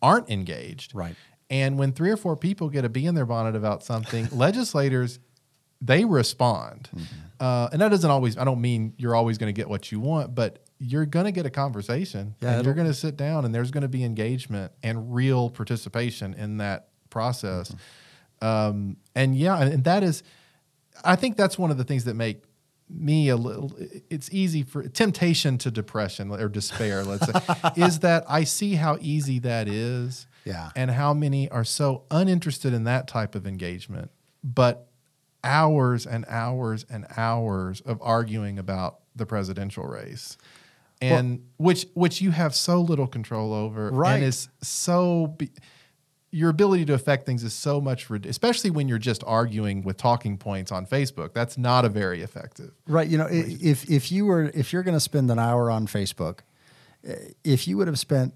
aren't 0.00 0.30
engaged. 0.30 0.94
Right. 0.94 1.16
And 1.50 1.78
when 1.78 1.92
three 1.92 2.10
or 2.10 2.16
four 2.16 2.36
people 2.36 2.68
get 2.68 2.84
a 2.84 2.88
bee 2.88 3.06
in 3.06 3.14
their 3.14 3.26
bonnet 3.26 3.56
about 3.56 3.82
something, 3.82 4.28
legislators 4.32 5.18
they 5.84 6.04
respond. 6.04 6.88
Mm-hmm. 6.94 7.04
Uh, 7.40 7.68
and 7.72 7.80
that 7.80 7.90
doesn't 7.90 8.10
always, 8.10 8.38
I 8.38 8.44
don't 8.44 8.60
mean 8.60 8.94
you're 8.96 9.14
always 9.14 9.38
going 9.38 9.52
to 9.52 9.58
get 9.58 9.68
what 9.68 9.92
you 9.92 10.00
want, 10.00 10.34
but 10.34 10.60
you're 10.78 11.06
going 11.06 11.26
to 11.26 11.32
get 11.32 11.46
a 11.46 11.50
conversation 11.50 12.34
yeah, 12.40 12.54
and 12.54 12.64
you're 12.64 12.74
going 12.74 12.86
to 12.86 12.94
sit 12.94 13.16
down 13.16 13.44
and 13.44 13.54
there's 13.54 13.70
going 13.70 13.82
to 13.82 13.88
be 13.88 14.04
engagement 14.04 14.72
and 14.82 15.14
real 15.14 15.50
participation 15.50 16.34
in 16.34 16.58
that 16.58 16.88
process. 17.10 17.70
Mm-hmm. 17.70 18.46
Um, 18.46 18.96
and 19.14 19.36
yeah, 19.36 19.60
and 19.60 19.84
that 19.84 20.02
is, 20.02 20.22
I 21.04 21.16
think 21.16 21.36
that's 21.36 21.58
one 21.58 21.70
of 21.70 21.78
the 21.78 21.84
things 21.84 22.04
that 22.04 22.14
make 22.14 22.42
me 22.88 23.28
a 23.28 23.36
little 23.36 23.72
it's 24.10 24.28
easy 24.30 24.62
for 24.62 24.86
temptation 24.88 25.56
to 25.56 25.70
depression 25.70 26.30
or 26.30 26.50
despair 26.50 27.02
let's 27.02 27.24
say 27.26 27.32
is 27.76 28.00
that 28.00 28.22
i 28.28 28.44
see 28.44 28.74
how 28.74 28.98
easy 29.00 29.38
that 29.38 29.66
is 29.66 30.26
yeah 30.44 30.70
and 30.76 30.90
how 30.90 31.14
many 31.14 31.48
are 31.50 31.64
so 31.64 32.04
uninterested 32.10 32.74
in 32.74 32.84
that 32.84 33.08
type 33.08 33.34
of 33.34 33.46
engagement 33.46 34.10
but 34.44 34.90
hours 35.44 36.06
and 36.06 36.24
hours 36.28 36.84
and 36.90 37.06
hours 37.16 37.80
of 37.82 38.00
arguing 38.02 38.58
about 38.58 39.00
the 39.14 39.26
presidential 39.26 39.84
race 39.84 40.36
and 41.00 41.38
well, 41.38 41.66
which 41.68 41.86
which 41.94 42.20
you 42.20 42.30
have 42.30 42.54
so 42.54 42.80
little 42.80 43.06
control 43.06 43.52
over 43.52 43.90
right. 43.90 44.16
and 44.16 44.24
is 44.24 44.48
so 44.62 45.28
be, 45.38 45.50
your 46.30 46.50
ability 46.50 46.84
to 46.84 46.94
affect 46.94 47.26
things 47.26 47.44
is 47.44 47.52
so 47.52 47.80
much 47.80 48.10
especially 48.10 48.70
when 48.70 48.88
you're 48.88 48.98
just 48.98 49.22
arguing 49.24 49.82
with 49.82 49.96
talking 49.96 50.36
points 50.38 50.72
on 50.72 50.86
Facebook 50.86 51.32
that's 51.32 51.58
not 51.58 51.84
a 51.84 51.88
very 51.88 52.22
effective 52.22 52.72
right 52.86 53.08
you 53.08 53.18
know 53.18 53.28
reason. 53.28 53.58
if 53.60 53.88
if 53.90 54.10
you 54.10 54.26
were 54.26 54.50
if 54.54 54.72
you're 54.72 54.82
going 54.82 54.96
to 54.96 55.00
spend 55.00 55.30
an 55.30 55.38
hour 55.38 55.70
on 55.70 55.86
Facebook 55.86 56.40
eh, 57.06 57.14
if 57.44 57.68
you 57.68 57.76
would 57.76 57.86
have 57.86 57.98
spent 57.98 58.34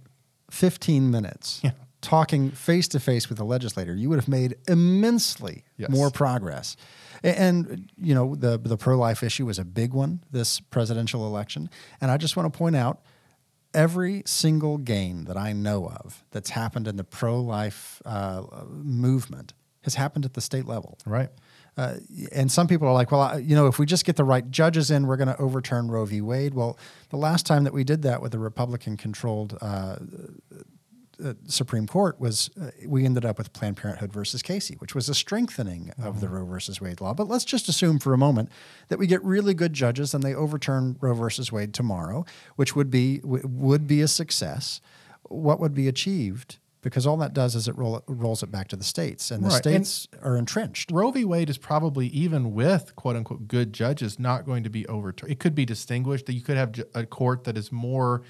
15 0.50 1.10
minutes 1.10 1.60
yeah 1.64 1.72
talking 2.00 2.50
face 2.50 2.88
to 2.88 3.00
face 3.00 3.28
with 3.28 3.40
a 3.40 3.44
legislator, 3.44 3.94
you 3.94 4.08
would 4.08 4.18
have 4.18 4.28
made 4.28 4.56
immensely 4.68 5.64
yes. 5.76 5.90
more 5.90 6.10
progress. 6.10 6.76
And, 7.22 7.90
you 7.96 8.14
know, 8.14 8.34
the 8.34 8.58
the 8.58 8.76
pro 8.76 8.96
life 8.96 9.22
issue 9.22 9.46
was 9.46 9.58
a 9.58 9.64
big 9.64 9.92
one 9.92 10.20
this 10.30 10.60
presidential 10.60 11.26
election, 11.26 11.70
and 12.00 12.10
I 12.10 12.16
just 12.16 12.36
want 12.36 12.52
to 12.52 12.56
point 12.56 12.76
out 12.76 13.02
every 13.74 14.22
single 14.26 14.78
gain 14.78 15.24
that 15.24 15.36
I 15.36 15.52
know 15.52 15.88
of 15.88 16.24
that's 16.30 16.50
happened 16.50 16.88
in 16.88 16.96
the 16.96 17.04
pro 17.04 17.40
life 17.40 18.00
uh, 18.04 18.42
movement 18.70 19.52
has 19.82 19.94
happened 19.94 20.24
at 20.24 20.34
the 20.34 20.40
state 20.40 20.66
level. 20.66 20.98
Right. 21.06 21.30
Uh, 21.76 21.94
and 22.32 22.50
some 22.50 22.66
people 22.66 22.88
are 22.88 22.94
like, 22.94 23.12
well, 23.12 23.20
I, 23.20 23.36
you 23.36 23.54
know, 23.54 23.68
if 23.68 23.78
we 23.78 23.86
just 23.86 24.04
get 24.04 24.16
the 24.16 24.24
right 24.24 24.50
judges 24.50 24.90
in, 24.90 25.06
we're 25.06 25.16
going 25.16 25.28
to 25.28 25.40
overturn 25.40 25.88
Roe 25.88 26.04
v. 26.04 26.20
Wade. 26.20 26.54
Well, 26.54 26.76
the 27.10 27.16
last 27.16 27.46
time 27.46 27.62
that 27.64 27.72
we 27.72 27.84
did 27.84 28.02
that 28.02 28.20
with 28.20 28.34
a 28.34 28.38
Republican 28.38 28.96
controlled 28.96 29.56
uh, 29.60 29.96
uh, 31.24 31.34
Supreme 31.46 31.86
Court 31.86 32.20
was 32.20 32.50
uh, 32.60 32.70
we 32.86 33.04
ended 33.04 33.24
up 33.24 33.38
with 33.38 33.52
Planned 33.52 33.76
Parenthood 33.76 34.12
versus 34.12 34.42
Casey, 34.42 34.74
which 34.76 34.94
was 34.94 35.08
a 35.08 35.14
strengthening 35.14 35.90
of 35.90 35.96
mm-hmm. 35.96 36.20
the 36.20 36.28
Roe 36.28 36.44
versus 36.44 36.80
Wade 36.80 37.00
law. 37.00 37.14
But 37.14 37.28
let's 37.28 37.44
just 37.44 37.68
assume 37.68 37.98
for 37.98 38.14
a 38.14 38.18
moment 38.18 38.50
that 38.88 38.98
we 38.98 39.06
get 39.06 39.22
really 39.24 39.54
good 39.54 39.72
judges 39.72 40.14
and 40.14 40.22
they 40.22 40.34
overturn 40.34 40.96
Roe 41.00 41.14
versus 41.14 41.50
Wade 41.50 41.74
tomorrow, 41.74 42.24
which 42.56 42.76
would 42.76 42.90
be 42.90 43.18
w- 43.18 43.46
would 43.46 43.86
be 43.86 44.00
a 44.00 44.08
success. 44.08 44.80
What 45.24 45.60
would 45.60 45.74
be 45.74 45.88
achieved? 45.88 46.58
Because 46.80 47.06
all 47.06 47.16
that 47.16 47.34
does 47.34 47.56
is 47.56 47.66
it 47.66 47.76
roll, 47.76 48.02
rolls 48.06 48.44
it 48.44 48.52
back 48.52 48.68
to 48.68 48.76
the 48.76 48.84
states, 48.84 49.32
and 49.32 49.42
the 49.42 49.48
right. 49.48 49.58
states 49.58 50.06
and 50.12 50.22
are 50.22 50.36
entrenched. 50.36 50.92
Roe 50.92 51.10
v. 51.10 51.24
Wade 51.24 51.50
is 51.50 51.58
probably 51.58 52.06
even 52.08 52.54
with 52.54 52.94
quote 52.94 53.16
unquote 53.16 53.48
good 53.48 53.72
judges 53.72 54.18
not 54.18 54.46
going 54.46 54.62
to 54.62 54.70
be 54.70 54.86
overturned. 54.86 55.32
It 55.32 55.40
could 55.40 55.56
be 55.56 55.64
distinguished 55.64 56.26
that 56.26 56.34
you 56.34 56.40
could 56.40 56.56
have 56.56 56.74
a 56.94 57.04
court 57.04 57.44
that 57.44 57.58
is 57.58 57.72
more 57.72 58.22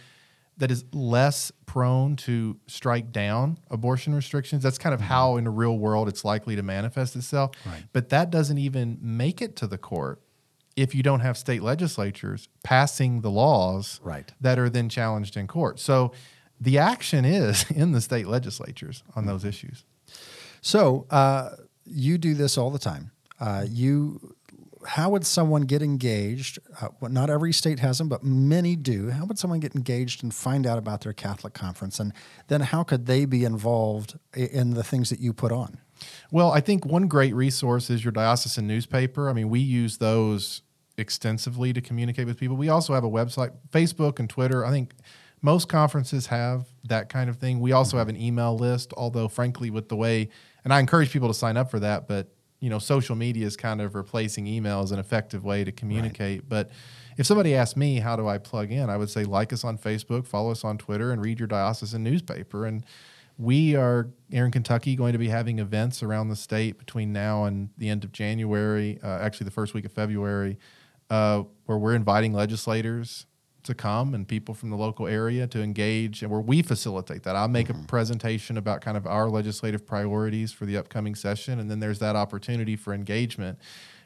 that 0.59 0.71
is 0.71 0.85
less 0.93 1.51
prone 1.67 2.17
to 2.17 2.59
strike 2.67 3.13
down 3.13 3.59
abortion 3.71 4.15
restrictions. 4.15 4.63
That's 4.63 4.79
kind 4.79 4.95
of 4.95 5.01
mm-hmm. 5.01 5.09
how, 5.09 5.37
in 5.37 5.45
the 5.45 5.51
real 5.51 5.79
world, 5.79 6.09
it's 6.09 6.25
likely 6.25 6.57
to 6.57 6.63
manifest 6.63 7.17
itself. 7.17 7.53
Right. 7.65 7.85
But 7.93 8.11
that 8.11 8.31
doesn't 8.31 8.59
even 8.59 8.99
make 9.01 9.41
it 9.41 9.57
to 9.57 9.67
the 9.67 9.79
court 9.79 10.21
if 10.77 10.95
you 10.95 11.03
don't 11.03 11.21
have 11.21 11.37
state 11.37 11.63
legislatures 11.63 12.49
passing 12.63 13.21
the 13.21 13.31
laws 13.31 14.01
right. 14.03 14.33
that 14.41 14.59
are 14.59 14.69
then 14.69 14.89
challenged 14.89 15.37
in 15.37 15.47
court. 15.47 15.81
So 15.81 16.13
the 16.61 16.79
action 16.79 17.25
is 17.25 17.69
in 17.71 17.93
the 17.93 18.01
state 18.01 18.27
legislatures 18.27 19.03
on 19.17 19.27
those 19.27 19.41
mm-hmm. 19.41 19.49
issues. 19.49 19.85
So 20.61 21.07
uh, 21.11 21.51
you 21.85 22.19
do 22.19 22.35
this 22.35 22.59
all 22.59 22.71
the 22.71 22.79
time. 22.79 23.13
Uh, 23.41 23.65
you 23.69 24.37
how 24.89 25.11
would 25.11 25.27
someone 25.27 25.63
get 25.63 25.83
engaged? 25.83 26.59
Uh, 26.81 26.89
well, 26.99 27.11
not 27.11 27.29
every 27.29 27.53
state 27.53 27.79
has 27.81 27.99
them, 27.99 28.09
but 28.09 28.25
many 28.25 28.75
do. 28.75 29.11
How 29.11 29.27
would 29.27 29.39
someone 29.39 29.61
get 29.61 29.75
engaged 29.75 30.23
and 30.23 30.33
find 30.33 30.67
out 30.67 30.79
about 30.79 31.03
their 31.03 31.13
Catholic 31.13 31.53
conference? 31.53 32.01
And 32.01 32.15
then 32.47 32.63
how 32.63 32.85
could 32.85 33.05
they 33.05 33.27
be 33.27 33.45
involved 33.45 34.19
in 34.35 34.71
the 34.71 34.83
things 34.83 35.11
that 35.11 35.21
you 35.21 35.35
put 35.35 35.53
on? 35.53 35.79
Well, 36.31 36.53
I 36.53 36.61
think 36.61 36.87
one 36.87 37.07
great 37.07 37.35
resource 37.35 37.91
is 37.91 38.03
your 38.03 38.13
diocesan 38.13 38.67
newspaper. 38.67 39.29
I 39.29 39.35
mean, 39.35 39.51
we 39.51 39.61
use 39.61 39.99
those 39.99 40.63
extensively 40.97 41.75
to 41.75 41.83
communicate 41.83 42.27
with 42.27 42.39
people. 42.39 42.57
We 42.57 42.71
also 42.71 42.95
have 42.95 43.05
a 43.05 43.11
website, 43.11 43.53
Facebook 43.71 44.19
and 44.19 44.31
Twitter. 44.31 44.65
I 44.65 44.71
think 44.71 44.95
most 45.43 45.69
conferences 45.69 46.27
have 46.29 46.67
that 46.85 47.11
kind 47.11 47.29
of 47.29 47.37
thing. 47.37 47.61
We 47.61 47.73
also 47.73 47.99
have 47.99 48.09
an 48.09 48.17
email 48.17 48.57
list, 48.57 48.95
although, 48.97 49.29
frankly, 49.29 49.69
with 49.69 49.91
the 49.91 49.97
way, 49.97 50.31
and 50.65 50.73
I 50.73 50.81
encourage 50.81 51.13
people 51.13 51.29
to 51.29 51.35
sign 51.35 51.59
up 51.59 51.71
for 51.71 51.79
that, 51.81 52.09
but 52.09 52.33
you 52.61 52.71
know, 52.71 52.79
social 52.79 53.17
media 53.17 53.47
is 53.47 53.57
kind 53.57 53.81
of 53.81 53.95
replacing 53.95 54.47
email 54.47 54.81
as 54.81 54.91
an 54.91 54.99
effective 54.99 55.45
way 55.45 55.65
to 55.65 55.73
communicate. 55.73 56.41
Right. 56.41 56.49
But 56.49 56.71
if 57.17 57.27
somebody 57.27 57.55
asked 57.55 57.77
me, 57.77 58.01
how 58.01 58.17
do 58.17 58.27
I 58.27 58.39
plug 58.39 58.73
in? 58.73 58.91
I 58.91 58.97
would 58.97 59.11
say 59.11 59.25
like 59.25 59.53
us 59.53 59.65
on 59.65 59.79
Facebook, 59.79 60.27
follow 60.27 60.51
us 60.51 60.65
on 60.65 60.79
Twitter, 60.79 61.13
and 61.13 61.23
read 61.23 61.39
your 61.39 61.49
diocesan 61.49 62.03
newspaper. 62.03 62.67
And 62.67 62.85
we 63.37 63.77
are 63.77 64.09
here 64.31 64.45
in 64.45 64.51
Kentucky 64.51 64.97
going 64.97 65.13
to 65.13 65.19
be 65.19 65.29
having 65.29 65.61
events 65.61 66.03
around 66.03 66.29
the 66.29 66.37
state 66.37 66.79
between 66.79 67.13
now 67.13 67.45
and 67.45 67.71
the 67.79 67.89
end 67.89 68.03
of 68.03 68.11
January, 68.11 68.99
uh, 69.03 69.19
actually 69.21 69.45
the 69.45 69.53
first 69.53 69.75
week 69.75 69.85
of 69.85 69.93
February. 69.93 70.59
uh, 71.11 71.43
where 71.67 71.79
we're 71.79 71.95
inviting 71.95 72.33
legislators 72.33 73.27
to 73.69 73.75
come 73.75 74.13
and 74.15 74.29
people 74.29 74.55
from 74.55 74.69
the 74.69 74.77
local 74.77 75.07
area 75.07 75.47
to 75.47 75.63
engage 75.63 76.23
and 76.23 76.31
where 76.31 76.41
we 76.41 76.61
facilitate 76.61 77.23
that. 77.23 77.37
I'll 77.37 77.49
make 77.49 77.69
mm-hmm. 77.69 77.85
a 77.85 77.87
presentation 77.87 78.59
about 78.59 78.83
kind 78.83 78.97
of 78.97 79.07
our 79.07 79.31
legislative 79.31 79.87
priorities 79.87 80.53
for 80.53 80.67
the 80.67 80.77
upcoming 80.77 81.15
session 81.15 81.61
and 81.61 81.71
then 81.71 81.81
there's 81.81 82.01
that 82.01 82.17
opportunity 82.17 82.77
for 82.77 82.93
engagement 82.93 83.59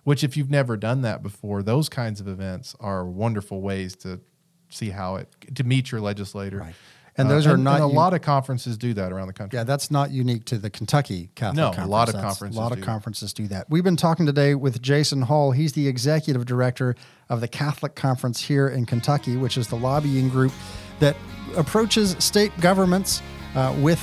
which 0.04 0.24
if 0.24 0.36
you've 0.36 0.50
never 0.50 0.76
done 0.76 1.02
that 1.02 1.22
before, 1.22 1.62
those 1.62 1.88
kinds 1.88 2.20
of 2.20 2.26
events 2.28 2.74
are 2.80 3.04
wonderful 3.04 3.60
ways 3.60 3.94
to 3.96 4.20
see 4.68 4.90
how 4.90 5.16
it 5.16 5.28
to 5.54 5.64
meet 5.64 5.92
your 5.92 6.00
legislator. 6.00 6.58
Right. 6.58 6.74
And 7.16 7.30
those 7.30 7.46
uh, 7.46 7.52
are 7.52 7.56
not. 7.56 7.74
And 7.74 7.84
a 7.84 7.86
un- 7.88 7.94
lot 7.94 8.14
of 8.14 8.22
conferences 8.22 8.78
do 8.78 8.94
that 8.94 9.12
around 9.12 9.26
the 9.26 9.32
country. 9.32 9.58
Yeah, 9.58 9.64
that's 9.64 9.90
not 9.90 10.10
unique 10.10 10.46
to 10.46 10.58
the 10.58 10.70
Kentucky 10.70 11.30
Catholic 11.34 11.56
no, 11.56 11.66
Conference. 11.66 11.86
a 11.86 11.90
lot 11.90 12.08
of 12.08 12.14
that's, 12.14 12.24
conferences. 12.24 12.56
A 12.56 12.60
lot 12.60 12.72
of 12.72 12.78
do. 12.78 12.84
conferences 12.84 13.32
do 13.32 13.46
that. 13.48 13.68
We've 13.68 13.84
been 13.84 13.96
talking 13.96 14.24
today 14.24 14.54
with 14.54 14.80
Jason 14.80 15.22
Hall. 15.22 15.52
He's 15.52 15.74
the 15.74 15.88
executive 15.88 16.46
director 16.46 16.96
of 17.28 17.40
the 17.40 17.48
Catholic 17.48 17.94
Conference 17.94 18.40
here 18.40 18.68
in 18.68 18.86
Kentucky, 18.86 19.36
which 19.36 19.58
is 19.58 19.68
the 19.68 19.76
lobbying 19.76 20.28
group 20.28 20.52
that 21.00 21.16
approaches 21.56 22.16
state 22.18 22.52
governments 22.60 23.20
uh, 23.54 23.74
with 23.78 24.00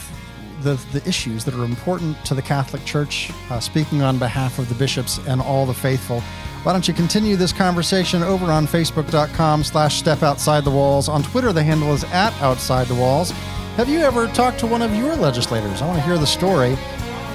the, 0.62 0.80
the 0.92 1.08
issues 1.08 1.46
that 1.46 1.56
are 1.56 1.64
important 1.64 2.18
to 2.26 2.36
the 2.36 2.42
Catholic 2.42 2.84
Church, 2.86 3.32
uh, 3.50 3.60
speaking 3.60 4.02
on 4.02 4.20
behalf 4.20 4.60
of 4.60 4.68
the 4.70 4.76
bishops 4.76 5.20
and 5.28 5.42
all 5.42 5.66
the 5.66 5.74
faithful. 5.74 6.22
Why 6.64 6.74
don't 6.74 6.88
you 6.88 6.94
continue 6.94 7.36
this 7.38 7.54
conversation 7.54 8.22
over 8.22 8.52
on 8.52 8.68
Facebook.com 8.68 9.64
slash 9.64 9.98
Step 9.98 10.24
Outside 10.24 10.66
the 10.66 10.72
Walls. 10.72 11.08
On 11.08 11.24
Twitter, 11.24 11.54
the 11.54 11.64
handle 11.64 11.94
is 11.94 12.04
at 12.06 12.34
Outside 12.42 12.88
the 12.88 12.96
Walls. 12.96 13.32
Have 13.78 13.88
you 13.88 14.00
ever 14.00 14.28
talked 14.28 14.60
to 14.60 14.68
one 14.68 14.82
of 14.82 14.94
your 14.94 15.16
legislators? 15.16 15.82
I 15.82 15.88
want 15.88 16.00
to 16.00 16.06
hear 16.06 16.18
the 16.18 16.28
story. 16.28 16.76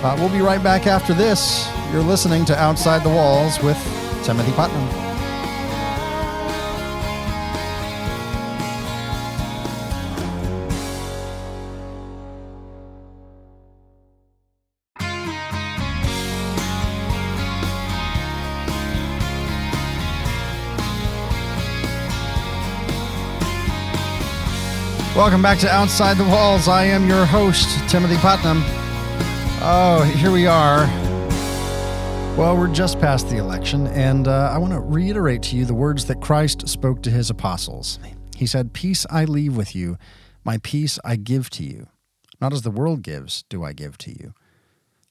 Uh, 0.02 0.14
we'll 0.18 0.28
be 0.28 0.40
right 0.40 0.62
back 0.62 0.86
after 0.86 1.14
this. 1.14 1.66
You're 1.90 2.02
listening 2.02 2.44
to 2.46 2.58
Outside 2.58 3.02
the 3.02 3.08
Walls 3.08 3.58
with 3.62 3.78
Timothy 4.24 4.52
Putnam. 4.52 5.03
Welcome 25.16 25.42
back 25.42 25.60
to 25.60 25.70
Outside 25.70 26.16
the 26.16 26.24
Walls. 26.24 26.66
I 26.66 26.86
am 26.86 27.06
your 27.06 27.24
host, 27.24 27.88
Timothy 27.88 28.16
Putnam. 28.16 28.62
Oh, 29.62 30.02
here 30.16 30.32
we 30.32 30.48
are. 30.48 30.86
Well, 32.36 32.56
we're 32.56 32.66
just 32.66 32.98
past 32.98 33.28
the 33.28 33.36
election, 33.36 33.86
and 33.86 34.26
uh, 34.26 34.50
I 34.52 34.58
want 34.58 34.72
to 34.72 34.80
reiterate 34.80 35.40
to 35.44 35.56
you 35.56 35.66
the 35.66 35.72
words 35.72 36.06
that 36.06 36.20
Christ 36.20 36.66
spoke 36.66 37.00
to 37.04 37.10
his 37.12 37.30
apostles. 37.30 38.00
He 38.34 38.44
said, 38.44 38.72
Peace 38.72 39.06
I 39.08 39.24
leave 39.24 39.56
with 39.56 39.76
you, 39.76 39.98
my 40.42 40.58
peace 40.64 40.98
I 41.04 41.14
give 41.14 41.48
to 41.50 41.62
you. 41.62 41.86
Not 42.40 42.52
as 42.52 42.62
the 42.62 42.72
world 42.72 43.02
gives, 43.02 43.44
do 43.48 43.62
I 43.62 43.72
give 43.72 43.96
to 43.98 44.10
you. 44.10 44.34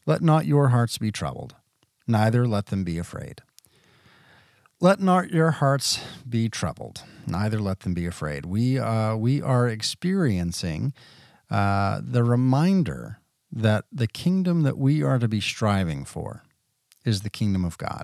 Let 0.05 0.21
not 0.21 0.45
your 0.45 0.67
hearts 0.67 0.97
be 0.97 1.13
troubled, 1.13 1.55
neither 2.07 2.45
let 2.45 2.65
them 2.65 2.83
be 2.83 2.97
afraid. 2.97 3.41
Let 4.83 4.99
not 4.99 5.31
your 5.31 5.51
hearts 5.51 6.01
be 6.27 6.49
troubled, 6.49 7.03
neither 7.25 7.57
let 7.57 7.79
them 7.79 7.93
be 7.93 8.05
afraid. 8.05 8.45
We, 8.45 8.77
uh, 8.77 9.15
we 9.15 9.41
are 9.41 9.65
experiencing 9.65 10.91
uh, 11.49 12.01
the 12.03 12.21
reminder 12.21 13.19
that 13.49 13.85
the 13.93 14.07
kingdom 14.07 14.63
that 14.63 14.77
we 14.77 15.01
are 15.01 15.19
to 15.19 15.29
be 15.29 15.39
striving 15.39 16.03
for 16.03 16.43
is 17.05 17.21
the 17.21 17.29
kingdom 17.29 17.63
of 17.63 17.77
God. 17.77 18.03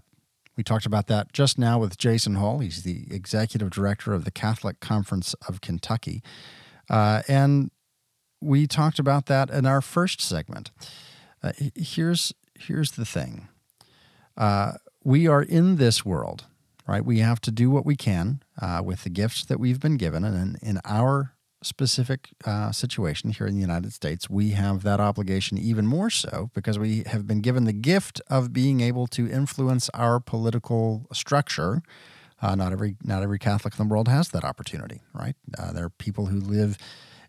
We 0.56 0.64
talked 0.64 0.86
about 0.86 1.08
that 1.08 1.34
just 1.34 1.60
now 1.60 1.80
with 1.80 1.98
Jason 1.98 2.36
Hall. 2.36 2.60
He's 2.60 2.84
the 2.84 3.08
executive 3.12 3.72
director 3.72 4.14
of 4.14 4.24
the 4.24 4.32
Catholic 4.32 4.80
Conference 4.80 5.34
of 5.50 5.60
Kentucky. 5.60 6.24
Uh, 6.90 7.24
and 7.28 7.72
we 8.40 8.68
talked 8.68 9.00
about 9.00 9.26
that 9.26 9.50
in 9.50 9.66
our 9.66 9.82
first 9.82 10.22
segment. 10.22 10.72
Uh, 11.44 11.52
here's, 11.76 12.32
here's 12.58 12.92
the 12.92 13.04
thing 13.04 13.50
uh, 14.38 14.76
we 15.04 15.28
are 15.28 15.44
in 15.44 15.76
this 15.76 16.06
world 16.06 16.46
right? 16.90 17.06
We 17.06 17.20
have 17.20 17.40
to 17.42 17.52
do 17.52 17.70
what 17.70 17.86
we 17.86 17.96
can 17.96 18.42
uh, 18.60 18.82
with 18.84 19.04
the 19.04 19.12
gifts 19.12 19.46
that 19.46 19.60
we've 19.60 19.80
been 19.80 19.96
given. 19.96 20.24
And 20.24 20.58
in, 20.62 20.70
in 20.70 20.80
our 20.84 21.36
specific 21.62 22.30
uh, 22.46 22.72
situation 22.72 23.30
here 23.30 23.46
in 23.46 23.54
the 23.54 23.62
United 23.62 23.94
States, 23.94 24.28
we 24.28 24.52
have 24.52 24.82
that 24.82 25.00
obligation 25.00 25.60
even 25.60 25.86
more 25.86 26.10
so 26.10 26.50
because 26.56 26.80
we 26.80 27.04
have 27.06 27.28
been 27.28 27.42
given 27.42 27.66
the 27.66 27.74
gift 27.74 28.22
of 28.28 28.52
being 28.52 28.82
able 28.82 29.06
to 29.08 29.30
influence 29.30 29.90
our 29.94 30.20
political 30.20 31.06
structure. 31.14 31.84
Uh, 32.42 32.56
not 32.56 32.72
every 32.72 32.96
not 33.04 33.22
every 33.22 33.38
Catholic 33.38 33.78
in 33.78 33.88
the 33.88 33.92
world 33.92 34.08
has 34.08 34.30
that 34.30 34.44
opportunity, 34.44 35.02
right? 35.14 35.36
Uh, 35.58 35.72
there 35.72 35.86
are 35.86 35.90
people 35.90 36.28
who 36.28 36.40
live 36.40 36.78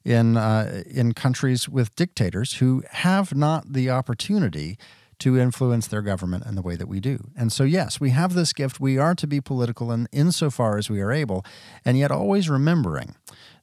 in 0.05 0.39
uh, 0.39 0.85
in 0.87 1.13
countries 1.13 1.69
with 1.69 1.95
dictators 1.97 2.55
who 2.55 2.83
have 2.93 3.35
not 3.35 3.73
the 3.75 3.91
opportunity 3.91 4.79
to 5.21 5.39
influence 5.39 5.87
their 5.87 6.03
government 6.03 6.45
in 6.47 6.55
the 6.55 6.63
way 6.63 6.77
that 6.77 6.89
we 6.89 6.99
do. 6.99 7.31
And 7.37 7.53
so, 7.53 7.65
yes, 7.65 8.01
we 8.01 8.11
have 8.11 8.35
this 8.35 8.53
gift. 8.53 8.81
We 8.81 8.99
are 8.99 9.15
to 9.15 9.27
be 9.27 9.41
political 9.41 9.93
in 9.93 10.09
insofar 10.13 10.79
as 10.79 10.91
we 10.91 11.01
are 11.01 11.13
able, 11.13 11.45
and 11.85 11.99
yet 11.99 12.11
always 12.11 12.51
remembering 12.51 13.15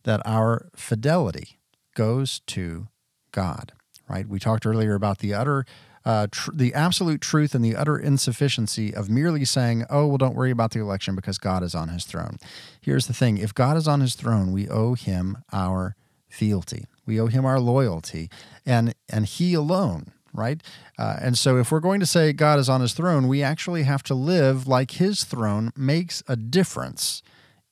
that 0.03 0.21
our 0.25 0.69
fidelity 0.75 1.59
goes 1.95 2.41
to 2.47 2.87
God, 3.31 3.73
right? 4.07 4.27
We 4.27 4.39
talked 4.39 4.65
earlier 4.65 4.93
about 4.93 5.19
the 5.19 5.33
utter. 5.33 5.65
Uh, 6.05 6.27
tr- 6.31 6.51
the 6.53 6.73
absolute 6.73 7.19
truth 7.19 7.53
and 7.53 7.65
the 7.65 7.75
utter 7.75 7.97
insufficiency 7.97 8.95
of 8.95 9.09
merely 9.09 9.43
saying, 9.43 9.83
oh, 9.89 10.07
well, 10.07 10.17
don't 10.17 10.35
worry 10.35 10.51
about 10.51 10.71
the 10.71 10.79
election 10.79 11.15
because 11.15 11.37
God 11.37 11.63
is 11.63 11.75
on 11.75 11.89
his 11.89 12.05
throne. 12.05 12.37
Here's 12.79 13.07
the 13.07 13.13
thing 13.13 13.37
if 13.37 13.53
God 13.53 13.75
is 13.75 13.89
on 13.89 13.99
his 13.99 14.15
throne, 14.15 14.53
we 14.53 14.69
owe 14.69 14.93
him 14.93 15.39
our 15.51 15.97
fealty, 16.29 16.85
we 17.05 17.19
owe 17.19 17.27
him 17.27 17.45
our 17.45 17.59
loyalty, 17.59 18.29
and, 18.65 18.95
and 19.09 19.25
he 19.25 19.53
alone 19.53 20.13
right? 20.37 20.61
Uh, 20.97 21.17
and 21.21 21.37
so, 21.37 21.57
if 21.57 21.71
we're 21.71 21.79
going 21.79 21.99
to 21.99 22.05
say 22.05 22.31
God 22.31 22.59
is 22.59 22.69
on 22.69 22.81
his 22.81 22.93
throne, 22.93 23.27
we 23.27 23.43
actually 23.43 23.83
have 23.83 24.03
to 24.03 24.13
live 24.13 24.67
like 24.67 24.91
his 24.91 25.23
throne 25.23 25.71
makes 25.75 26.23
a 26.27 26.35
difference 26.35 27.21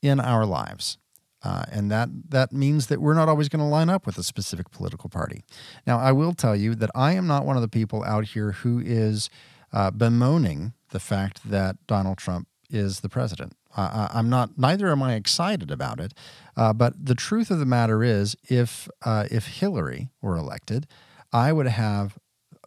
in 0.01 0.19
our 0.19 0.45
lives. 0.45 0.97
Uh, 1.43 1.63
and 1.71 1.91
that, 1.91 2.09
that 2.29 2.51
means 2.51 2.87
that 2.87 2.99
we're 2.99 3.13
not 3.13 3.29
always 3.29 3.49
going 3.49 3.59
to 3.59 3.65
line 3.65 3.89
up 3.89 4.07
with 4.07 4.17
a 4.17 4.23
specific 4.23 4.71
political 4.71 5.09
party. 5.09 5.43
Now, 5.85 5.99
I 5.99 6.11
will 6.11 6.33
tell 6.33 6.55
you 6.55 6.73
that 6.73 6.89
I 6.95 7.13
am 7.13 7.27
not 7.27 7.45
one 7.45 7.55
of 7.55 7.61
the 7.61 7.67
people 7.67 8.03
out 8.03 8.25
here 8.25 8.53
who 8.53 8.81
is 8.83 9.29
uh, 9.71 9.91
bemoaning 9.91 10.73
the 10.89 10.99
fact 10.99 11.47
that 11.47 11.75
Donald 11.85 12.17
Trump 12.17 12.47
is 12.71 13.01
the 13.01 13.09
president. 13.09 13.53
Uh, 13.75 14.07
I'm 14.11 14.29
not. 14.29 14.57
Neither 14.57 14.89
am 14.89 15.03
I 15.03 15.15
excited 15.15 15.69
about 15.69 15.99
it. 15.99 16.13
Uh, 16.55 16.73
but 16.73 16.93
the 17.05 17.15
truth 17.15 17.51
of 17.51 17.59
the 17.59 17.65
matter 17.65 18.03
is, 18.03 18.35
if 18.49 18.87
uh, 19.03 19.25
if 19.29 19.47
Hillary 19.47 20.09
were 20.21 20.37
elected, 20.37 20.87
I 21.33 21.51
would 21.51 21.67
have 21.67 22.17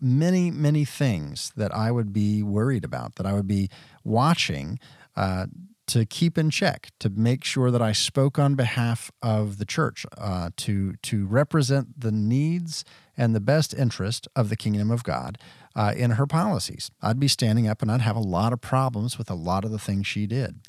many, 0.01 0.51
many 0.51 0.85
things 0.85 1.53
that 1.57 1.75
I 1.75 1.91
would 1.91 2.13
be 2.13 2.43
worried 2.43 2.85
about, 2.85 3.17
that 3.17 3.27
I 3.27 3.33
would 3.33 3.47
be 3.47 3.69
watching 4.05 4.79
uh, 5.17 5.47
to 5.89 6.05
keep 6.05 6.37
in 6.37 6.51
check, 6.51 6.91
to 7.01 7.09
make 7.09 7.45
sure 7.45 7.71
that 7.71 7.83
I 7.83 7.93
spoke 7.93 8.39
on 8.39 8.55
behalf 8.55 9.11
of 9.23 9.59
the 9.59 9.65
church, 9.65 10.05
uh, 10.17 10.51
to 10.59 10.95
to 11.03 11.27
represent 11.27 12.01
the 12.01 12.13
needs 12.13 12.85
and 13.17 13.35
the 13.35 13.41
best 13.41 13.75
interest 13.75 14.29
of 14.37 14.49
the 14.49 14.57
kingdom 14.57 14.91
of 14.91 15.03
God 15.03 15.39
uh, 15.75 15.95
in 15.97 16.13
her 16.13 16.27
policies. 16.27 16.91
I'd 17.03 17.19
be 17.19 17.29
standing 17.29 17.67
up 17.67 17.83
and 17.83 17.91
I'd 17.91 18.03
have 18.03 18.17
a 18.17 18.21
lot 18.21 18.53
of 18.53 18.61
problems 18.61 19.19
with 19.19 19.31
a 19.31 19.35
lot 19.35 19.65
of 19.65 19.71
the 19.71 19.79
things 19.79 20.07
she 20.07 20.27
did. 20.27 20.61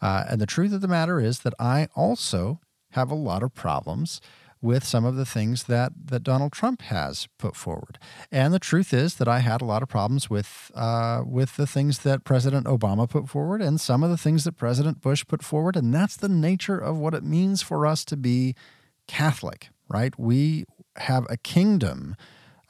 Uh, 0.00 0.24
and 0.28 0.40
the 0.40 0.46
truth 0.46 0.72
of 0.72 0.80
the 0.80 0.88
matter 0.88 1.20
is 1.20 1.40
that 1.40 1.54
I 1.60 1.88
also 1.94 2.60
have 2.90 3.10
a 3.10 3.14
lot 3.14 3.42
of 3.42 3.54
problems 3.54 4.20
with 4.62 4.84
some 4.84 5.04
of 5.04 5.16
the 5.16 5.26
things 5.26 5.64
that, 5.64 5.92
that 6.06 6.22
Donald 6.22 6.52
Trump 6.52 6.82
has 6.82 7.28
put 7.36 7.56
forward. 7.56 7.98
And 8.30 8.54
the 8.54 8.60
truth 8.60 8.94
is 8.94 9.16
that 9.16 9.26
I 9.26 9.40
had 9.40 9.60
a 9.60 9.66
lot 9.66 9.82
of 9.82 9.88
problems 9.88 10.30
with 10.30 10.70
uh, 10.74 11.22
with 11.26 11.56
the 11.56 11.66
things 11.66 11.98
that 12.00 12.24
President 12.24 12.66
Obama 12.66 13.10
put 13.10 13.28
forward 13.28 13.60
and 13.60 13.80
some 13.80 14.04
of 14.04 14.10
the 14.10 14.16
things 14.16 14.44
that 14.44 14.56
President 14.56 15.00
Bush 15.00 15.24
put 15.26 15.42
forward. 15.42 15.76
And 15.76 15.92
that's 15.92 16.16
the 16.16 16.28
nature 16.28 16.78
of 16.78 16.96
what 16.96 17.12
it 17.12 17.24
means 17.24 17.60
for 17.60 17.86
us 17.86 18.04
to 18.06 18.16
be 18.16 18.54
Catholic, 19.08 19.68
right? 19.88 20.16
We 20.18 20.64
have 20.96 21.26
a 21.28 21.36
kingdom 21.36 22.14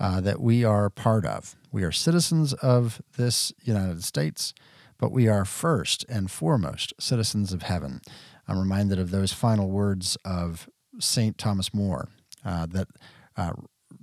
uh, 0.01 0.20
that 0.22 0.40
we 0.40 0.64
are 0.64 0.88
part 0.88 1.26
of. 1.26 1.55
We 1.70 1.84
are 1.84 1.93
citizens 1.93 2.55
of 2.55 3.03
this 3.16 3.53
United 3.62 4.03
States, 4.03 4.55
but 4.99 5.12
we 5.12 5.28
are 5.28 5.45
first 5.45 6.05
and 6.09 6.30
foremost 6.30 6.95
citizens 6.99 7.53
of 7.53 7.62
heaven. 7.62 8.01
I'm 8.49 8.59
reminded 8.59 8.99
of 8.99 9.11
those 9.11 9.32
final 9.32 9.70
words 9.70 10.16
of 10.24 10.68
St. 10.99 11.38
Thomas 11.38 11.72
More 11.74 12.09
uh, 12.45 12.66
that 12.66 12.88
uh, 13.36 13.53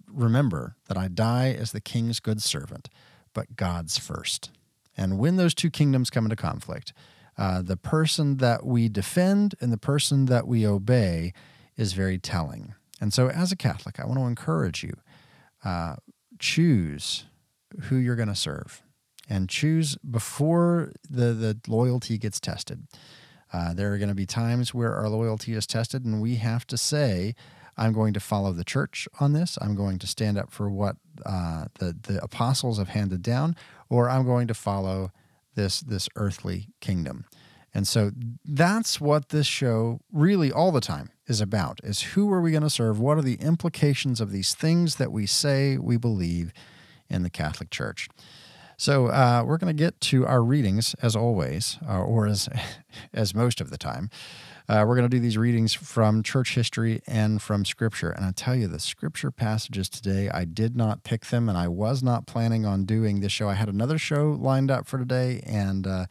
remember 0.08 0.76
that 0.88 0.98
I 0.98 1.08
die 1.08 1.52
as 1.52 1.72
the 1.72 1.82
king's 1.82 2.20
good 2.20 2.42
servant, 2.42 2.90
but 3.34 3.56
God's 3.56 3.98
first. 3.98 4.52
And 4.98 5.18
when 5.18 5.38
those 5.38 5.54
two 5.54 5.70
kingdoms 5.70 6.10
come 6.10 6.26
into 6.26 6.36
conflict, 6.36 6.94
uh, 7.38 7.62
the 7.62 7.78
person 7.78 8.38
that 8.38 8.66
we 8.66 8.90
defend 8.90 9.56
and 9.62 9.72
the 9.72 9.78
person 9.78 10.26
that 10.26 10.48
we 10.48 10.68
obey 10.68 11.34
is 11.78 11.94
very 11.94 12.18
telling. 12.18 12.74
And 13.00 13.14
so, 13.14 13.30
as 13.30 13.52
a 13.52 13.56
Catholic, 13.56 14.00
I 14.00 14.06
want 14.06 14.20
to 14.20 14.26
encourage 14.26 14.84
you 14.84 14.94
uh, 15.64 15.96
choose 16.40 17.26
who 17.84 17.96
you're 17.96 18.16
going 18.18 18.28
to 18.28 18.36
serve. 18.36 18.82
and 19.30 19.48
choose 19.48 19.96
before 19.98 20.92
the, 21.10 21.34
the 21.34 21.60
loyalty 21.68 22.18
gets 22.18 22.40
tested. 22.40 22.88
Uh, 23.52 23.74
there 23.74 23.94
are 23.94 23.98
going 23.98 24.10
to 24.10 24.16
be 24.16 24.26
times 24.26 24.74
where 24.74 24.94
our 24.94 25.10
loyalty 25.10 25.54
is 25.54 25.66
tested, 25.66 26.06
and 26.06 26.22
we 26.22 26.36
have 26.36 26.68
to 26.68 26.78
say, 26.78 27.36
I'm 27.78 27.94
going 27.94 28.14
to 28.14 28.20
follow 28.20 28.52
the 28.52 28.64
church 28.64 29.08
on 29.20 29.34
this. 29.34 29.58
I'm 29.62 29.76
going 29.76 30.00
to 30.00 30.08
stand 30.08 30.38
up 30.38 30.52
for 30.52 30.70
what 30.70 30.98
uh, 31.26 31.66
the, 31.80 31.96
the 32.02 32.22
apostles 32.22 32.78
have 32.78 32.90
handed 32.90 33.22
down, 33.22 33.56
or 33.90 34.10
I'm 34.10 34.26
going 34.26 34.48
to 34.48 34.54
follow 34.54 35.12
this, 35.56 35.80
this 35.80 36.10
earthly 36.16 36.68
kingdom. 36.82 37.26
And 37.74 37.88
so 37.88 38.12
that's 38.44 39.00
what 39.00 39.30
this 39.30 39.48
show 39.48 40.00
really 40.12 40.52
all 40.52 40.72
the 40.72 40.82
time 40.82 41.12
is 41.28 41.40
about 41.40 41.80
is 41.84 42.02
who 42.02 42.32
are 42.32 42.42
we 42.42 42.52
going 42.52 42.64
to 42.64 42.70
serve? 42.70 43.00
What 43.00 43.18
are 43.18 43.22
the 43.22 43.36
implications 43.36 44.20
of 44.20 44.32
these 44.32 44.54
things 44.56 44.96
that 44.96 45.12
we 45.12 45.26
say 45.26 45.78
we 45.78 45.98
believe 45.98 46.52
in 47.10 47.24
the 47.24 47.30
Catholic 47.30 47.70
Church? 47.70 48.10
So 48.80 49.08
uh, 49.08 49.44
we're 49.46 49.58
going 49.58 49.76
to 49.76 49.84
get 49.84 50.00
to 50.00 50.26
our 50.26 50.42
readings 50.42 50.96
as 51.02 51.14
always, 51.14 51.78
uh, 51.86 52.00
or 52.02 52.28
as 52.28 52.48
as 53.14 53.36
most 53.36 53.60
of 53.60 53.72
the 53.72 53.78
time. 53.78 54.10
Uh, 54.70 54.86
we're 54.88 54.96
going 54.96 55.10
to 55.10 55.10
do 55.10 55.20
these 55.20 55.38
readings 55.38 55.74
from 55.74 56.24
church 56.24 56.56
history 56.56 57.02
and 57.06 57.42
from 57.42 57.66
scripture. 57.66 58.12
And 58.12 58.24
I 58.24 58.32
tell 58.32 58.56
you, 58.56 58.68
the 58.68 58.80
scripture 58.80 59.32
passages 59.32 59.90
today, 59.90 60.30
I 60.30 60.46
did 60.46 60.78
not 60.78 61.04
pick 61.04 61.26
them, 61.26 61.50
and 61.50 61.58
I 61.58 61.68
was 61.68 62.02
not 62.02 62.26
planning 62.26 62.66
on 62.66 62.86
doing 62.86 63.20
this 63.20 63.34
show. 63.34 63.50
I 63.50 63.56
had 63.56 63.68
another 63.68 63.98
show 63.98 64.38
lined 64.40 64.72
up 64.72 64.88
for 64.88 64.98
today, 64.98 65.42
and 65.46 65.86
uh, 65.86 66.06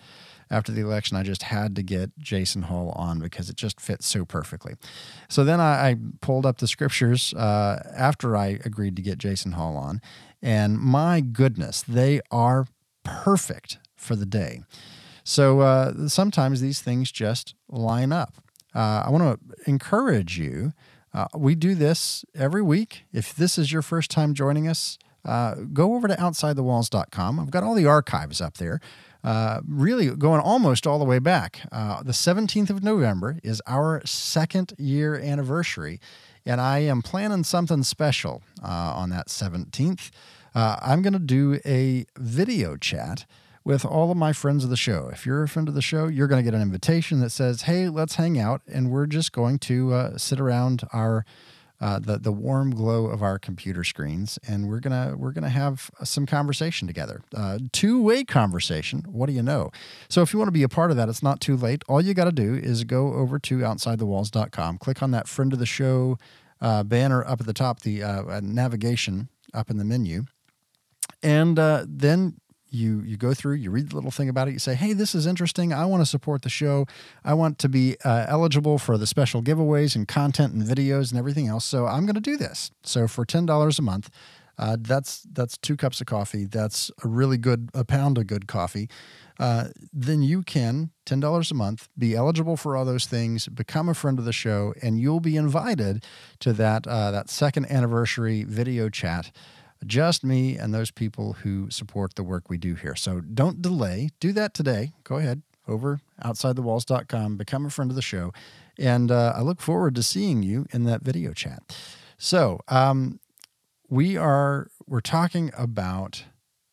after 0.51 0.73
the 0.73 0.81
election, 0.81 1.17
I 1.17 1.23
just 1.23 1.45
had 1.45 1.77
to 1.77 1.83
get 1.83 2.19
Jason 2.19 2.63
Hall 2.63 2.91
on 2.97 3.21
because 3.21 3.49
it 3.49 3.57
just 3.57 3.81
fits 3.81 4.07
so 4.07 4.25
perfectly. 4.25 4.75
So 5.29 5.45
then 5.45 5.61
I, 5.61 5.91
I 5.91 5.97
pulled 6.21 6.45
up 6.45 6.59
the 6.59 6.69
scriptures 6.69 7.33
uh, 7.35 7.83
after 7.97 8.37
I 8.37 8.59
agreed 8.65 8.97
to 8.97 9.03
get 9.03 9.19
Jason 9.19 9.53
Hall 9.53 9.77
on, 9.77 10.01
and 10.43 10.79
my 10.79 11.21
goodness, 11.21 11.83
they 11.83 12.21
are 12.31 12.67
perfect 13.05 13.79
for 13.97 14.17
the 14.17 14.27
day. 14.27 14.63
So 15.25 15.61
uh, 15.61 16.09
sometimes 16.09 16.61
these 16.61 16.81
things 16.81 17.13
just 17.13 17.55
line 17.69 18.13
up. 18.13 18.35
Uh, 18.75 19.05
I 19.07 19.11
want 19.11 19.41
to 19.41 19.71
encourage 19.71 20.39
you. 20.39 20.73
Uh, 21.13 21.27
we 21.37 21.55
do 21.55 21.75
this 21.75 22.25
every 22.35 22.63
week. 22.63 23.05
If 23.13 23.35
this 23.35 23.59
is 23.59 23.73
your 23.73 23.83
first 23.83 24.11
time 24.11 24.35
joining 24.35 24.69
us, 24.69 24.99
uh, 25.25 25.55
go 25.73 25.95
over 25.95 26.09
to 26.09 26.15
outsidethewalls.com. 26.15 27.41
I've 27.41 27.51
got 27.51 27.63
all 27.63 27.75
the 27.75 27.87
archives 27.87 28.41
up 28.41 28.59
there 28.59 28.81
uh, 29.25 29.61
really 29.67 30.15
going 30.15 30.41
almost 30.41 30.87
all 30.87 30.99
the 30.99 31.05
way 31.05 31.19
back. 31.19 31.61
Uh, 31.73 32.03
the 32.03 32.13
17th 32.13 32.71
of 32.71 32.83
November 32.83 33.39
is 33.43 33.61
our 33.67 34.01
second 34.05 34.73
year 34.79 35.17
anniversary, 35.17 36.01
and 36.49 36.63
I 36.63 36.79
am 36.79 37.03
planning 37.03 37.45
something 37.45 37.83
special 37.83 38.43
uh, 38.65 38.95
on 38.97 39.11
that 39.11 39.29
17th. 39.29 40.11
Uh, 40.55 40.77
I'm 40.81 41.03
going 41.03 41.13
to 41.13 41.19
do 41.19 41.61
a 41.67 42.07
video 42.17 42.79
chat 42.79 43.27
with 43.65 43.85
all 43.85 44.11
of 44.11 44.17
my 44.17 44.33
friends 44.33 44.65
of 44.65 44.71
the 44.71 44.77
show. 44.77 45.11
If 45.13 45.27
you're 45.27 45.43
a 45.43 45.49
friend 45.49 45.69
of 45.69 45.75
the 45.75 45.83
show, 45.83 46.07
you're 46.07 46.27
going 46.27 46.43
to 46.43 46.51
get 46.51 46.55
an 46.55 46.63
invitation 46.63 47.21
that 47.21 47.31
says, 47.31 47.63
Hey, 47.63 47.91
let's 47.91 48.15
hang 48.15 48.39
out, 48.39 48.63
and 48.67 48.91
we're 48.91 49.07
just 49.07 49.33
going 49.33 49.59
to 49.61 49.93
uh, 49.93 50.17
sit 50.17 50.41
around 50.41 50.85
our 50.91 51.27
uh, 51.81 51.99
the 51.99 52.19
the 52.19 52.33
warm 52.33 52.75
glow 52.75 53.07
of 53.07 53.23
our 53.23 53.39
computer 53.39 53.85
screens, 53.85 54.39
and 54.47 54.69
we're 54.69 54.81
gonna 54.81 55.15
we're 55.17 55.33
gonna 55.33 55.49
have 55.49 55.91
some 56.03 56.27
conversation 56.27 56.89
together, 56.89 57.23
uh, 57.37 57.59
two 57.73 58.03
way 58.03 58.25
conversation. 58.25 59.05
What 59.07 59.27
do 59.27 59.33
you 59.33 59.43
know? 59.43 59.71
So 60.09 60.23
if 60.23 60.33
you 60.33 60.39
want 60.39 60.49
to 60.49 60.53
be 60.53 60.65
a 60.65 60.69
part 60.69 60.91
of 60.91 60.97
that, 60.97 61.09
it's 61.09 61.23
not 61.23 61.41
too 61.41 61.57
late. 61.57 61.83
All 61.89 62.01
you 62.01 62.15
got 62.15 62.25
to 62.25 62.33
do 62.33 62.55
is 62.55 62.85
go 62.85 63.15
over 63.15 63.39
to 63.39 63.59
outsidethewalls.com, 63.59 64.79
click 64.79 65.03
on 65.03 65.13
that 65.13 65.29
friend 65.29 65.53
of 65.53 65.59
the 65.59 65.67
show 65.67 66.19
uh, 66.61 66.83
banner 66.83 67.25
up 67.25 67.41
at 67.41 67.47
the 67.47 67.53
top, 67.53 67.81
the 67.81 68.03
uh, 68.03 68.41
navigation 68.43 69.29
up 69.55 69.71
in 69.71 69.79
the 69.79 69.85
menu, 69.85 70.25
and 71.23 71.59
uh, 71.59 71.85
then 71.87 72.41
you 72.71 73.01
you 73.03 73.17
go 73.17 73.35
through, 73.35 73.55
you 73.55 73.71
read 73.71 73.91
the 73.91 73.95
little 73.95 74.11
thing 74.11 74.29
about 74.29 74.49
it, 74.49 74.53
you 74.53 74.59
say, 74.59 74.75
"Hey, 74.75 74.93
this 74.93 75.15
is 75.15 75.27
interesting. 75.27 75.73
I 75.73 75.85
want 75.87 76.03
to 76.03 76.07
support 76.07 76.43
the 76.43 76.49
show. 76.49 76.87
I 77.25 77.35
want 77.35 77.59
to 77.61 77.69
be 77.69 77.97
uh, 78.05 78.27
eligible 78.29 78.79
for 78.79 78.99
the 78.99 79.07
special 79.07 79.43
giveaways 79.43 79.97
and 79.97 80.07
content 80.07 80.55
and 80.55 80.63
videos 80.63 81.11
and 81.11 81.19
everything 81.19 81.49
else. 81.49 81.65
So 81.65 81.87
I'm 81.87 82.05
going 82.07 82.15
to 82.15 82.21
do 82.21 82.37
this. 82.37 82.71
So 82.83 83.09
for 83.09 83.25
ten 83.25 83.47
dollars 83.47 83.79
a 83.79 83.83
month, 83.83 84.11
uh, 84.59 84.77
that's 84.81 85.23
that's 85.33 85.57
two 85.57 85.77
cups 85.77 86.01
of 86.01 86.07
coffee. 86.07 86.45
That's 86.45 86.91
a 87.05 87.09
really 87.09 87.39
good 87.39 87.71
a 87.75 87.85
pound 87.85 88.19
of 88.19 88.27
good 88.27 88.49
coffee. 88.49 88.89
Uh, 89.39 89.69
then 89.93 90.21
you 90.21 90.43
can 90.43 90.91
ten 91.07 91.21
dollars 91.21 91.51
a 91.51 91.55
month 91.55 91.89
be 91.97 92.17
eligible 92.17 92.57
for 92.57 92.77
all 92.77 92.85
those 92.85 93.07
things, 93.07 93.47
become 93.47 93.89
a 93.89 93.95
friend 93.95 94.19
of 94.19 94.25
the 94.25 94.33
show, 94.33 94.75
and 94.83 94.99
you'll 94.99 95.21
be 95.21 95.37
invited 95.37 96.05
to 96.41 96.53
that 96.55 96.87
uh, 96.87 97.13
that 97.13 97.31
second 97.31 97.71
anniversary 97.71 98.43
video 98.43 98.89
chat 98.89 99.31
just 99.87 100.25
me 100.25 100.57
and 100.57 100.75
those 100.75 100.91
people 100.91 101.35
who 101.35 101.71
support 101.71 102.15
the 102.15 102.23
work 102.23 102.51
we 102.51 102.59
do 102.59 102.75
here. 102.75 102.97
So 102.97 103.21
don't 103.21 103.63
delay. 103.63 104.11
Do 104.21 104.33
that 104.33 104.55
today. 104.55 104.93
Go 105.05 105.17
ahead 105.17 105.43
over 105.69 106.01
outsidethewalls.com, 106.25 107.37
become 107.37 107.67
a 107.67 107.71
friend 107.71 107.91
of 107.91 107.95
the 107.95 108.03
show. 108.03 108.33
And 108.79 109.11
uh, 109.11 109.35
I 109.37 109.43
look 109.43 109.61
forward 109.61 109.95
to 109.97 110.03
seeing 110.03 110.43
you 110.43 110.67
in 110.73 110.85
that 110.85 111.03
video 111.03 111.33
chat. 111.33 111.77
So 112.17 112.61
um, 112.69 113.21
we 113.89 114.17
are 114.17 114.69
we're 114.87 115.01
talking 115.01 115.53
about 115.57 116.25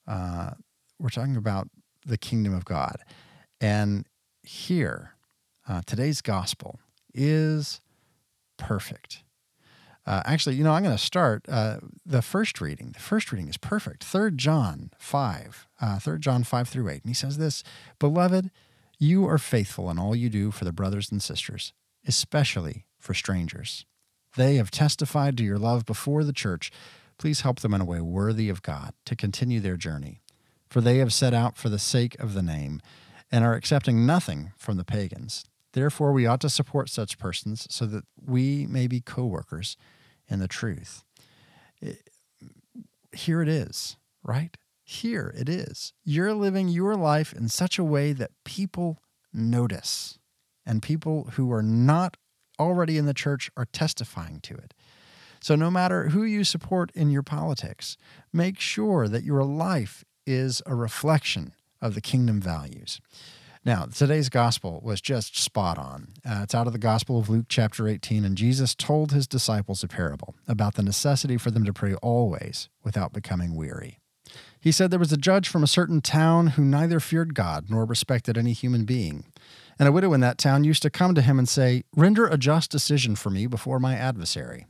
uh, 0.08 0.52
we're 1.00 1.10
talking 1.10 1.36
about 1.36 1.70
the 2.06 2.18
kingdom 2.18 2.54
of 2.54 2.66
God, 2.66 2.98
and 3.60 4.06
here 4.44 5.12
uh, 5.68 5.82
today's 5.86 6.22
gospel 6.22 6.80
is 7.14 7.82
perfect. 8.58 9.25
Uh, 10.06 10.22
actually, 10.26 10.56
you 10.56 10.64
know, 10.64 10.72
I'm 10.72 10.84
going 10.84 10.96
to 10.96 11.04
start 11.04 11.46
uh, 11.50 11.78
the 12.06 12.22
first 12.22 12.62
reading. 12.62 12.92
The 12.92 13.00
first 13.00 13.32
reading 13.32 13.50
is 13.50 13.58
perfect. 13.58 14.04
Third 14.04 14.38
John 14.38 14.92
5, 15.00 15.68
uh, 15.82 16.00
3 16.00 16.20
John 16.20 16.44
5 16.44 16.70
through 16.70 16.90
8. 16.90 16.94
And 16.94 17.10
he 17.10 17.14
says 17.14 17.38
this 17.38 17.64
Beloved, 17.98 18.52
you 19.00 19.28
are 19.28 19.40
faithful 19.40 19.90
in 19.90 19.98
all 19.98 20.16
you 20.16 20.30
do 20.30 20.52
for 20.52 20.64
the 20.64 20.72
brothers 20.72 21.12
and 21.12 21.22
sisters, 21.22 21.74
especially 22.08 22.86
for 23.00 23.14
strangers. 23.14 23.86
They 24.36 24.56
have 24.56 24.70
testified 24.70 25.38
to 25.38 25.44
your 25.44 25.58
love 25.58 25.86
before 25.86 26.24
the 26.24 26.34
church. 26.34 26.72
Please 27.18 27.42
help 27.42 27.62
them 27.62 27.74
in 27.74 27.82
a 27.82 27.86
way 27.86 28.02
worthy 28.02 28.50
of 28.50 28.62
God 28.62 28.94
to 29.06 29.16
continue 29.16 29.60
their 29.60 29.78
journey. 29.78 30.22
For 30.70 30.82
they 30.82 30.98
have 30.98 31.14
set 31.14 31.34
out 31.34 31.58
for 31.58 31.70
the 31.70 31.80
sake 31.80 32.20
of 32.20 32.34
the 32.34 32.42
name 32.44 32.82
and 33.32 33.44
are 33.44 33.56
accepting 33.56 34.06
nothing 34.06 34.52
from 34.58 34.78
the 34.78 34.84
pagans. 34.84 35.46
Therefore, 35.74 36.12
we 36.12 36.26
ought 36.26 36.42
to 36.42 36.50
support 36.50 36.90
such 36.90 37.18
persons 37.18 37.68
so 37.70 37.86
that 37.86 38.04
we 38.24 38.66
may 38.68 38.88
be 38.88 39.02
co 39.02 39.26
workers 39.26 39.78
in 40.28 40.40
the 40.40 40.48
truth. 40.48 41.04
It, 41.82 42.10
here 43.12 43.42
it 43.42 43.48
is, 43.48 43.98
right? 44.24 44.58
Here 44.84 45.34
it 45.38 45.50
is. 45.50 45.94
You're 46.04 46.34
living 46.34 46.68
your 46.68 46.96
life 46.96 47.34
in 47.34 47.50
such 47.50 47.80
a 47.80 47.84
way 47.84 48.14
that 48.14 48.32
people 48.44 49.02
notice, 49.34 50.20
and 50.66 50.82
people 50.82 51.30
who 51.34 51.52
are 51.52 51.64
not 51.64 52.18
already 52.60 52.98
in 52.98 53.06
the 53.06 53.14
church 53.14 53.50
are 53.58 53.66
testifying 53.66 54.40
to 54.42 54.56
it. 54.56 54.74
So, 55.42 55.56
no 55.56 55.70
matter 55.70 56.10
who 56.10 56.24
you 56.24 56.44
support 56.44 56.92
in 56.96 57.10
your 57.10 57.24
politics, 57.24 57.98
make 58.34 58.60
sure 58.60 59.08
that 59.08 59.24
your 59.24 59.44
life 59.44 60.04
is 60.26 60.62
a 60.66 60.74
reflection 60.74 61.54
of 61.82 61.94
the 61.94 62.02
kingdom 62.02 62.42
values. 62.42 63.00
Now, 63.66 63.86
today's 63.86 64.30
gospel 64.30 64.80
was 64.84 65.02
just 65.02 65.42
spot 65.42 65.80
on. 65.80 66.10
Uh, 66.24 66.42
it's 66.44 66.54
out 66.54 66.68
of 66.68 66.74
the 66.74 66.78
Gospel 66.78 67.18
of 67.18 67.30
Luke, 67.30 67.48
chapter 67.50 67.88
18, 67.88 68.24
and 68.24 68.38
Jesus 68.38 68.76
told 68.76 69.12
his 69.12 69.28
disciples 69.28 69.84
a 69.84 69.88
parable 69.88 70.36
about 70.48 70.76
the 70.76 70.84
necessity 70.84 71.36
for 71.36 71.50
them 71.50 71.66
to 71.66 71.74
pray 71.74 71.96
always 71.96 72.70
without 72.84 73.12
becoming 73.12 73.56
weary. 73.56 73.98
He 74.60 74.72
said 74.72 74.92
there 74.92 75.00
was 75.00 75.12
a 75.12 75.18
judge 75.18 75.50
from 75.50 75.64
a 75.64 75.68
certain 75.68 76.00
town 76.02 76.50
who 76.50 76.64
neither 76.64 77.00
feared 77.00 77.34
God 77.34 77.66
nor 77.68 77.86
respected 77.86 78.38
any 78.38 78.54
human 78.54 78.86
being. 78.86 79.26
And 79.80 79.90
a 79.90 79.92
widow 79.92 80.14
in 80.14 80.20
that 80.20 80.38
town 80.38 80.64
used 80.64 80.84
to 80.84 80.92
come 80.92 81.16
to 81.16 81.24
him 81.24 81.40
and 81.40 81.50
say, 81.50 81.86
Render 81.96 82.28
a 82.28 82.38
just 82.38 82.70
decision 82.70 83.16
for 83.16 83.32
me 83.32 83.48
before 83.48 83.80
my 83.80 83.96
adversary. 83.96 84.68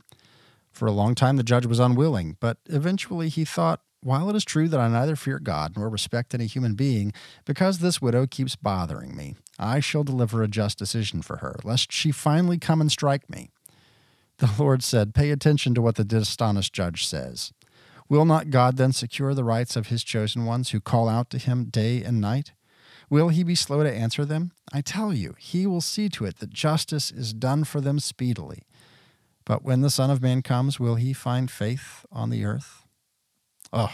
For 0.72 0.86
a 0.86 0.92
long 0.92 1.14
time, 1.14 1.36
the 1.36 1.42
judge 1.42 1.66
was 1.66 1.78
unwilling, 1.78 2.38
but 2.40 2.58
eventually 2.64 3.28
he 3.28 3.44
thought, 3.44 3.80
while 4.02 4.30
it 4.30 4.36
is 4.36 4.44
true 4.44 4.68
that 4.68 4.80
I 4.80 4.88
neither 4.88 5.16
fear 5.16 5.38
God 5.38 5.76
nor 5.76 5.88
respect 5.88 6.34
any 6.34 6.46
human 6.46 6.74
being, 6.74 7.12
because 7.44 7.78
this 7.78 8.00
widow 8.00 8.26
keeps 8.26 8.56
bothering 8.56 9.16
me, 9.16 9.34
I 9.58 9.80
shall 9.80 10.04
deliver 10.04 10.42
a 10.42 10.48
just 10.48 10.78
decision 10.78 11.22
for 11.22 11.38
her, 11.38 11.56
lest 11.64 11.92
she 11.92 12.12
finally 12.12 12.58
come 12.58 12.80
and 12.80 12.90
strike 12.90 13.28
me. 13.28 13.50
The 14.38 14.50
Lord 14.58 14.82
said, 14.82 15.14
Pay 15.14 15.30
attention 15.30 15.74
to 15.74 15.82
what 15.82 15.96
the 15.96 16.04
dishonest 16.04 16.72
judge 16.72 17.06
says. 17.06 17.52
Will 18.08 18.24
not 18.24 18.50
God 18.50 18.76
then 18.76 18.92
secure 18.92 19.34
the 19.34 19.44
rights 19.44 19.74
of 19.74 19.88
his 19.88 20.04
chosen 20.04 20.44
ones 20.44 20.70
who 20.70 20.80
call 20.80 21.08
out 21.08 21.30
to 21.30 21.38
him 21.38 21.64
day 21.64 22.02
and 22.02 22.20
night? 22.20 22.52
Will 23.08 23.28
he 23.28 23.42
be 23.42 23.54
slow 23.54 23.82
to 23.82 23.92
answer 23.92 24.24
them? 24.24 24.52
I 24.72 24.80
tell 24.80 25.12
you, 25.12 25.34
he 25.38 25.66
will 25.66 25.80
see 25.80 26.08
to 26.10 26.24
it 26.24 26.38
that 26.38 26.50
justice 26.50 27.10
is 27.10 27.32
done 27.32 27.64
for 27.64 27.80
them 27.80 27.98
speedily. 27.98 28.62
But 29.44 29.62
when 29.64 29.80
the 29.80 29.90
Son 29.90 30.10
of 30.10 30.22
Man 30.22 30.42
comes, 30.42 30.80
will 30.80 30.96
he 30.96 31.12
find 31.12 31.50
faith 31.50 32.04
on 32.10 32.30
the 32.30 32.44
earth? 32.44 32.75
Oh, 33.72 33.92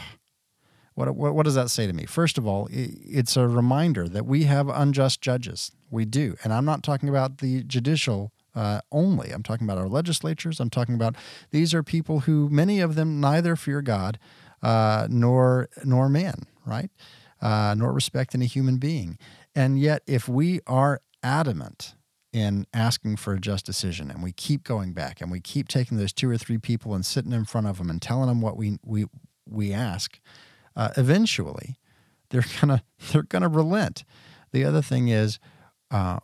what, 0.94 1.14
what, 1.14 1.34
what 1.34 1.44
does 1.44 1.54
that 1.54 1.70
say 1.70 1.86
to 1.86 1.92
me? 1.92 2.04
First 2.04 2.38
of 2.38 2.46
all, 2.46 2.68
it's 2.70 3.36
a 3.36 3.48
reminder 3.48 4.08
that 4.08 4.26
we 4.26 4.44
have 4.44 4.68
unjust 4.68 5.20
judges. 5.20 5.72
We 5.90 6.04
do. 6.04 6.36
And 6.44 6.52
I'm 6.52 6.64
not 6.64 6.82
talking 6.82 7.08
about 7.08 7.38
the 7.38 7.62
judicial 7.64 8.32
uh, 8.54 8.82
only. 8.90 9.30
I'm 9.30 9.42
talking 9.42 9.66
about 9.66 9.78
our 9.78 9.88
legislatures. 9.88 10.60
I'm 10.60 10.70
talking 10.70 10.94
about 10.94 11.16
these 11.50 11.72
are 11.72 11.82
people 11.82 12.20
who, 12.20 12.50
many 12.50 12.80
of 12.80 12.94
them, 12.94 13.20
neither 13.20 13.56
fear 13.56 13.80
God 13.80 14.18
uh, 14.62 15.06
nor, 15.08 15.70
nor 15.84 16.10
man, 16.10 16.46
right? 16.66 16.90
uh, 17.42 17.74
nor 17.76 17.92
respect 17.92 18.34
any 18.34 18.46
human 18.46 18.78
being. 18.78 19.18
And 19.54 19.78
yet, 19.78 20.02
if 20.06 20.28
we 20.28 20.60
are 20.66 21.00
adamant 21.22 21.94
in 22.32 22.66
asking 22.72 23.16
for 23.16 23.34
a 23.34 23.40
just 23.40 23.66
decision 23.66 24.10
and 24.10 24.22
we 24.22 24.32
keep 24.32 24.64
going 24.64 24.94
back 24.94 25.20
and 25.20 25.30
we 25.30 25.40
keep 25.40 25.68
taking 25.68 25.98
those 25.98 26.14
two 26.14 26.30
or 26.30 26.38
three 26.38 26.56
people 26.56 26.94
and 26.94 27.04
sitting 27.04 27.32
in 27.32 27.44
front 27.44 27.66
of 27.66 27.76
them 27.76 27.90
and 27.90 28.00
telling 28.00 28.28
them 28.28 28.40
what 28.40 28.56
we, 28.56 28.78
we, 28.82 29.04
we 29.48 29.72
ask, 29.72 30.20
uh, 30.76 30.90
eventually 30.96 31.76
they're 32.30 32.44
gonna 32.60 32.82
they're 33.10 33.22
gonna 33.22 33.48
relent. 33.48 34.04
The 34.52 34.64
other 34.64 34.82
thing 34.82 35.08
is, 35.08 35.38
uh, 35.90 36.18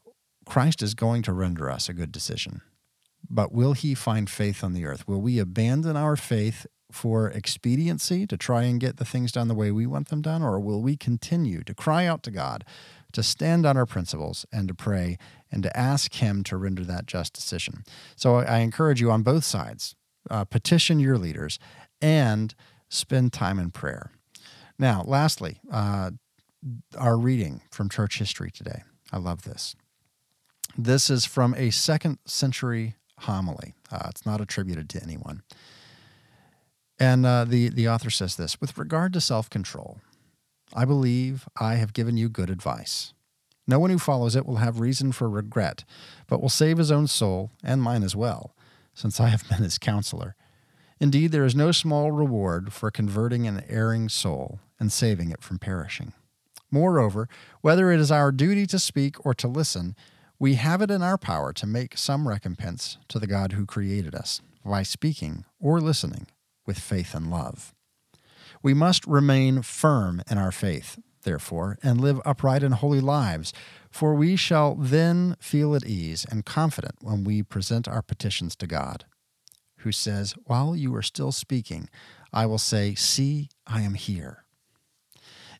Christ 0.44 0.82
is 0.82 0.94
going 0.94 1.22
to 1.22 1.32
render 1.32 1.70
us 1.70 1.88
a 1.88 1.94
good 1.94 2.12
decision, 2.12 2.62
but 3.28 3.52
will 3.52 3.72
He 3.72 3.94
find 3.94 4.28
faith 4.28 4.62
on 4.62 4.72
the 4.72 4.84
earth? 4.84 5.06
Will 5.06 5.20
we 5.20 5.38
abandon 5.38 5.96
our 5.96 6.16
faith 6.16 6.66
for 6.90 7.28
expediency 7.28 8.26
to 8.26 8.36
try 8.36 8.62
and 8.62 8.80
get 8.80 8.96
the 8.96 9.04
things 9.04 9.32
done 9.32 9.48
the 9.48 9.54
way 9.54 9.70
we 9.70 9.86
want 9.86 10.08
them 10.08 10.22
done, 10.22 10.42
or 10.42 10.58
will 10.58 10.80
we 10.80 10.96
continue 10.96 11.62
to 11.62 11.74
cry 11.74 12.06
out 12.06 12.22
to 12.22 12.30
God, 12.30 12.64
to 13.12 13.22
stand 13.22 13.66
on 13.66 13.76
our 13.76 13.86
principles, 13.86 14.46
and 14.50 14.68
to 14.68 14.74
pray 14.74 15.18
and 15.52 15.62
to 15.62 15.76
ask 15.76 16.14
Him 16.14 16.42
to 16.44 16.56
render 16.56 16.84
that 16.84 17.06
just 17.06 17.34
decision? 17.34 17.84
So 18.16 18.36
I 18.36 18.58
encourage 18.58 19.00
you 19.00 19.10
on 19.10 19.22
both 19.22 19.44
sides 19.44 19.94
uh, 20.30 20.44
petition 20.44 20.98
your 20.98 21.18
leaders 21.18 21.58
and 22.00 22.54
spend 22.88 23.32
time 23.32 23.58
in 23.58 23.70
prayer. 23.70 24.10
Now, 24.78 25.02
lastly, 25.06 25.60
uh, 25.70 26.12
our 26.96 27.16
reading 27.16 27.62
from 27.70 27.88
church 27.88 28.18
history 28.18 28.50
today. 28.50 28.82
I 29.12 29.18
love 29.18 29.42
this. 29.42 29.74
This 30.76 31.10
is 31.10 31.24
from 31.24 31.54
a 31.54 31.70
second 31.70 32.18
century 32.24 32.94
homily. 33.20 33.74
Uh, 33.90 34.06
it's 34.10 34.26
not 34.26 34.40
attributed 34.40 34.88
to 34.90 35.02
anyone. 35.02 35.42
And 37.00 37.24
uh, 37.24 37.44
the, 37.44 37.68
the 37.68 37.88
author 37.88 38.10
says 38.10 38.36
this 38.36 38.60
With 38.60 38.76
regard 38.76 39.12
to 39.14 39.20
self 39.20 39.48
control, 39.48 40.00
I 40.74 40.84
believe 40.84 41.48
I 41.60 41.74
have 41.76 41.92
given 41.92 42.16
you 42.16 42.28
good 42.28 42.50
advice. 42.50 43.12
No 43.66 43.78
one 43.78 43.90
who 43.90 43.98
follows 43.98 44.34
it 44.34 44.46
will 44.46 44.56
have 44.56 44.80
reason 44.80 45.12
for 45.12 45.28
regret, 45.28 45.84
but 46.26 46.40
will 46.40 46.48
save 46.48 46.78
his 46.78 46.90
own 46.90 47.06
soul, 47.06 47.50
and 47.62 47.82
mine 47.82 48.02
as 48.02 48.16
well, 48.16 48.54
since 48.94 49.20
I 49.20 49.28
have 49.28 49.48
been 49.48 49.62
his 49.62 49.78
counselor. 49.78 50.34
Indeed, 51.00 51.32
there 51.32 51.44
is 51.44 51.54
no 51.54 51.72
small 51.72 52.10
reward 52.10 52.72
for 52.72 52.90
converting 52.90 53.46
an 53.46 53.64
erring 53.68 54.08
soul 54.08 54.60
and 54.80 54.92
saving 54.92 55.30
it 55.30 55.42
from 55.42 55.58
perishing. 55.58 56.12
Moreover, 56.70 57.28
whether 57.60 57.90
it 57.92 58.00
is 58.00 58.10
our 58.10 58.32
duty 58.32 58.66
to 58.66 58.78
speak 58.78 59.24
or 59.24 59.32
to 59.34 59.48
listen, 59.48 59.96
we 60.38 60.54
have 60.54 60.82
it 60.82 60.90
in 60.90 61.02
our 61.02 61.18
power 61.18 61.52
to 61.54 61.66
make 61.66 61.96
some 61.96 62.28
recompense 62.28 62.98
to 63.08 63.18
the 63.18 63.26
God 63.26 63.52
who 63.52 63.66
created 63.66 64.14
us 64.14 64.40
by 64.64 64.82
speaking 64.82 65.44
or 65.58 65.80
listening 65.80 66.26
with 66.66 66.78
faith 66.78 67.14
and 67.14 67.30
love. 67.30 67.74
We 68.62 68.74
must 68.74 69.06
remain 69.06 69.62
firm 69.62 70.22
in 70.30 70.36
our 70.36 70.52
faith, 70.52 70.98
therefore, 71.22 71.78
and 71.82 72.00
live 72.00 72.20
upright 72.24 72.62
and 72.62 72.74
holy 72.74 73.00
lives, 73.00 73.52
for 73.90 74.14
we 74.14 74.36
shall 74.36 74.74
then 74.74 75.36
feel 75.40 75.74
at 75.74 75.86
ease 75.86 76.26
and 76.30 76.44
confident 76.44 76.96
when 77.00 77.24
we 77.24 77.42
present 77.42 77.88
our 77.88 78.02
petitions 78.02 78.54
to 78.56 78.66
God, 78.66 79.04
who 79.78 79.92
says, 79.92 80.34
While 80.44 80.76
you 80.76 80.94
are 80.94 81.02
still 81.02 81.32
speaking, 81.32 81.88
I 82.32 82.46
will 82.46 82.58
say, 82.58 82.94
See, 82.94 83.48
I 83.66 83.82
am 83.82 83.94
here. 83.94 84.44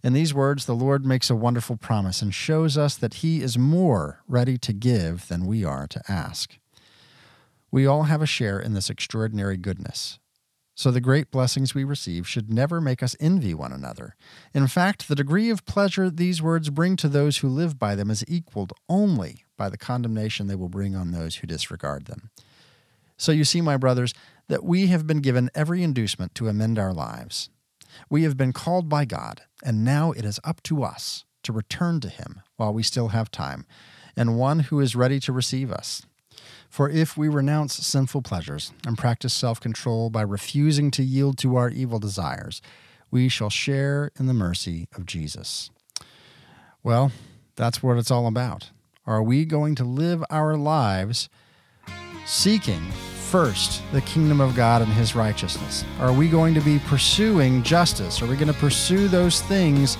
In 0.03 0.13
these 0.13 0.33
words, 0.33 0.67
the 0.67 0.75
Lord 0.75 1.05
makes 1.05 1.29
a 1.29 1.35
wonderful 1.35 1.77
promise 1.77 2.23
and 2.23 2.33
shows 2.33 2.79
us 2.79 2.95
that 2.97 3.15
He 3.15 3.43
is 3.43 3.59
more 3.59 4.23
ready 4.29 4.57
to 4.59 4.73
give 4.73 5.29
than 5.29 5.47
we 5.47 5.65
are 5.65 5.87
to 5.89 6.03
ask. 6.09 6.59
We 7.71 7.87
all 7.87 8.05
have 8.05 8.23
a 8.23 8.27
share 8.27 8.61
in 8.61 8.75
this 8.75 8.89
extraordinary 8.89 9.57
goodness. 9.57 10.19
So 10.79 10.93
the 10.93 11.01
great 11.01 11.33
blessings 11.33 11.75
we 11.75 11.83
receive 11.83 12.29
should 12.29 12.53
never 12.53 12.81
make 12.81 13.03
us 13.03 13.17
envy 13.19 13.53
one 13.53 13.73
another. 13.73 14.15
In 14.55 14.69
fact, 14.69 15.09
the 15.09 15.17
degree 15.17 15.51
of 15.51 15.67
pleasure 15.67 16.09
these 16.09 16.41
words 16.41 16.71
bring 16.71 16.95
to 16.99 17.09
those 17.09 17.39
who 17.39 17.49
live 17.49 17.81
by 17.81 17.97
them 17.97 18.13
is 18.13 18.25
equaled 18.29 18.73
only 18.89 19.45
by 19.57 19.69
the 19.69 19.77
condemnation 19.77 20.47
they 20.47 20.55
will 20.55 20.69
bring 20.69 20.95
on 20.95 21.11
those 21.11 21.37
who 21.37 21.49
disregard 21.49 22.05
them. 22.05 22.31
So 23.19 23.33
you 23.33 23.45
see, 23.45 23.61
my 23.61 23.77
brothers, 23.77 24.15
that 24.47 24.65
we 24.65 24.87
have 24.87 25.07
been 25.07 25.21
given 25.21 25.51
every 25.55 25.83
inducement 25.83 26.35
to 26.37 26.49
amend 26.49 26.79
our 26.79 26.95
lives. 26.95 27.51
We 28.09 28.23
have 28.23 28.37
been 28.37 28.53
called 28.53 28.89
by 28.89 29.05
God, 29.05 29.43
and 29.63 29.85
now 29.85 30.13
it 30.13 30.25
is 30.25 30.41
up 30.45 30.63
to 30.65 30.83
us 30.83 31.25
to 31.43 31.53
return 31.53 32.01
to 32.01 32.09
Him 32.09 32.43
while 32.57 32.73
we 32.73 32.83
still 32.83 33.09
have 33.09 33.31
time, 33.31 33.67
and 34.17 34.39
one 34.39 34.61
who 34.61 34.81
is 34.81 34.97
ready 34.97 35.21
to 35.21 35.33
receive 35.33 35.71
us. 35.71 36.03
For 36.71 36.89
if 36.89 37.17
we 37.17 37.29
renounce 37.29 37.75
sinful 37.75 38.23
pleasures 38.23 38.73
and 38.87 38.97
practice 38.97 39.35
self 39.35 39.61
control 39.61 40.11
by 40.11 40.23
refusing 40.23 40.91
to 40.93 41.03
yield 41.03 41.39
to 41.39 41.57
our 41.57 41.71
evil 41.71 41.99
desires, 41.99 42.63
we 43.11 43.29
shall 43.29 43.51
share 43.51 44.11
in 44.19 44.27
the 44.27 44.35
mercy 44.35 44.87
of 44.95 45.07
Jesus. 45.07 45.71
Well, 46.83 47.11
that's 47.57 47.83
what 47.83 47.97
it's 47.97 48.11
all 48.11 48.27
about. 48.27 48.71
Are 49.07 49.23
we 49.23 49.45
going 49.45 49.75
to 49.77 49.85
live 49.85 50.23
our 50.31 50.57
lives 50.57 51.29
seeking 52.29 52.83
first 53.31 53.83
the 53.91 54.03
kingdom 54.03 54.39
of 54.39 54.55
God 54.55 54.83
and 54.83 54.93
his 54.93 55.15
righteousness? 55.15 55.83
Are 55.99 56.13
we 56.13 56.29
going 56.29 56.53
to 56.53 56.61
be 56.61 56.79
pursuing 56.81 57.63
justice? 57.63 58.21
Are 58.21 58.27
we 58.27 58.37
going 58.37 58.53
to 58.53 58.59
pursue 58.59 59.09
those 59.09 59.41
things 59.41 59.97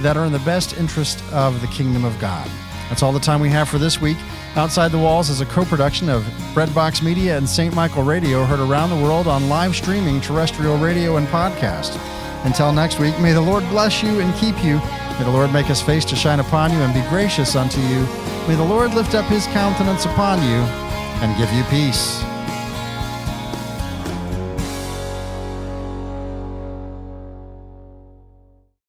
that 0.00 0.16
are 0.16 0.24
in 0.24 0.32
the 0.32 0.38
best 0.40 0.76
interest 0.78 1.20
of 1.32 1.60
the 1.60 1.66
kingdom 1.66 2.04
of 2.04 2.16
God? 2.20 2.48
That's 2.88 3.02
all 3.02 3.12
the 3.12 3.18
time 3.18 3.40
we 3.40 3.48
have 3.48 3.68
for 3.68 3.78
this 3.78 4.00
week. 4.00 4.16
Outside 4.54 4.92
the 4.92 4.98
Walls 4.98 5.28
is 5.28 5.40
a 5.40 5.46
co 5.46 5.64
production 5.64 6.08
of 6.08 6.22
Breadbox 6.54 7.02
Media 7.02 7.36
and 7.36 7.48
St. 7.48 7.74
Michael 7.74 8.04
Radio, 8.04 8.44
heard 8.44 8.60
around 8.60 8.90
the 8.90 9.02
world 9.02 9.26
on 9.26 9.48
live 9.48 9.74
streaming, 9.74 10.20
terrestrial 10.20 10.78
radio, 10.78 11.16
and 11.16 11.26
podcast. 11.28 11.98
Until 12.44 12.72
next 12.72 13.00
week, 13.00 13.18
may 13.18 13.32
the 13.32 13.40
Lord 13.40 13.68
bless 13.70 14.04
you 14.04 14.20
and 14.20 14.32
keep 14.36 14.62
you. 14.62 14.76
May 15.18 15.24
the 15.24 15.30
Lord 15.30 15.52
make 15.52 15.66
his 15.66 15.82
face 15.82 16.04
to 16.06 16.16
shine 16.16 16.38
upon 16.38 16.70
you 16.70 16.78
and 16.78 16.94
be 16.94 17.08
gracious 17.08 17.56
unto 17.56 17.80
you. 17.80 18.06
May 18.46 18.54
the 18.54 18.64
Lord 18.64 18.94
lift 18.94 19.14
up 19.14 19.24
his 19.26 19.46
countenance 19.46 20.04
upon 20.04 20.42
you 20.48 20.91
and 21.22 21.38
give 21.38 21.52
you 21.52 21.62
peace. 21.64 22.31